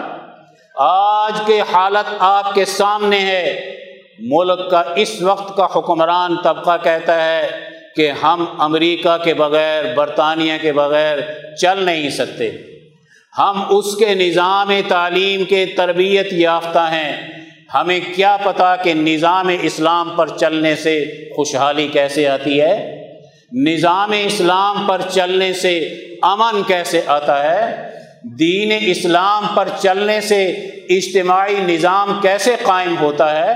آج 0.75 1.41
کے 1.45 1.61
حالت 1.73 2.13
آپ 2.19 2.53
کے 2.53 2.65
سامنے 2.65 3.19
ہے۔ 3.19 3.75
ملک 4.19 4.71
کا 4.71 4.83
اس 4.95 5.21
وقت 5.21 5.57
کا 5.57 5.67
حکمران 5.75 6.35
طبقہ 6.43 6.77
کہتا 6.83 7.25
ہے 7.25 7.49
کہ 7.95 8.11
ہم 8.23 8.45
امریکہ 8.59 9.17
کے 9.23 9.33
بغیر، 9.33 9.93
برطانیہ 9.95 10.53
کے 10.61 10.71
بغیر 10.71 11.17
چل 11.55 11.83
نہیں 11.83 12.09
سکتے۔ 12.09 12.51
ہم 13.37 13.63
اس 13.69 13.95
کے 13.95 14.15
نظام 14.15 14.71
تعلیم 14.87 15.43
کے 15.43 15.65
تربیت 15.65 16.33
یافتہ 16.33 16.79
ہیں۔ 16.79 17.27
ہمیں 17.73 17.99
کیا 18.15 18.37
پتا 18.37 18.75
کہ 18.75 18.93
نظام 18.93 19.49
اسلام 19.61 20.09
پر 20.09 20.27
چلنے 20.27 20.75
سے 20.75 21.05
خوشحالی 21.35 21.87
کیسے 21.87 22.27
آتی 22.27 22.61
ہے؟ 22.61 23.01
نظام 23.53 24.11
اسلام 24.25 24.87
پر 24.87 25.01
چلنے 25.09 25.53
سے 25.53 25.79
امن 26.21 26.63
کیسے 26.63 27.01
آتا 27.05 27.43
ہے؟ 27.43 27.89
دین 28.23 28.71
اسلام 28.81 29.45
پر 29.55 29.69
چلنے 29.81 30.21
سے 30.21 30.45
اجتماعی 30.89 31.55
نظام 31.67 32.19
کیسے 32.21 32.55
قائم 32.63 32.95
ہوتا 33.01 33.39
ہے؟ 33.39 33.53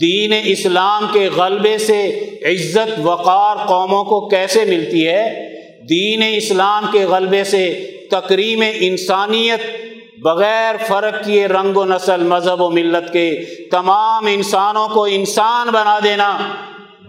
دین 0.00 0.32
اسلام 0.44 1.06
کے 1.12 1.28
غلبے 1.36 1.78
سے 1.78 2.30
عزت 2.44 3.00
وقار 3.02 3.66
قوموں 3.66 4.04
کو 4.04 4.28
کیسے 4.28 4.64
ملتی 4.64 5.08
ہے؟ 5.08 5.48
دین 5.88 6.22
اسلام 6.36 6.86
کے 6.92 7.04
غلبے 7.04 7.44
سے 7.44 7.90
تقریم 8.10 8.62
انسانیت 8.74 9.85
بغیر 10.16 10.74
فرق 10.86 11.24
کیے 11.24 11.46
رنگ 11.48 11.76
و 11.76 11.84
نسل، 11.84 12.22
مذہب 12.22 12.60
و 12.60 12.68
ملت 12.70 13.12
کے 13.12 13.28
تمام 13.70 14.26
انسانوں 14.26 14.88
کو 14.88 15.04
انسان 15.04 15.68
بنا 15.68 15.98
دینا، 16.04 16.36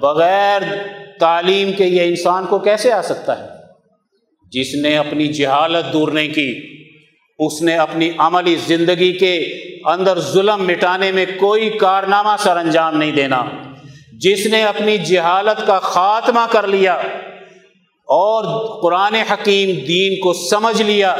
بغیر 0.01 0.61
تعلیم 1.19 1.71
کے 1.71 1.85
یہ 1.85 2.01
انسان 2.01 2.45
کو 2.45 2.59
کیسے 2.59 2.91
آ 2.91 3.01
سکتا 3.01 3.37
ہے؟ 3.39 3.45
جس 4.51 4.73
نے 4.75 4.97
اپنی 4.97 5.27
جہالت 5.33 5.93
دور 5.93 6.11
نہیں 6.11 6.33
کی، 6.33 6.51
اس 7.39 7.61
نے 7.61 7.77
اپنی 7.77 8.09
عملی 8.17 8.55
زندگی 8.67 9.11
کے 9.13 9.33
اندر 9.85 10.19
ظلم 10.19 10.65
مٹانے 10.67 11.11
میں 11.11 11.25
کوئی 11.39 11.69
کارنامہ 11.69 12.35
سر 12.39 12.57
انجام 12.57 12.97
نہیں 12.97 13.11
دینا، 13.11 13.43
جس 14.21 14.45
نے 14.45 14.63
اپنی 14.63 14.97
جہالت 14.97 15.65
کا 15.67 15.79
خاتمہ 15.79 16.45
کر 16.51 16.67
لیا 16.67 16.93
اور 18.07 18.45
قرآن 18.81 19.15
حکیم 19.31 19.75
دین 19.87 20.19
کو 20.19 20.33
سمجھ 20.49 20.81
لیا 20.81 21.15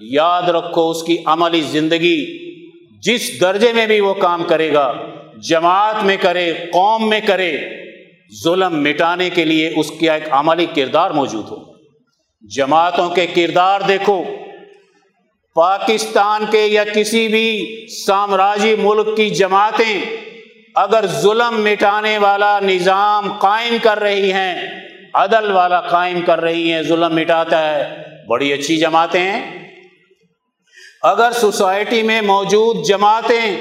یاد 0.00 0.42
رکھو 0.42 0.90
اس 0.90 1.02
کی 1.02 1.16
عملی 1.26 1.60
زندگی 1.60 2.48
جس 2.98 3.40
درجے 3.40 3.72
میں 3.72 3.86
بھی 3.86 4.00
وہ 4.00 4.14
کام 4.14 4.42
کرے 4.42 4.72
گا، 4.72 4.92
جماعت 5.48 6.04
میں 6.04 6.16
کرے، 6.20 6.52
قوم 6.72 7.08
میں 7.08 7.20
کرے، 7.20 7.58
ظلم 8.44 8.82
مٹانے 8.82 9.30
کے 9.30 9.44
لیے 9.44 9.72
اس 9.76 9.90
کا 9.90 10.14
ایک 10.14 10.28
عملی 10.30 10.66
کردار 10.74 11.10
موجود 11.10 11.44
ہو۔ 11.50 11.56
جماعتوں 12.56 13.10
کے 13.10 13.26
کردار 13.26 13.80
دیکھو، 13.80 14.24
پاکستان 15.54 16.44
کے 16.50 16.66
یا 16.66 16.84
کسی 16.84 17.28
بھی 17.28 17.76
سامراجی 18.06 18.74
ملک 18.78 19.16
کی 19.16 19.30
جماعتیں 19.30 20.00
اگر 20.74 21.06
ظلم 21.06 21.64
مٹانے 21.64 22.18
والا 22.18 22.60
نظام 22.60 23.32
قائم 23.32 23.76
کر 23.82 24.00
رہی 24.00 24.32
ہیں، 24.32 24.68
عدل 25.14 25.50
والا 25.50 25.80
قائم 25.80 26.20
کر 26.20 26.40
رہی 26.40 26.72
ہیں، 26.72 26.82
ظلم 26.82 27.14
مٹاتا 27.14 27.74
ہے، 27.74 28.02
بڑی 28.28 28.52
اچھی 28.52 28.76
جماعتیں 28.76 29.20
ہیں۔ 29.20 29.67
اگر 31.02 31.32
سوسائٹی 31.32 32.02
میں 32.02 32.20
موجود 32.22 32.84
جماعتیں 32.84 33.56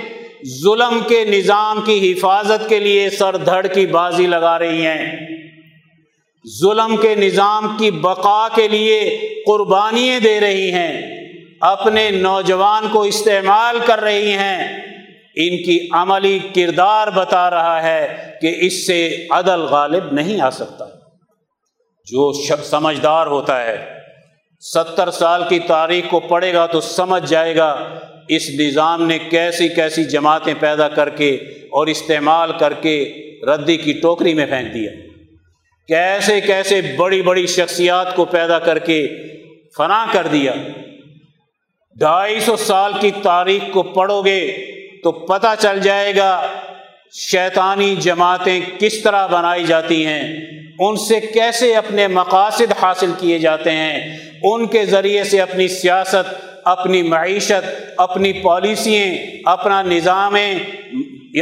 ظلم 0.61 0.99
کے 1.07 1.23
نظام 1.25 1.81
کی 1.81 2.11
حفاظت 2.11 2.69
کے 2.69 2.79
لیے 2.79 3.09
سر 3.09 3.37
دھڑ 3.37 3.67
کی 3.67 3.85
بازی 3.85 4.27
لگا 4.27 4.59
رہی 4.59 4.85
ہیں، 4.85 5.15
ظلم 6.45 6.95
کے 6.97 7.15
نظام 7.15 7.75
کی 7.77 7.91
بقا 7.91 8.47
کے 8.55 8.67
لیے 8.67 8.99
قربانیاں 9.45 10.19
دے 10.19 10.39
رہی 10.39 10.71
ہیں، 10.71 11.01
اپنے 11.61 12.09
نوجوان 12.11 12.87
کو 12.91 13.01
استعمال 13.01 13.79
کر 13.85 13.99
رہی 13.99 14.31
ہیں، 14.31 14.77
ان 15.35 15.57
کی 15.63 15.87
عملی 15.93 16.39
کردار 16.55 17.07
بتا 17.07 17.49
رہا 17.49 17.81
ہے 17.83 18.31
کہ 18.41 18.55
اس 18.59 18.85
سے 18.87 19.27
عدل 19.31 19.61
غالب 19.61 20.11
نہیں 20.11 20.41
آ 20.41 20.49
سکتا۔ 20.49 20.85
جو 22.07 22.31
سمجھدار 22.63 23.27
ہوتا 23.27 23.63
ہے 23.63 23.96
ستر 24.73 25.11
سال 25.11 25.43
کی 25.49 25.59
تاریخ 25.59 26.09
کو 26.09 26.19
پڑھے 26.19 26.53
گا 26.53 26.65
تو 26.65 26.81
سمجھ 26.81 27.29
جائے 27.29 27.55
گا 27.55 27.89
اس 28.27 28.49
نظام 28.49 29.07
نے 29.07 29.19
کیسی 29.19 29.67
کیسی 29.69 30.03
جماعتیں 30.03 30.53
پیدا 30.59 30.87
کر 30.87 31.09
کے 31.09 31.35
اور 31.71 31.87
استعمال 31.87 32.51
کر 32.59 32.73
کے 32.73 33.13
ردی 33.47 33.77
کی 33.77 33.93
ٹوکری 33.93 34.33
میں 34.33 34.45
پھینک 34.45 34.73
دیا۔ 34.73 34.91
کیسے 35.87 36.41
کیسے 36.41 36.81
بڑی 36.97 37.21
بڑی 37.21 37.47
شخصیات 37.47 38.15
کو 38.15 38.25
پیدا 38.25 38.59
کر 38.59 38.79
کے 38.79 39.07
فنا 39.77 40.05
کر 40.11 40.27
دیا۔ 40.31 40.53
ڈھائی 41.95 42.39
سو 42.39 42.55
سال 42.55 42.93
کی 42.99 43.11
تاریخ 43.23 43.73
کو 43.73 43.83
پڑھو 43.83 44.21
گے 44.21 44.65
تو 45.03 45.11
پتہ 45.11 45.47
چل 45.59 45.79
جائے 45.79 46.15
گا 46.15 46.47
شیطانی 47.13 47.95
جماعتیں 47.95 48.59
کس 48.79 49.01
طرح 49.01 49.27
بنائی 49.27 49.63
جاتی 49.63 50.05
ہیں؟ 50.05 50.45
ان 50.79 50.95
سے 50.95 51.19
کیسے 51.19 51.75
اپنے 51.75 52.07
مقاصد 52.07 52.73
حاصل 52.81 53.11
کیے 53.19 53.39
جاتے 53.39 53.71
ہیں؟ 53.71 54.17
ان 54.43 54.67
کے 54.67 54.85
ذریعے 54.85 55.23
سے 55.23 55.41
اپنی 55.41 55.67
سیاست، 55.67 56.57
اپنی 56.63 57.01
معیشت، 57.01 57.91
اپنی 57.97 58.33
پالیسیاں، 58.33 59.15
اپنا 59.45 59.81
نظام 59.81 60.35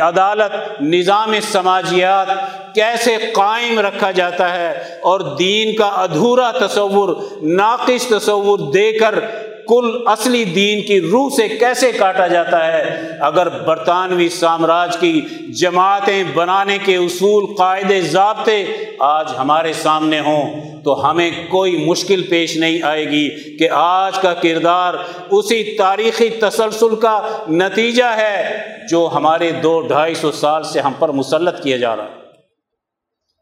عدالت، 0.01 0.81
نظام 0.81 1.33
سماجیات 1.51 2.27
کیسے 2.75 3.17
قائم 3.33 3.79
رکھا 3.79 4.11
جاتا 4.11 4.53
ہے؟ 4.53 4.71
اور 5.01 5.19
دین 5.19 5.75
کا 5.75 5.85
ادھورا 5.85 6.51
تصور، 6.51 7.15
ناقص 7.41 8.07
تصور 8.07 8.71
دے 8.71 8.91
کر 8.91 9.19
کل 9.67 10.03
اصلی 10.05 10.43
دین 10.45 10.81
کی 10.81 11.01
روح 11.01 11.29
سے 11.29 11.47
کیسے 11.47 11.91
کاٹا 11.91 12.27
جاتا 12.27 12.65
ہے؟ 12.67 13.11
اگر 13.19 13.49
برطانوی 13.49 14.29
سامراج 14.29 14.97
کی 14.97 15.21
جماعتیں 15.61 16.23
بنانے 16.33 16.77
کے 16.85 16.95
اصول، 16.95 17.55
قاعدے، 17.55 18.01
ضابطے 18.01 18.65
آج 18.99 19.29
ہمارے 19.39 19.73
سامنے 19.73 20.19
ہوں، 20.19 20.61
تو 20.83 21.09
ہمیں 21.09 21.31
کوئی 21.49 21.85
مشکل 21.85 22.23
پیش 22.23 22.57
نہیں 22.57 22.81
آئے 22.83 23.05
گی 23.11 23.57
کہ 23.57 23.69
آج 23.71 24.19
کا 24.19 24.33
کردار 24.33 24.93
اسی 25.31 25.63
تاریخی 25.77 26.29
تسلسل 26.29 26.95
کا 26.95 27.19
نتیجہ 27.49 28.11
ہے 28.17 28.59
جو 28.89 29.09
ہمارے 29.13 29.51
دو 29.51 29.81
ڈھائی 29.81 30.15
سو 30.15 30.31
سال 30.31 30.63
سے 30.63 30.79
ہم 30.79 30.93
پر 30.99 31.09
مسلط 31.09 31.63
کیا 31.63 31.77
جا 31.77 31.95
رہا 31.95 32.07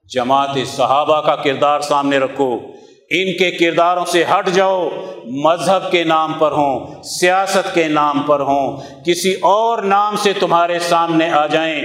جماعت 0.10 0.58
صحابہ 0.68 1.22
کا 1.22 1.36
کردار 1.36 1.80
سامنے 1.80 2.18
رکھو۔ 2.18 2.58
ان 3.14 3.38
کے 3.38 3.52
کرداروں 3.52 4.06
سے 4.06 4.24
ہٹ 4.24 4.50
جاؤ، 4.54 4.90
مذہب 5.26 5.92
کے 5.92 6.04
نام 6.04 6.34
پر 6.34 6.52
ہوں، 6.52 7.04
سیاست 7.04 7.74
کے 7.74 7.88
نام 7.88 8.22
پر 8.22 8.40
ہوں، 8.40 8.78
کسی 9.06 9.34
اور 9.42 9.82
نام 9.82 10.16
سے 10.16 10.34
تمہارے 10.40 10.80
سامنے 10.80 11.30
آ 11.30 11.48
جائیں۔ 11.48 11.82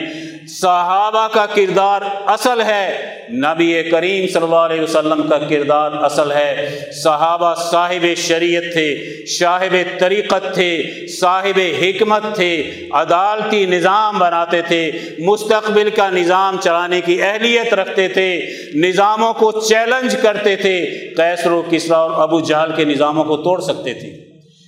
صحابہ 0.48 1.28
کا 1.28 1.46
کردار 1.46 2.02
اصل 2.26 2.60
ہے، 2.60 3.16
نبی 3.30 3.82
کریم 3.82 4.26
صلی 4.26 4.42
اللہ 4.42 4.56
علیہ 4.56 4.80
وسلم 4.80 5.22
کا 5.28 5.38
کردار 5.38 5.92
اصل 5.92 6.32
ہے۔ 6.32 6.80
صحابہ 7.04 7.54
صاحب 7.70 8.06
شریعت 8.16 8.62
تھے، 8.72 9.16
صاحب 9.38 9.76
طریقت 9.98 10.54
تھے، 10.54 10.82
صاحب 11.20 11.60
حکمت 11.82 12.34
تھے، 12.34 12.72
عدالتی 12.92 13.66
نظام 13.66 14.18
بناتے 14.18 14.62
تھے، 14.62 14.90
مستقبل 15.18 15.90
کا 15.96 16.10
نظام 16.10 16.56
چلانے 16.60 17.00
کی 17.00 17.22
اہلیت 17.22 17.74
رکھتے 17.74 18.08
تھے، 18.08 18.40
نظاموں 18.74 19.32
کو 19.34 19.52
چیلنج 19.60 20.16
کرتے 20.22 20.56
تھے۔ 20.56 20.90
کیسر 21.18 21.50
و 21.50 21.62
کسرا 21.70 21.96
اور 21.96 22.10
ابو 22.10 22.40
جہل 22.40 22.72
کے 22.76 22.84
نظاموں 22.84 23.24
کو 23.24 23.36
توڑ 23.36 23.60
سکتے 23.60 23.94
تھے۔ 23.94 24.10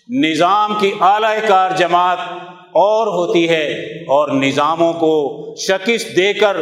نظام 0.08 0.74
کی 0.80 0.90
اعلی 1.00 1.46
کار 1.46 1.70
جماعت 1.76 2.18
اور 2.72 3.06
ہوتی 3.06 3.48
ہے 3.48 3.68
اور 4.08 4.28
نظاموں 4.28 4.92
کو 4.92 5.44
شکست 5.58 6.16
دے 6.16 6.32
کر 6.32 6.56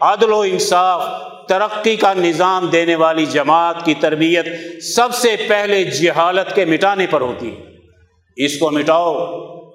عدل 0.00 0.32
و 0.32 0.40
انصاف، 0.40 1.04
ترقی 1.48 1.96
کا 1.96 2.12
نظام 2.12 2.66
دینے 2.66 2.94
والی 2.94 3.26
جماعت 3.26 3.84
کی 3.84 3.94
تربیت 3.94 4.46
سب 4.82 5.14
سے 5.14 5.36
پہلے 5.48 5.84
جہالت 5.84 6.54
کے 6.54 6.64
مٹانے 6.64 7.06
پر 7.10 7.20
ہوتی 7.20 7.50
ہے۔ 7.50 7.56
اس 8.36 8.58
کو 8.58 8.70
مٹاؤ، 8.70 9.26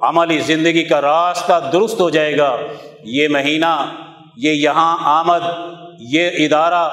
عملی 0.02 0.40
زندگی 0.40 0.84
کا 0.84 1.02
راستہ 1.02 1.70
درست 1.74 2.02
ہو 2.02 2.10
جائے 2.10 2.38
گا۔ 2.38 2.58
یہ 3.04 3.28
مہینہ، 3.28 3.86
یہ 4.38 4.52
یہاں 4.52 4.98
آمد، 5.02 5.44
یہ 6.00 6.30
ادارہ 6.34 6.90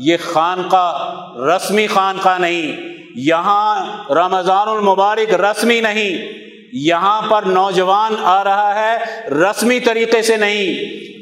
یہ 0.00 0.16
خانقاہ 0.24 1.38
رسمی 1.40 1.86
خانقاہ 1.86 2.38
نہیں، 2.38 2.76
یہاں 3.14 3.86
رمضان 4.10 4.68
المبارک 4.68 5.34
رسمی 5.34 5.80
نہیں، 5.80 6.28
یہاں 6.72 7.22
پر 7.28 7.42
نوجوان 7.42 8.14
آ 8.22 8.44
رہا 8.44 8.74
ہے، 8.74 8.96
رسمی 9.30 9.80
طریقے 9.80 10.22
سے 10.22 10.36
نہیں۔ 10.36 10.74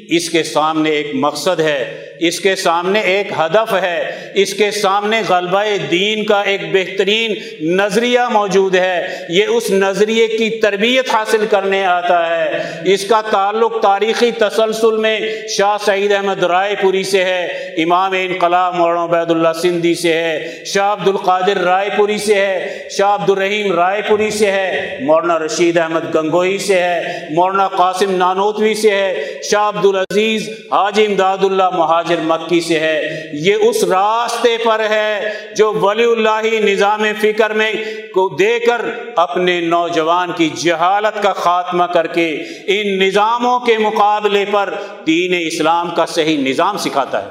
اس 0.09 0.29
کے 0.29 0.43
سامنے 0.43 0.89
ایک 0.89 1.11
مقصد 1.13 1.59
ہے، 1.59 2.01
اس 2.19 2.39
کے 2.39 2.55
سامنے 2.55 2.99
ایک 2.99 3.31
ہدف 3.37 3.73
ہے، 3.81 4.31
اس 4.33 4.53
کے 4.53 4.71
سامنے 4.71 5.21
غلبہ 5.29 5.63
دین 5.91 6.25
کا 6.25 6.41
ایک 6.41 6.61
بہترین 6.73 7.35
نظریہ 7.61 8.19
موجود 8.31 8.75
ہے۔ 8.75 9.07
یہ 9.29 9.45
اس 9.45 9.71
نظریے 9.71 10.27
کی 10.27 10.49
تربیت 10.49 11.13
حاصل 11.13 11.45
کرنے 11.45 11.85
آتا 11.85 12.19
ہے۔ 12.29 12.59
اس 12.93 13.05
کا 13.05 13.21
تعلق 13.21 13.81
تاریخی 13.81 14.31
تسلسل 14.31 14.97
میں 14.97 15.19
شاہ 15.49 15.77
سعید 15.85 16.11
احمد 16.11 16.43
رائے 16.43 16.75
پوری 16.81 17.03
سے 17.03 17.23
ہے، 17.23 17.45
امام 17.83 18.13
انقلاب 18.19 18.75
مولانا 18.75 19.03
عبید 19.03 19.31
اللہ 19.31 19.53
سندھی 19.61 19.95
سے 19.95 20.13
ہے، 20.13 20.63
شاہ 20.65 20.93
عبد 20.93 21.07
القادر 21.07 21.57
رائے 21.57 21.89
پوری 21.97 22.17
سے 22.17 22.35
ہے، 22.35 22.87
شاہ 22.97 23.15
عبد 23.15 23.29
الرحیم 23.29 23.71
رائے 23.71 24.01
پوری 24.07 24.29
سے 24.29 24.51
ہے، 24.51 24.97
مولانا 25.01 25.39
رشید 25.39 25.77
احمد 25.77 26.15
گنگوئی 26.15 26.57
سے 26.57 26.79
ہے، 26.79 27.27
مولانا 27.31 27.67
قاسم 27.67 28.15
نانوتوی 28.15 28.73
سے 28.73 28.91
ہے، 28.91 29.39
شاہ 29.43 29.69
عبد 29.69 29.85
العزیز 29.99 30.49
حاجی 30.49 31.05
امداد 31.05 31.37
اللہ 31.41 31.69
مہاجر 31.69 32.15
مکی 32.23 32.61
سے 32.61 32.79
ہے۔ 32.79 33.23
یہ 33.33 33.55
اس 33.55 33.83
راستے 33.83 34.57
پر 34.63 34.79
ہے 34.79 35.33
جو 35.57 35.73
ولی 35.73 36.03
اللہ 36.03 36.55
نظام 36.59 37.03
فکر 37.21 37.49
میں 37.49 37.73
کو 38.13 38.29
دے 38.29 38.59
کر 38.59 38.85
اپنے 39.15 39.61
نوجوان 39.61 40.31
کی 40.31 40.49
جہالت 40.49 41.23
کا 41.23 41.33
خاتمہ 41.33 41.83
کر 41.83 42.07
کے 42.07 42.43
ان 42.67 42.99
نظاموں 42.99 43.59
کے 43.59 43.77
مقابلے 43.77 44.45
پر 44.51 44.73
دین 45.07 45.33
اسلام 45.47 45.89
کا 45.89 46.05
صحیح 46.05 46.37
نظام 46.37 46.77
سکھاتا 46.77 47.23
ہے۔ 47.23 47.27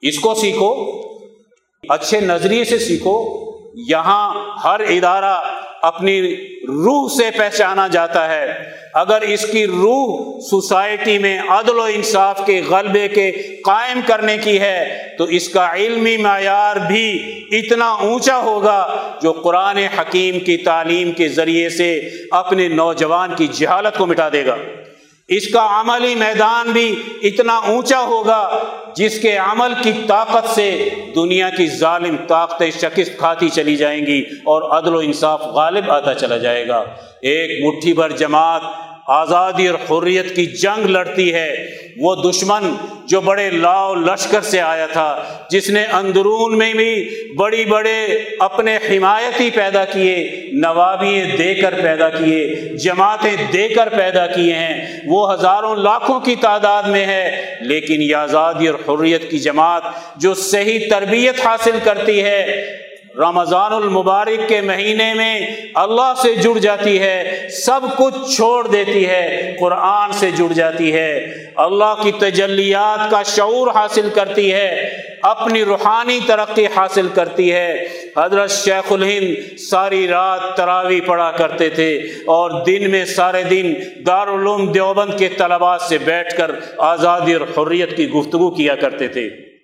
اس 0.00 0.18
کو 0.18 0.34
سیکھو، 0.34 1.00
اچھے 1.88 2.20
نظریے 2.20 2.64
سے 2.64 2.78
سیکھو۔ 2.78 3.46
یہاں 3.90 4.34
ہر 4.64 4.80
ادارہ 4.80 5.42
اپنی 5.82 6.36
روح 6.68 7.08
سے 7.08 7.38
پہچانا 7.38 7.88
جاتا 7.88 8.34
ہے۔ 8.34 8.70
اگر 8.94 9.20
اس 9.20 9.46
کی 9.46 9.66
روح 9.66 10.38
سوسائٹی 10.40 11.18
میں 11.18 11.40
عدل 11.48 11.78
و 11.78 11.82
انصاف 11.82 12.46
کے 12.46 12.62
غلبے 12.70 13.08
کے 13.08 13.32
قائم 13.64 14.00
کرنے 14.06 14.38
کی 14.38 14.60
ہے، 14.60 15.08
تو 15.18 15.24
اس 15.24 15.48
کا 15.48 15.74
علمی 15.74 16.16
معیار 16.16 16.76
بھی 16.76 17.18
اتنا 17.50 17.88
اونچا 17.88 18.36
ہوگا 18.36 19.10
جو 19.22 19.32
قرآن 19.32 19.76
حکیم 19.76 20.38
کی 20.38 20.56
تعلیم 20.56 21.12
کے 21.12 21.28
ذریعے 21.28 21.68
سے 21.68 22.08
اپنے 22.30 22.68
نوجوان 22.68 23.34
کی 23.36 23.46
جہالت 23.46 23.98
کو 23.98 24.06
مٹا 24.06 24.28
دے 24.32 24.46
گا۔ 24.46 24.56
اس 25.28 25.48
کا 25.52 25.80
عملی 25.80 26.14
میدان 26.14 26.70
بھی 26.70 27.02
اتنا 27.22 27.56
اونچا 27.56 28.00
ہوگا 28.00 28.58
جس 28.96 29.18
کے 29.20 29.36
عمل 29.36 29.72
کی 29.82 29.92
طاقت 30.06 30.54
سے 30.54 30.88
دنیا 31.16 31.50
کی 31.50 31.66
ظالم 31.66 32.16
طاقتیں 32.28 32.70
شکست 32.70 33.18
کھاتی 33.18 33.48
چلی 33.48 33.76
جائیں 33.76 34.06
گی 34.06 34.20
اور 34.20 34.78
عدل 34.78 34.94
و 34.94 34.98
انصاف 34.98 35.40
غالب 35.42 35.90
آتا 35.90 36.14
چلا 36.14 36.36
جائے 36.36 36.68
گا۔ 36.68 36.84
ایک 37.20 37.64
مٹھی 37.64 37.92
بھر 37.92 38.10
جماعت 38.10 38.62
آزادی 39.06 39.68
اور 39.68 39.78
حریت 39.90 40.36
کی 40.36 40.46
جنگ 40.46 40.86
لڑتی 40.86 41.34
ہے۔ 41.34 41.66
وہ 41.98 42.14
دشمن 42.14 42.74
جو 43.06 43.20
بڑے 43.20 43.50
لاؤ 43.50 43.94
لشکر 43.94 44.40
سے 44.40 44.60
آیا 44.60 44.86
تھا، 44.86 45.24
جس 45.50 45.68
نے 45.70 45.84
اندرون 45.84 46.58
میں 46.58 46.74
بھی 46.74 47.10
بڑی 47.34 47.64
بڑے 47.64 48.06
اپنے 48.40 48.76
حمایتی 48.76 49.50
پیدا 49.50 49.84
کیے 49.84 50.48
نوابی 50.52 51.22
دے 51.38 51.54
کر 51.54 51.74
پیدا 51.82 52.08
کیے، 52.08 52.54
جماعتیں 52.76 53.36
دے 53.52 53.68
کر 53.68 53.88
پیدا 53.88 54.26
کیے 54.26 54.54
ہیں۔ 54.54 55.00
وہ 55.06 55.32
ہزاروں 55.34 55.76
لاکھوں 55.76 56.20
کی 56.20 56.36
تعداد 56.36 56.82
میں 56.82 57.06
ہے، 57.06 57.54
لیکن 57.60 58.02
یہ 58.02 58.14
آزادی 58.14 58.68
اور 58.68 58.78
حریت 58.88 59.30
کی 59.30 59.38
جماعت 59.38 59.82
جو 60.16 60.34
صحیح 60.34 60.78
تربیت 60.90 61.46
حاصل 61.46 61.78
کرتی 61.84 62.22
ہے 62.24 62.66
رمضان 63.18 63.72
المبارک 63.72 64.48
کے 64.48 64.60
مہینے 64.60 65.14
میں 65.14 65.46
اللہ 65.74 66.12
سے 66.22 66.34
جڑ 66.34 66.58
جاتی 66.58 67.00
ہے، 67.00 67.48
سب 67.64 67.80
کچھ 67.98 68.36
چھوڑ 68.36 68.66
دیتی 68.66 69.06
ہے، 69.06 69.56
قرآن 69.60 70.12
سے 70.12 70.30
جڑ 70.30 70.52
جاتی 70.52 70.92
ہے۔ 70.92 71.26
اللہ 71.56 71.94
کی 72.02 72.12
تجلیات 72.12 73.10
کا 73.10 73.22
شعور 73.22 73.68
حاصل 73.74 74.08
کرتی 74.14 74.52
ہے، 74.52 74.98
اپنی 75.22 75.64
روحانی 75.64 76.20
ترقی 76.26 76.66
حاصل 76.76 77.08
کرتی 77.08 77.52
ہے۔ 77.52 77.88
حضرت 78.16 78.50
شیخ 78.50 78.92
الہند 78.92 79.58
ساری 79.58 80.08
رات 80.08 80.56
تراوی 80.56 81.00
پڑھا 81.00 81.30
کرتے 81.30 81.68
تھے 81.68 81.96
اور 82.26 82.50
دن 82.64 82.90
میں 82.90 83.04
سارے 83.04 83.42
دن 83.42 83.74
دارالعلوم 84.06 84.72
دیوبند 84.72 85.18
کے 85.18 85.28
طلبات 85.28 85.80
سے 85.80 85.98
بیٹھ 85.98 86.36
کر 86.36 86.50
آزادی 86.78 87.34
اور 87.34 87.66
حریت 87.66 87.96
کی 87.96 88.10
گفتگو 88.10 88.50
کیا 88.50 88.74
کرتے 88.74 89.08
تھے۔ 89.08 89.55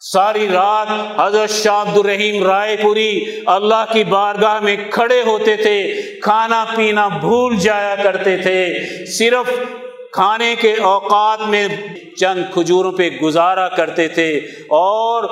ساری 0.00 0.48
رات 0.48 1.20
حضرت 1.20 1.50
شاہ 1.50 1.80
عبد 1.82 1.98
الرحیم 1.98 2.44
رائے 2.44 2.76
پوری 2.76 3.24
اللہ 3.46 3.84
کی 3.92 4.04
بارگاہ 4.04 4.60
میں 4.60 4.76
کھڑے 4.90 5.22
ہوتے 5.22 5.56
تھے، 5.56 5.92
کھانا 6.22 6.64
پینا 6.76 7.08
بھول 7.08 7.56
جایا 7.56 7.94
کرتے 8.02 8.36
تھے۔ 8.36 8.72
صرف 9.06 9.50
کھانے 10.12 10.54
کے 10.60 10.72
اوقات 10.74 11.40
میں 11.48 11.68
چند 12.20 12.44
کھجوروں 12.52 12.92
پہ 12.92 13.10
گزارا 13.22 13.68
کرتے 13.68 14.08
تھے 14.08 14.36
اور 14.68 15.24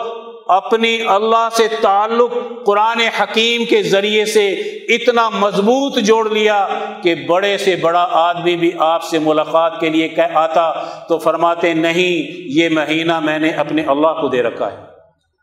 اپنی 0.48 0.98
اللہ 1.06 1.48
سے 1.56 1.68
تعلق 1.82 2.34
قرآن 2.66 3.00
حکیم 3.00 3.64
کے 3.64 3.82
ذریعے 3.82 4.24
سے 4.24 4.48
اتنا 4.88 5.28
مضبوط 5.28 5.98
جوڑ 5.98 6.30
لیا 6.30 6.66
کہ 7.02 7.14
بڑے 7.14 7.58
سے 7.58 7.76
بڑا 7.76 8.08
آدمی 8.10 8.56
بھی 8.56 8.70
آپ 8.78 9.02
سے 9.02 9.18
ملاقات 9.18 9.80
کے 9.80 9.88
لیے 9.88 10.08
کہ 10.08 10.22
آتا 10.34 10.72
تو 11.08 11.18
فرماتے 11.18 11.74
نہیں، 11.74 12.32
یہ 12.46 12.68
مہینہ 12.68 13.20
میں 13.20 13.38
نے 13.38 13.50
اپنے 13.50 13.82
اللہ 13.82 14.20
کو 14.20 14.28
دے 14.28 14.42
رکھا 14.42 14.72
ہے۔ 14.72 14.76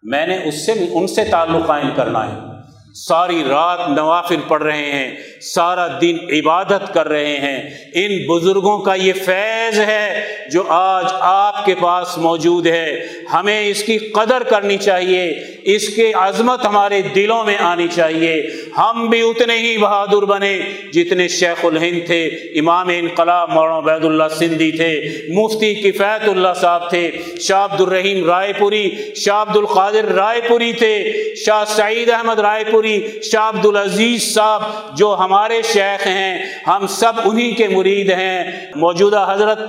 میں 0.03 0.27
نے 0.27 0.37
اس 0.45 0.65
سے، 0.65 0.71
ان 0.71 1.07
سے 1.07 1.23
تعلق 1.23 1.67
قائم 1.67 1.89
کرنا 1.95 2.33
ہے۔ 2.33 2.39
ساری 2.95 3.43
رات 3.49 3.89
نوافل 3.89 4.41
پڑھ 4.47 4.63
رہے 4.63 4.91
ہیں۔ 4.91 5.15
سارا 5.53 5.87
دن 6.01 6.17
عبادت 6.31 6.93
کر 6.93 7.07
رہے 7.07 7.37
ہیں۔ 7.37 7.69
ان 7.93 8.25
بزرگوں 8.27 8.77
کا 8.77 8.95
یہ 8.95 9.13
فیض 9.13 9.79
ہے 9.79 10.25
جو 10.51 10.63
آج 10.67 11.05
آپ 11.19 11.65
کے 11.65 11.75
پاس 11.79 12.17
موجود 12.17 12.67
ہے۔ 12.67 13.07
ہمیں 13.33 13.67
اس 13.67 13.83
کی 13.83 13.97
قدر 13.97 14.43
کرنی 14.43 14.77
چاہیے۔ 14.77 15.39
اس 15.63 15.95
کے 15.95 16.11
عظمت 16.13 16.65
ہمارے 16.65 17.01
دلوں 17.01 17.43
میں 17.43 17.57
آنی 17.59 17.87
چاہیے۔ 17.95 18.47
ہم 18.77 19.07
بھی 19.09 19.21
اتنے 19.21 19.57
ہی 19.57 19.77
بہادر 19.77 20.25
بنے 20.25 20.59
جتنے 20.93 21.27
شیخ 21.27 21.65
الہند 21.65 22.05
تھے، 22.05 22.25
امام 22.27 22.89
انقلاب 22.89 23.49
مولانا 23.49 23.77
عبید 23.77 24.05
اللہ 24.05 24.23
سندھی 24.39 24.71
تھے، 24.71 25.01
مفتی 25.29 25.75
کفیت 25.75 26.29
اللہ 26.29 26.47
صاحب 26.61 26.89
تھے، 26.89 27.11
شاہ 27.39 27.63
عبد 27.63 27.81
الرحیم 27.81 28.25
رائے 28.25 28.53
پوری، 28.59 28.89
شاہ 29.15 29.41
عبد 29.41 29.57
القادر 29.57 30.05
رائے 30.05 30.41
پوری 30.47 30.73
تھے، 30.73 31.11
شاہ 31.45 31.65
سعید 31.65 32.09
احمد 32.09 32.39
رائے 32.39 32.63
پوری، 32.71 33.01
شاہ 33.31 33.49
عبد 33.49 33.65
العزیز 33.65 34.33
صاحب 34.33 34.61
جو 34.97 35.15
ہم 35.19 35.34
ہمارے 35.35 35.61
شیخ 35.61 36.07
ہیں، 36.07 36.45
ہم 36.67 36.87
سب 36.87 37.13
انہی 37.25 37.51
کے 37.51 37.67
مرید 37.67 38.09
ہیں۔ 38.09 38.43
موجودہ 38.75 39.25
حضرت 39.29 39.59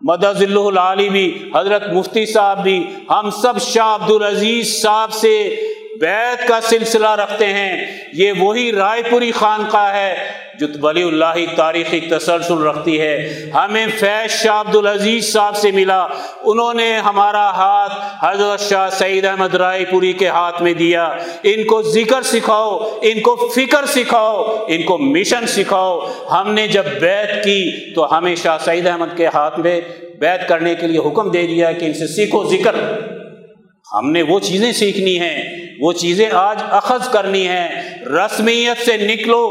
مدض 0.00 0.42
اللہ 0.42 0.60
العالی 0.60 1.08
بھی، 1.08 1.50
حضرت 1.54 1.92
مفتی 1.92 2.26
صاحب 2.26 2.62
بھی، 2.62 2.86
ہم 3.10 3.30
سب 3.30 3.60
شاہ 3.60 3.94
عبد 3.94 4.10
العزیز 4.10 4.82
صاحب 4.82 5.12
سے 5.12 5.56
بیت 6.00 6.48
کا 6.48 6.60
سلسلہ 6.60 7.10
رکھتے 7.10 7.46
ہیں۔ 7.46 7.86
یہ 8.12 8.32
وہی 8.38 8.72
رائے 8.72 9.02
پوری 9.10 9.32
خانقاہ 9.32 9.94
ہے 9.94 10.14
جو 10.60 10.66
ولی 10.82 11.02
اللہ 11.02 11.56
تاریخی 11.56 12.00
تسلسل 12.00 12.58
رکھتی 12.58 13.00
ہے۔ 13.00 13.44
ہمیں 13.54 13.86
فیض 13.98 14.30
شاہ 14.30 14.60
عبد 14.60 14.76
العزیز 14.76 15.32
صاحب 15.32 15.56
سے 15.56 15.70
ملا۔ 15.70 16.06
انہوں 16.44 16.74
نے 16.74 16.96
ہمارا 16.96 17.50
ہاتھ 17.50 17.92
حضرت 18.20 18.60
شاہ 18.60 18.90
سعید 18.90 19.24
احمد 19.24 19.54
رائے 19.54 19.84
پوری 19.84 20.12
کے 20.12 20.28
ہاتھ 20.28 20.62
میں 20.62 20.74
دیا۔ 20.74 21.16
ان 21.42 21.64
کو 21.64 21.82
ذکر 21.82 22.22
سکھاؤ، 22.22 22.98
ان 23.02 23.20
کو 23.20 23.52
فکر 23.56 23.86
سکھاؤ، 23.86 24.64
ان 24.68 24.82
کو 24.82 24.98
مشن 24.98 25.46
سکھاؤ۔ 25.46 26.00
ہم 26.30 26.52
نے 26.52 26.68
جب 26.68 26.84
بیت 27.00 27.44
کی 27.44 27.92
تو 27.94 28.18
ہمیں 28.18 28.34
شاہ 28.34 28.58
سعید 28.64 28.86
احمد 28.86 29.16
کے 29.16 29.26
ہاتھ 29.26 29.60
میں 29.60 29.80
بیت 30.20 30.48
کرنے 30.48 30.74
کے 30.74 30.86
لیے 30.86 30.98
حکم 30.98 31.30
دے 31.30 31.46
دیا 31.46 31.72
کہ 31.72 31.84
ان 31.84 31.94
سے 31.94 32.06
سیکھو 32.06 32.44
ذکر۔ 32.44 32.76
ہم 33.92 34.10
نے 34.10 34.22
وہ 34.22 34.40
چیزیں 34.40 34.72
سیکھنی 34.72 35.20
ہیں۔ 35.20 35.63
وہ 35.80 35.92
چیزیں 35.92 36.28
آج 36.32 36.58
اخذ 36.70 37.08
کرنی 37.08 37.48
ہیں۔ 37.48 37.68
رسمیت 38.06 38.84
سے 38.84 38.96
نکلو، 38.96 39.48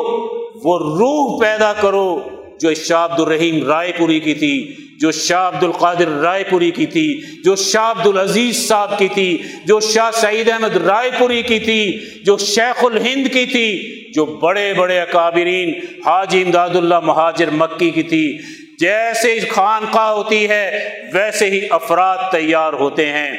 وہ 0.63 0.79
روح 0.79 1.41
پیدا 1.41 1.73
کرو 1.73 2.19
جو 2.61 2.73
شاہ 2.73 3.05
عبد 3.05 3.19
الرحیم 3.19 3.67
رائے 3.67 3.91
پوری 3.97 4.19
کی 4.19 4.33
تھی، 4.33 4.75
جو 4.99 5.11
شاہ 5.11 5.47
عبد 5.47 5.63
القادر 5.63 6.07
رائے 6.07 6.43
پوری 6.49 6.71
کی 6.71 6.85
تھی، 6.85 7.21
جو 7.43 7.55
شاہ 7.55 7.91
عبد 7.91 8.07
العزیز 8.07 8.67
صاحب 8.67 8.99
کی 8.99 9.07
تھی، 9.07 9.37
جو 9.65 9.79
شاہ 9.79 10.11
سعید 10.11 10.49
احمد 10.49 10.77
رائے 10.77 11.09
پوری 11.19 11.41
کی 11.41 11.59
تھی، 11.59 11.99
جو 12.25 12.37
شیخ 12.37 12.85
الہند 12.85 13.27
کی 13.33 13.45
تھی، 13.45 13.83
جو 14.11 14.25
بڑے 14.25 14.73
بڑے 14.73 14.99
اکابرین، 14.99 15.73
حاجی 16.05 16.41
امداد 16.41 16.69
اللہ 16.75 16.99
مہاجر 16.99 17.49
مکی 17.49 17.89
کی 17.89 18.03
تھی۔ 18.03 18.37
جیسے 18.79 19.39
خانقاہ 19.39 20.09
ہوتی 20.09 20.49
ہے، 20.49 20.89
ویسے 21.13 21.49
ہی 21.49 21.61
افراد 21.69 22.17
تیار 22.31 22.73
ہوتے 22.73 23.05
ہیں۔ 23.05 23.31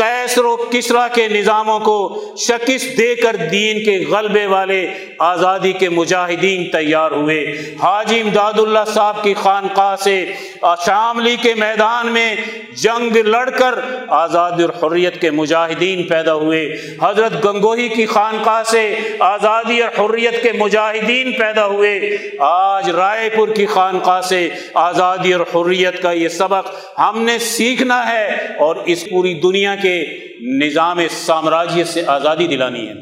کیسر 0.00 0.44
و 0.44 0.56
کسرا 0.56 1.06
کے 1.08 1.28
نظاموں 1.28 1.78
کو 1.80 1.96
شکست 2.38 2.98
دے 2.98 3.14
کر 3.14 3.36
دین 3.52 3.84
کے 3.84 4.04
غلبے 4.10 4.46
والے 4.46 4.86
آزادی 5.18 5.72
کے 5.72 5.88
مجاہدین 5.88 6.64
تیار 6.70 7.10
ہوئے۔ 7.10 7.40
حاجی 7.82 8.20
امداد 8.20 8.58
اللہ 8.58 8.84
صاحب 8.94 9.22
کی 9.22 9.34
خانقاہ 9.34 9.96
سے 9.96 10.16
شاملی 10.86 11.36
کے 11.42 11.54
میدان 11.54 12.06
میں 12.06 12.34
جنگ 12.76 13.16
لڑ 13.16 13.50
کر 13.50 13.74
آزادی 14.08 14.62
اور 14.62 14.72
حریت 14.82 15.20
کے 15.20 15.30
مجاہدین 15.30 16.02
پیدا 16.08 16.34
ہوئے۔ 16.34 16.62
حضرت 17.02 17.44
گنگوہی 17.44 17.88
کی 17.88 18.06
خانقاہ 18.06 18.62
سے 18.62 18.82
آزادی 19.18 19.80
اور 19.82 19.92
حریت 19.98 20.42
کے 20.42 20.52
مجاہدین 20.52 21.32
پیدا 21.32 21.66
ہوئے۔ 21.66 22.00
آج 22.38 22.90
رائے 22.90 23.28
پور 23.28 23.48
کی 23.48 23.66
خانقاہ 23.66 24.20
سے 24.20 24.48
آزادی 24.74 25.32
اور 25.32 25.46
حریت 25.54 26.02
کا 26.02 26.12
یہ 26.12 26.28
سبق 26.28 26.68
ہم 26.98 27.22
نے 27.22 27.38
سیکھنا 27.38 28.00
ہے 28.12 28.26
اور 28.58 28.76
اس 28.86 29.04
پوری 29.10 29.34
دنیا 29.34 29.74
کے 29.82 29.89
نظام 30.40 31.00
سامراجیت 31.10 31.88
سے 31.88 32.02
آزادی 32.06 32.46
دلانی 32.46 32.88
ہے۔ 32.88 32.92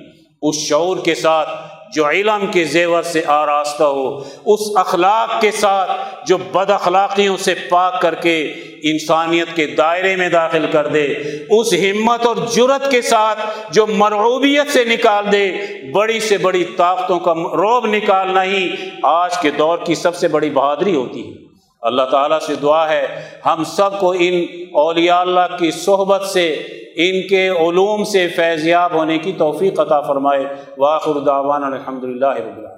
اس 0.43 0.57
شعور 0.57 0.97
کے 0.97 1.14
ساتھ، 1.14 1.49
جو 1.95 2.09
علم 2.09 2.47
کے 2.53 2.64
زیور 2.64 3.03
سے 3.03 3.22
آراستہ 3.26 3.82
ہو، 3.82 4.18
اس 4.47 4.61
اخلاق 4.74 5.41
کے 5.41 5.51
ساتھ، 5.51 5.91
جو 6.26 6.39
بد 6.53 6.70
اخلاقیوں 6.70 7.36
سے 7.36 7.55
پاک 7.68 8.01
کر 8.01 8.14
کے 8.14 8.53
انسانیت 8.82 9.57
کے 9.57 9.66
دائرے 9.66 10.16
میں 10.16 10.28
داخل 10.28 10.66
کر 10.72 10.86
دے۔ 10.86 11.14
اس 11.51 11.72
ہمت 11.72 12.26
اور 12.26 12.36
جرت 12.36 12.91
کے 12.91 13.03
ساتھ، 13.03 13.39
جو 13.72 13.86
مرعوبیت 13.86 14.72
سے 14.72 14.84
نکال 14.84 15.32
دے۔ 15.32 15.53
بڑی 15.93 16.20
سے 16.20 16.39
بڑی 16.39 16.64
طاقتوں 16.64 17.18
کا 17.18 17.32
روب 17.32 17.86
نکالنا 17.86 18.45
ہی 18.45 18.74
آج 19.03 19.39
کے 19.39 19.51
دور 19.51 19.78
کی 19.86 19.95
سب 19.95 20.16
سے 20.16 20.28
بڑی 20.28 20.51
بہادری 20.51 20.95
ہوتی 20.95 21.28
ہے۔ 21.28 21.47
اللہ 21.83 22.03
تعالیٰ 22.03 22.39
سے 22.41 22.55
دعا 22.62 22.89
ہے، 22.89 23.31
ہم 23.47 23.64
سب 23.64 24.01
کو 24.01 24.14
ان 24.18 24.45
اولیاء 24.72 25.20
اللہ 25.20 25.57
کی 25.59 25.70
صحبت 25.70 26.22
سے، 26.22 26.53
ان 26.97 27.29
کے 27.29 27.49
علوم 27.49 28.05
سے 28.05 28.29
فیضیاب 28.29 28.93
ہونے 28.93 29.18
کی 29.18 29.33
توفیق 29.33 29.81
عطا 29.81 30.01
فرمائے۔ 30.01 30.45
واخر 30.79 31.12
دعوانا 31.12 31.66
الحمد 31.66 32.05
للہ 32.05 32.26
رب 32.26 32.59
العالمین۔ 32.59 32.78